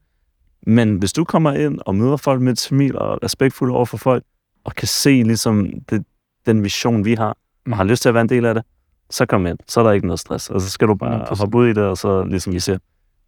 Men 0.66 0.96
hvis 0.96 1.12
du 1.12 1.24
kommer 1.24 1.52
ind 1.52 1.78
og 1.86 1.94
møder 1.94 2.16
folk 2.16 2.40
med 2.40 2.52
et 2.52 2.60
smil 2.60 2.98
og 2.98 3.12
er 3.12 3.24
respektfuld 3.24 3.72
over 3.72 3.84
for 3.84 3.96
folk, 3.96 4.24
og 4.64 4.74
kan 4.74 4.88
se 4.88 5.22
ligesom 5.22 5.68
det, 5.90 6.04
den 6.46 6.64
vision, 6.64 7.04
vi 7.04 7.14
har, 7.14 7.36
og 7.70 7.76
har 7.76 7.84
lyst 7.84 8.02
til 8.02 8.08
at 8.08 8.14
være 8.14 8.22
en 8.22 8.28
del 8.28 8.44
af 8.44 8.54
det, 8.54 8.62
så 9.10 9.26
kom 9.26 9.46
ind. 9.46 9.58
Så 9.66 9.80
er 9.80 9.84
der 9.84 9.92
ikke 9.92 10.06
noget 10.06 10.20
stress. 10.20 10.50
Og 10.50 10.60
så 10.60 10.70
skal 10.70 10.88
du 10.88 10.94
bare 10.94 11.22
100%. 11.22 11.38
hoppe 11.38 11.58
ud 11.58 11.66
i 11.66 11.72
det, 11.72 11.82
og 11.82 11.98
så 11.98 12.24
ligesom 12.24 12.52
vi 12.52 12.60
siger, 12.60 12.78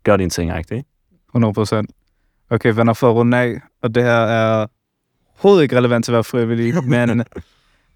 gør 0.05 0.17
dine 0.17 0.31
ting, 0.31 0.59
ikke? 0.59 0.85
100 1.29 1.55
procent. 1.55 1.91
Okay, 2.51 2.73
venner, 2.75 2.93
for 2.93 3.11
at 3.11 3.15
runde 3.17 3.37
af, 3.37 3.61
og 3.83 3.95
det 3.95 4.03
her 4.03 4.11
er 4.13 4.67
overhovedet 5.39 5.63
ikke 5.63 5.77
relevant 5.77 6.05
til 6.05 6.13
at 6.13 6.15
være 6.15 6.25
frivillig, 6.25 6.85
men 6.95 7.19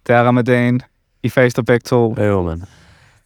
det 0.07 0.14
er 0.14 0.23
ramadan. 0.23 0.81
I 1.23 1.29
faster 1.29 1.62
begge 1.62 1.85
to. 1.85 2.17
Jo, 2.23 2.43
mand. 2.43 2.62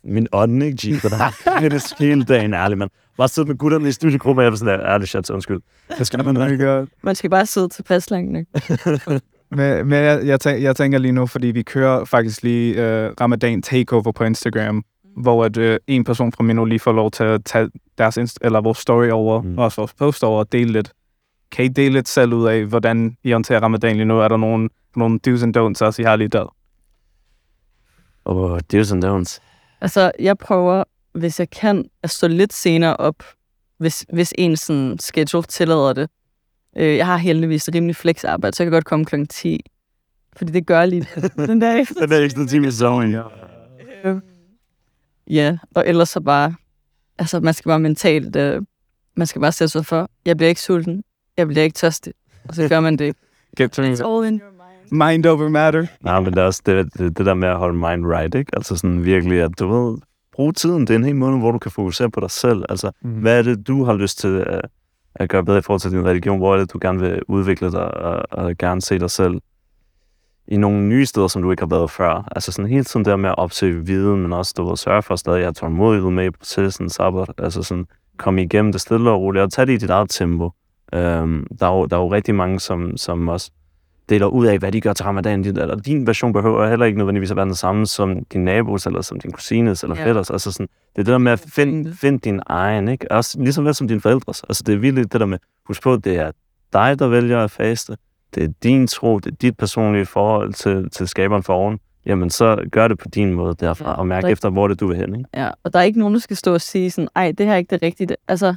Min 0.04 0.26
ånd, 0.32 0.62
ikke, 0.62 0.76
G? 0.76 1.02
Det 1.02 1.02
der 1.02 1.58
det 1.60 1.72
er 1.72 1.94
hele 1.98 2.24
dagen, 2.24 2.54
ærlig, 2.54 2.78
mand. 2.78 2.90
Bare 3.16 3.28
sidde 3.28 3.48
med 3.48 3.56
gutterne 3.56 3.88
i 3.88 3.92
studiegruppen, 3.92 4.38
og 4.38 4.44
jeg 4.44 4.52
var 4.52 4.56
sådan 4.56 4.80
der, 4.80 4.86
ærlig 4.86 5.08
chat, 5.08 5.30
undskyld. 5.30 5.60
Det 5.98 6.06
skal 6.06 6.24
man 6.24 6.38
rigtig 6.38 6.58
godt. 6.58 6.88
Man 7.02 7.14
skal 7.14 7.30
bare 7.30 7.46
sidde 7.46 7.68
tilpas 7.68 8.10
langt 8.10 8.32
nok. 8.32 8.44
Men, 9.50 9.86
men 9.88 9.92
jeg, 10.04 10.26
jeg, 10.26 10.40
tænker, 10.40 10.62
jeg 10.62 10.76
tænker 10.76 10.98
lige 10.98 11.12
nu, 11.12 11.26
fordi 11.26 11.46
vi 11.46 11.62
kører 11.62 12.04
faktisk 12.04 12.42
lige 12.42 12.72
uh, 12.74 13.12
Ramadan 13.20 13.62
Takeover 13.62 14.12
på 14.12 14.24
Instagram, 14.24 14.84
hvor 15.16 15.44
at, 15.44 15.56
uh, 15.56 15.76
en 15.86 16.04
person 16.04 16.32
fra 16.32 16.44
Mino 16.44 16.64
lige 16.64 16.78
får 16.78 16.92
lov 16.92 17.10
til 17.10 17.24
at 17.24 17.44
tage 17.44 17.68
deres 17.98 18.18
inst- 18.18 18.36
eller 18.40 18.60
vores 18.60 18.78
story 18.78 19.08
over, 19.08 19.42
Mm. 19.42 19.48
mm. 19.48 19.58
og 19.58 19.64
også 19.64 19.80
vores 19.80 19.94
post 19.94 20.24
over 20.24 20.38
og 20.38 20.52
dele 20.52 20.72
lidt. 20.72 20.92
Kan 21.50 21.64
I 21.64 21.68
dele 21.68 21.94
lidt 21.94 22.08
selv 22.08 22.32
ud 22.32 22.46
af, 22.48 22.64
hvordan 22.64 23.16
I 23.22 23.32
håndterer 23.32 23.60
Ramadan 23.60 23.96
lige 23.96 24.04
nu? 24.04 24.20
Er 24.20 24.28
der 24.28 24.36
nogle, 24.36 24.68
nogle 24.96 25.20
do's 25.26 25.42
and 25.42 25.56
don'ts 25.56 25.84
også, 25.86 26.02
I 26.02 26.04
har 26.04 26.16
lige 26.16 26.28
der? 26.28 26.54
Åh, 28.26 28.52
oh, 28.52 28.60
do's 28.74 28.92
and 28.92 29.04
don'ts. 29.04 29.38
Altså, 29.80 30.12
jeg 30.18 30.38
prøver, 30.38 30.84
hvis 31.12 31.40
jeg 31.40 31.50
kan, 31.50 31.90
at 32.02 32.10
stå 32.10 32.26
lidt 32.28 32.52
senere 32.52 32.96
op, 32.96 33.22
hvis, 33.78 34.06
hvis 34.12 34.34
en 34.38 34.56
sådan 34.56 34.98
schedule 34.98 35.42
tillader 35.42 35.92
det. 35.92 36.10
Øh, 36.76 36.96
jeg 36.96 37.06
har 37.06 37.16
heldigvis 37.16 37.68
rimelig 37.74 37.96
flex 37.96 38.24
arbejde, 38.24 38.56
så 38.56 38.62
jeg 38.62 38.66
kan 38.66 38.76
godt 38.76 38.84
komme 38.84 39.04
klokken 39.04 39.26
10. 39.26 39.60
Fordi 40.36 40.52
det 40.52 40.66
gør 40.66 40.84
lige 40.84 41.06
den 41.46 41.60
dag 41.60 41.80
efter. 41.80 42.06
Det 42.06 42.18
er 42.18 42.24
ekstra 42.24 42.46
time 42.46 42.68
i 42.68 42.70
soven, 42.70 43.10
ja. 43.12 43.22
Øh, 44.04 44.16
Ja, 45.30 45.58
og 45.74 45.88
ellers 45.88 46.08
så 46.08 46.20
bare, 46.20 46.54
altså 47.18 47.40
man 47.40 47.54
skal 47.54 47.68
bare 47.68 47.80
mentalt, 47.80 48.36
øh, 48.36 48.62
man 49.16 49.26
skal 49.26 49.40
bare 49.40 49.52
sætte 49.52 49.72
sig 49.72 49.86
for, 49.86 50.10
jeg 50.24 50.36
bliver 50.36 50.48
ikke 50.48 50.60
sulten, 50.60 51.04
jeg 51.38 51.48
bliver 51.48 51.62
ikke 51.64 51.74
tørstig, 51.74 52.12
og 52.48 52.54
så 52.54 52.68
gør 52.68 52.80
man 52.80 52.96
det. 52.96 53.16
Get 53.58 53.70
to 53.72 53.82
It's 53.82 53.86
all 54.08 54.26
in 54.26 54.40
your 54.40 54.50
mind. 54.90 55.08
mind 55.12 55.26
over 55.26 55.48
matter. 55.48 55.86
Nej, 56.00 56.20
men 56.20 56.32
det 56.32 56.38
er 56.38 56.44
også 56.44 56.62
det, 56.66 56.92
det, 56.98 57.18
det 57.18 57.26
der 57.26 57.34
med 57.34 57.48
at 57.48 57.56
holde 57.56 57.74
mind 57.78 58.06
right, 58.06 58.34
ikke? 58.34 58.50
Altså 58.56 58.76
sådan 58.76 59.04
virkelig, 59.04 59.40
at 59.42 59.50
du 59.58 59.68
ved, 59.68 59.98
brug 60.32 60.54
tiden. 60.56 60.80
Det 60.86 60.90
er 60.90 60.94
en 60.98 61.04
hel 61.04 61.16
måned, 61.16 61.38
hvor 61.38 61.50
du 61.52 61.58
kan 61.58 61.70
fokusere 61.70 62.10
på 62.10 62.20
dig 62.20 62.30
selv. 62.30 62.64
Altså, 62.68 62.90
Mm. 63.02 63.10
hvad 63.10 63.38
er 63.38 63.42
det, 63.42 63.66
du 63.68 63.84
har 63.84 63.94
lyst 63.94 64.18
til 64.18 64.44
at, 64.46 64.60
at 65.14 65.28
gøre 65.28 65.44
bedre 65.44 65.58
i 65.58 65.62
forhold 65.62 65.80
til 65.80 65.90
din 65.90 66.04
religion? 66.06 66.38
Hvor 66.38 66.54
er 66.54 66.58
det, 66.58 66.72
du 66.72 66.78
gerne 66.82 67.00
vil 67.00 67.22
udvikle 67.28 67.72
dig 67.72 67.94
og, 67.94 68.22
og 68.30 68.56
gerne 68.58 68.80
se 68.82 68.98
dig 68.98 69.10
selv 69.10 69.40
i 70.48 70.56
nogle 70.56 70.80
nye 70.82 71.06
steder, 71.06 71.26
som 71.28 71.42
du 71.42 71.50
ikke 71.50 71.60
har 71.62 71.68
været 71.68 71.90
før? 71.90 72.28
Altså 72.36 72.52
sådan 72.52 72.70
hele 72.70 72.84
tiden 72.84 73.04
der 73.04 73.16
med 73.16 73.30
at 73.30 73.38
opsøge 73.38 73.86
viden, 73.86 74.22
men 74.22 74.32
også 74.32 74.54
du 74.56 74.68
ved, 74.68 74.76
sørge 74.76 75.02
for 75.02 75.14
at 75.14 75.20
stadig 75.20 75.38
at 75.38 75.44
have 75.44 75.52
tålmodighed 75.52 76.10
med 76.10 76.26
i 76.26 76.30
processen, 76.30 76.90
sabbat, 76.90 77.28
altså 77.38 77.62
sådan 77.62 77.86
komme 78.16 78.42
igennem 78.42 78.72
det 78.72 78.80
stille 78.80 79.10
og 79.10 79.20
roligt, 79.20 79.42
og 79.42 79.52
tage 79.52 79.66
det 79.66 79.72
i 79.72 79.76
dit 79.76 79.90
eget 79.90 80.10
tempo. 80.10 80.50
Øhm, 80.94 81.46
der, 81.60 81.66
er 81.66 81.76
jo, 81.76 81.86
der 81.86 81.96
er 81.96 82.00
jo 82.00 82.12
rigtig 82.12 82.34
mange, 82.34 82.60
som, 82.60 82.96
som 82.96 83.28
også 83.28 83.50
deler 84.08 84.26
ud 84.26 84.46
af, 84.46 84.58
hvad 84.58 84.72
de 84.72 84.80
gør 84.80 84.92
til 84.92 85.04
ramadan. 85.04 85.42
Din, 85.42 85.58
eller 85.58 85.76
din 85.76 86.06
version 86.06 86.32
behøver 86.32 86.68
heller 86.68 86.86
ikke 86.86 86.98
nødvendigvis 86.98 87.30
at 87.30 87.36
være 87.36 87.46
den 87.46 87.54
samme 87.54 87.86
som 87.86 88.24
din 88.24 88.44
nabos, 88.44 88.86
eller 88.86 89.00
som 89.02 89.20
din 89.20 89.32
kusines, 89.32 89.82
eller 89.82 89.96
Ja. 89.96 90.06
fætters. 90.06 90.30
Altså 90.30 90.52
sådan, 90.52 90.66
det 90.66 90.98
er 91.00 91.04
det 91.04 91.12
der 91.12 91.18
med 91.18 91.32
at 91.32 91.44
finde 91.54 91.94
find 91.94 92.20
din 92.20 92.40
egen, 92.46 92.88
ikke? 92.88 93.12
Også 93.12 93.40
ligesom 93.40 93.64
vel 93.64 93.74
som 93.74 93.88
dine 93.88 94.00
forældres. 94.00 94.42
Altså 94.48 94.62
det 94.66 94.74
er 94.74 94.78
virkelig 94.78 95.12
det 95.12 95.20
der 95.20 95.26
med, 95.26 95.38
husk 95.66 95.82
på, 95.82 95.96
det 95.96 96.16
er 96.16 96.30
dig, 96.72 96.98
der 96.98 97.08
vælger 97.08 97.44
at 97.44 97.50
faste. 97.50 97.96
Det 98.34 98.42
er 98.42 98.48
din 98.62 98.86
tro, 98.86 99.18
det 99.18 99.32
er 99.32 99.36
dit 99.36 99.56
personlige 99.56 100.06
forhold 100.06 100.52
til, 100.52 100.90
til 100.90 101.08
skaberen 101.08 101.42
for 101.42 101.54
oven. 101.54 101.78
Jamen, 102.06 102.30
så 102.30 102.64
gør 102.72 102.88
det 102.88 102.98
på 102.98 103.08
din 103.08 103.32
måde 103.34 103.54
derfra, 103.60 103.90
Ja, 103.90 103.96
og 103.96 104.06
mærk 104.06 104.24
rig- 104.24 104.30
efter, 104.32 104.50
hvor 104.50 104.68
det 104.68 104.80
du 104.80 104.86
vil 104.86 104.96
hen, 104.96 105.14
ikke? 105.16 105.28
Ja, 105.34 105.50
og 105.64 105.72
der 105.72 105.78
er 105.78 105.82
ikke 105.82 105.98
nogen, 105.98 106.14
der 106.14 106.20
skal 106.20 106.36
stå 106.36 106.54
og 106.54 106.60
sige 106.60 106.90
sådan, 106.90 107.08
ej, 107.16 107.32
det 107.38 107.46
her 107.46 107.52
er 107.52 107.56
ikke 107.56 107.70
det 107.70 107.82
rigtige. 107.82 108.08
Altså, 108.28 108.54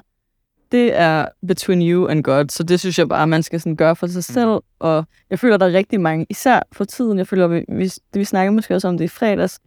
det 0.71 0.99
er 0.99 1.25
between 1.47 1.81
you 1.81 2.07
and 2.07 2.23
God, 2.23 2.45
så 2.49 2.63
det 2.63 2.79
synes 2.79 2.99
jeg 2.99 3.10
bare, 3.10 3.27
man 3.27 3.43
skal 3.43 3.60
sådan 3.60 3.75
gøre 3.75 3.95
for 3.95 4.07
sig 4.07 4.23
selv. 4.23 4.60
Og 4.79 5.05
jeg 5.29 5.39
føler, 5.39 5.57
der 5.57 5.65
er 5.65 5.73
rigtig 5.73 6.01
mange, 6.01 6.25
især 6.29 6.60
for 6.71 6.84
tiden, 6.84 7.17
jeg 7.17 7.27
føler, 7.27 7.47
vi, 7.47 7.65
vi, 7.69 7.91
vi 8.13 8.23
snakkede 8.23 8.55
måske 8.55 8.75
også 8.75 8.88
om 8.88 8.97
det 8.97 9.05
i 9.05 9.07
fredags, 9.07 9.60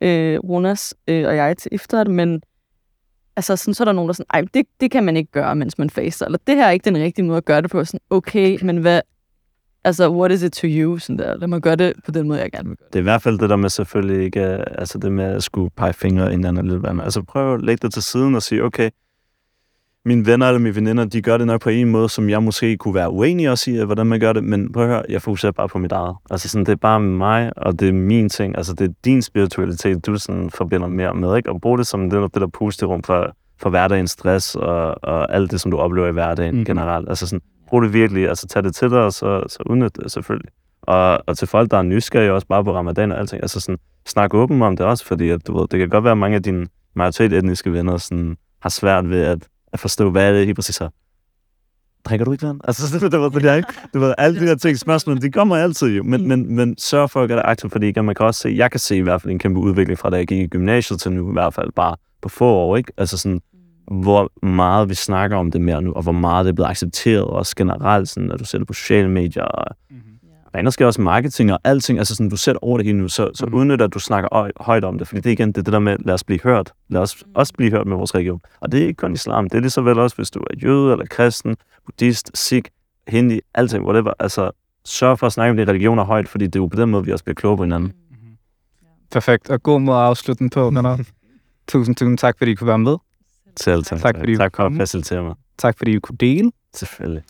øh, 0.00 0.38
Ronas 0.38 0.94
øh, 1.08 1.26
og 1.28 1.36
jeg 1.36 1.56
til 1.56 1.68
efteråret, 1.72 2.10
men 2.10 2.42
altså 3.36 3.56
sådan, 3.56 3.74
så 3.74 3.82
er 3.82 3.84
der 3.84 3.92
nogen, 3.92 4.08
der 4.08 4.12
er 4.12 4.14
sådan, 4.14 4.26
ej, 4.34 4.44
det, 4.54 4.66
det 4.80 4.90
kan 4.90 5.04
man 5.04 5.16
ikke 5.16 5.32
gøre, 5.32 5.56
mens 5.56 5.78
man 5.78 5.90
faster, 5.90 6.26
eller 6.26 6.38
det 6.46 6.56
her 6.56 6.66
er 6.66 6.70
ikke 6.70 6.84
den 6.84 6.96
rigtige 6.96 7.24
måde 7.24 7.36
at 7.36 7.44
gøre 7.44 7.62
det 7.62 7.70
på. 7.70 7.84
Sådan, 7.84 8.00
okay, 8.10 8.58
men 8.66 8.76
hvad, 8.76 9.00
altså, 9.84 10.10
what 10.10 10.32
is 10.32 10.42
it 10.42 10.52
to 10.52 10.66
you? 10.66 10.98
Sådan 10.98 11.18
der, 11.18 11.36
lad 11.36 11.48
mig 11.48 11.60
gøre 11.60 11.76
det 11.76 11.92
på 12.04 12.10
den 12.10 12.28
måde, 12.28 12.40
jeg 12.40 12.52
gerne 12.52 12.68
vil 12.68 12.76
gøre 12.76 12.86
det. 12.86 12.92
Det 12.92 12.98
er 12.98 13.02
i 13.02 13.10
hvert 13.10 13.22
fald 13.22 13.38
det 13.38 13.50
der 13.50 13.56
med 13.56 13.68
selvfølgelig 13.68 14.24
ikke, 14.24 14.40
altså 14.80 14.98
det 14.98 15.12
med 15.12 15.24
at 15.24 15.42
skulle 15.42 15.70
pege 15.76 15.92
fingre 15.92 16.32
ind 16.32 16.46
eller 16.46 16.62
lidt 16.62 16.86
andet. 16.86 17.04
Altså 17.04 17.22
prøv 17.22 17.54
at 17.54 17.62
lægge 17.62 17.86
det 17.86 17.92
til 17.92 18.02
siden 18.02 18.34
og 18.34 18.42
sige, 18.42 18.64
okay, 18.64 18.90
mine 20.04 20.26
venner 20.26 20.46
eller 20.46 20.58
mine 20.58 20.74
veninder, 20.74 21.04
de 21.04 21.22
gør 21.22 21.36
det 21.36 21.46
nok 21.46 21.60
på 21.60 21.70
en 21.70 21.90
måde, 21.90 22.08
som 22.08 22.28
jeg 22.28 22.42
måske 22.42 22.76
kunne 22.76 22.94
være 22.94 23.10
uenig 23.10 23.50
også 23.50 23.70
i, 23.70 23.84
hvordan 23.84 24.06
man 24.06 24.20
gør 24.20 24.32
det, 24.32 24.44
men 24.44 24.72
prøv 24.72 24.82
at 24.82 24.88
høre, 24.88 25.02
jeg 25.08 25.22
fokuserer 25.22 25.52
bare 25.52 25.68
på 25.68 25.78
mit 25.78 25.92
eget. 25.92 26.16
Altså 26.30 26.48
sådan, 26.48 26.66
det 26.66 26.72
er 26.72 26.76
bare 26.76 27.00
mig, 27.00 27.52
og 27.56 27.80
det 27.80 27.88
er 27.88 27.92
min 27.92 28.28
ting. 28.28 28.56
Altså 28.56 28.74
det 28.74 28.90
er 28.90 28.94
din 29.04 29.22
spiritualitet, 29.22 30.06
du 30.06 30.16
sådan 30.16 30.50
forbinder 30.50 30.86
mere 30.86 31.14
med, 31.14 31.36
ikke? 31.36 31.50
Og 31.50 31.60
brug 31.60 31.78
det 31.78 31.86
som 31.86 32.10
det, 32.10 32.34
det 32.34 32.40
der 32.40 32.46
pusterum 32.46 33.02
for, 33.02 33.34
for 33.58 33.70
hverdagens 33.70 34.10
stress 34.10 34.54
og, 34.54 35.04
og 35.04 35.34
alt 35.34 35.50
det, 35.50 35.60
som 35.60 35.70
du 35.70 35.76
oplever 35.76 36.08
i 36.08 36.12
hverdagen 36.12 36.56
mm. 36.56 36.64
generelt. 36.64 37.08
Altså 37.08 37.26
sådan, 37.26 37.42
brug 37.68 37.82
det 37.82 37.92
virkelig, 37.92 38.28
altså 38.28 38.46
tag 38.46 38.62
det 38.62 38.74
til 38.74 38.90
dig, 38.90 38.98
og 38.98 39.12
så, 39.12 39.44
så 39.48 39.58
udnyt 39.66 39.96
det 39.96 40.12
selvfølgelig. 40.12 40.50
Og, 40.82 41.18
og 41.26 41.38
til 41.38 41.48
folk, 41.48 41.70
der 41.70 41.78
er 41.78 41.82
nysgerrige 41.82 42.32
også 42.32 42.46
bare 42.46 42.64
på 42.64 42.76
ramadan 42.76 43.12
og 43.12 43.18
alting, 43.18 43.42
altså 43.42 43.60
sådan, 43.60 43.78
snak 44.06 44.34
åben 44.34 44.62
om 44.62 44.76
det 44.76 44.86
også, 44.86 45.04
fordi 45.04 45.28
at, 45.28 45.46
du 45.46 45.58
ved, 45.58 45.68
det 45.68 45.78
kan 45.78 45.88
godt 45.88 46.04
være, 46.04 46.12
at 46.12 46.18
mange 46.18 46.36
af 46.36 46.42
dine 46.42 46.66
majoritet 46.94 47.32
etniske 47.32 47.72
venner 47.72 47.96
sådan, 47.96 48.36
har 48.62 48.70
svært 48.70 49.10
ved 49.10 49.22
at, 49.22 49.48
at 49.72 49.80
forstå, 49.80 50.10
hvad 50.10 50.28
er 50.28 50.32
det 50.32 50.46
helt 50.46 50.56
præcis 50.56 50.74
så. 50.74 50.88
Drikker 52.04 52.24
du 52.24 52.32
ikke 52.32 52.46
vand? 52.46 52.60
Altså, 52.64 52.98
det, 52.98 53.12
det, 53.12 53.20
var, 53.20 53.28
det, 53.28 53.42
jeg, 53.42 53.64
Du 53.94 53.98
ved, 53.98 54.14
alle 54.18 54.40
de 54.40 54.46
der 54.46 54.54
ting, 54.54 54.78
spørgsmål, 54.78 55.22
de 55.22 55.30
kommer 55.30 55.56
altid 55.56 55.88
jo, 55.88 56.02
men, 56.02 56.28
men, 56.28 56.56
men 56.56 56.78
sørg 56.78 57.10
for 57.10 57.22
at 57.22 57.28
gøre 57.28 57.38
det 57.38 57.44
aktivt, 57.46 57.72
fordi 57.72 57.88
igen, 57.88 58.04
man 58.04 58.14
kan 58.14 58.26
også 58.26 58.40
se, 58.40 58.48
jeg 58.56 58.70
kan 58.70 58.80
se 58.80 58.96
i 58.96 59.00
hvert 59.00 59.22
fald 59.22 59.32
en 59.32 59.38
kæmpe 59.38 59.60
udvikling 59.60 59.98
fra 59.98 60.10
da 60.10 60.16
jeg 60.16 60.26
gik 60.26 60.40
i 60.40 60.46
gymnasiet 60.46 61.00
til 61.00 61.12
nu, 61.12 61.30
i 61.30 61.32
hvert 61.32 61.54
fald 61.54 61.72
bare 61.72 61.96
på 62.22 62.28
få 62.28 62.44
år, 62.44 62.76
ikke? 62.76 62.92
Altså 62.96 63.18
sådan, 63.18 63.40
hvor 63.90 64.46
meget 64.46 64.88
vi 64.88 64.94
snakker 64.94 65.36
om 65.36 65.50
det 65.50 65.60
mere 65.60 65.82
nu, 65.82 65.92
og 65.92 66.02
hvor 66.02 66.12
meget 66.12 66.44
det 66.44 66.50
er 66.50 66.54
blevet 66.54 66.70
accepteret, 66.70 67.24
også 67.24 67.56
generelt, 67.56 68.08
sådan, 68.08 68.28
når 68.28 68.36
du 68.36 68.44
ser 68.44 68.58
det 68.58 68.66
på 68.66 68.72
sociale 68.72 69.08
medier, 69.08 69.42
og 69.42 69.76
mm-hmm 69.90 70.19
der 70.54 70.62
er 70.66 70.70
sker 70.70 70.86
også 70.86 71.00
marketing 71.00 71.52
og 71.52 71.58
alting, 71.64 71.98
altså 71.98 72.14
sådan, 72.14 72.30
du 72.30 72.36
sætter 72.36 72.58
over 72.64 72.76
det 72.78 72.86
hele 72.86 72.98
nu, 72.98 73.08
så, 73.08 73.30
så 73.34 73.46
Mhm. 73.46 73.54
udnytter, 73.54 73.84
at 73.84 73.94
du 73.94 73.98
snakker 73.98 74.28
høj, 74.32 74.52
højt 74.60 74.84
om 74.84 74.98
det, 74.98 75.08
fordi 75.08 75.20
det 75.20 75.30
igen 75.30 75.48
det, 75.48 75.58
er 75.58 75.62
det 75.62 75.72
der 75.72 75.78
med, 75.78 75.96
lad 76.00 76.14
os 76.14 76.24
blive 76.24 76.40
hørt, 76.44 76.72
lad 76.88 77.00
os 77.00 77.24
også 77.34 77.52
blive 77.56 77.70
hørt 77.70 77.86
med 77.86 77.96
vores 77.96 78.14
religion. 78.14 78.40
Og 78.60 78.72
det 78.72 78.82
er 78.82 78.86
ikke 78.86 78.96
kun 78.96 79.12
islam, 79.12 79.48
det 79.48 79.56
er 79.56 79.60
lige 79.60 79.70
så 79.70 79.80
vel 79.80 79.98
også, 79.98 80.16
hvis 80.16 80.30
du 80.30 80.38
er 80.38 80.56
jøde, 80.62 80.92
eller 80.92 81.06
kristen, 81.06 81.56
buddhist, 81.86 82.30
sikh, 82.34 82.70
hindi, 83.08 83.40
alting, 83.54 83.84
whatever, 83.84 84.12
altså 84.18 84.50
sørg 84.84 85.18
for 85.18 85.26
at 85.26 85.32
snakke 85.32 85.50
om 85.50 85.56
de 85.56 85.64
religioner 85.64 86.04
højt, 86.04 86.28
fordi 86.28 86.44
det 86.46 86.56
er 86.56 86.60
jo 86.60 86.66
på 86.66 86.76
den 86.80 86.90
måde, 86.90 87.04
vi 87.04 87.12
også 87.12 87.24
bliver 87.24 87.34
kloge 87.34 87.56
på 87.56 87.62
hinanden. 87.62 87.92
Perfekt, 89.12 89.50
og 89.50 89.62
god 89.62 89.80
måde 89.80 89.98
at 89.98 90.04
afslutte 90.04 90.38
den 90.38 90.50
på, 90.50 90.64
venner. 90.70 90.98
tusind, 91.68 91.96
tusind 91.96 92.18
tak, 92.18 92.38
fordi 92.38 92.50
I 92.50 92.54
kunne 92.54 92.68
være 92.68 92.78
med. 92.78 92.96
Selv 93.60 93.84
tak. 93.84 94.00
Tak, 94.00 94.16
fordi 94.18 94.36
tak 94.36 94.56
for 94.56 94.66
at 94.66 94.72
facilitere 94.76 95.22
mig. 95.22 95.34
Tak, 95.58 95.78
fordi 95.78 95.96
I 95.96 95.98
kunne 95.98 96.16
dele. 96.16 96.50
Selvfølgelig. 96.74 97.22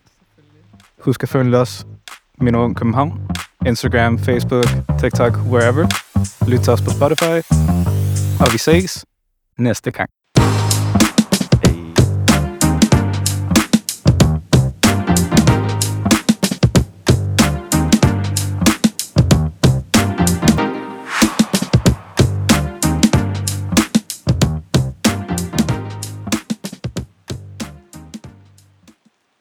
Husk 0.98 1.22
at 1.22 1.28
følge 1.28 1.56
os, 1.56 1.86
min 2.40 2.54
Ung 2.54 2.76
København, 2.76 3.28
Instagram, 3.66 4.18
Facebook, 4.18 4.66
TikTok, 5.00 5.32
wherever. 5.36 5.86
Lyt 6.48 6.60
til 6.60 6.72
os 6.72 6.82
på 6.82 6.90
Spotify. 6.90 7.38
Og 8.40 8.52
vi 8.52 8.58
ses 8.58 9.04
næste 9.58 9.90
gang. 9.90 10.10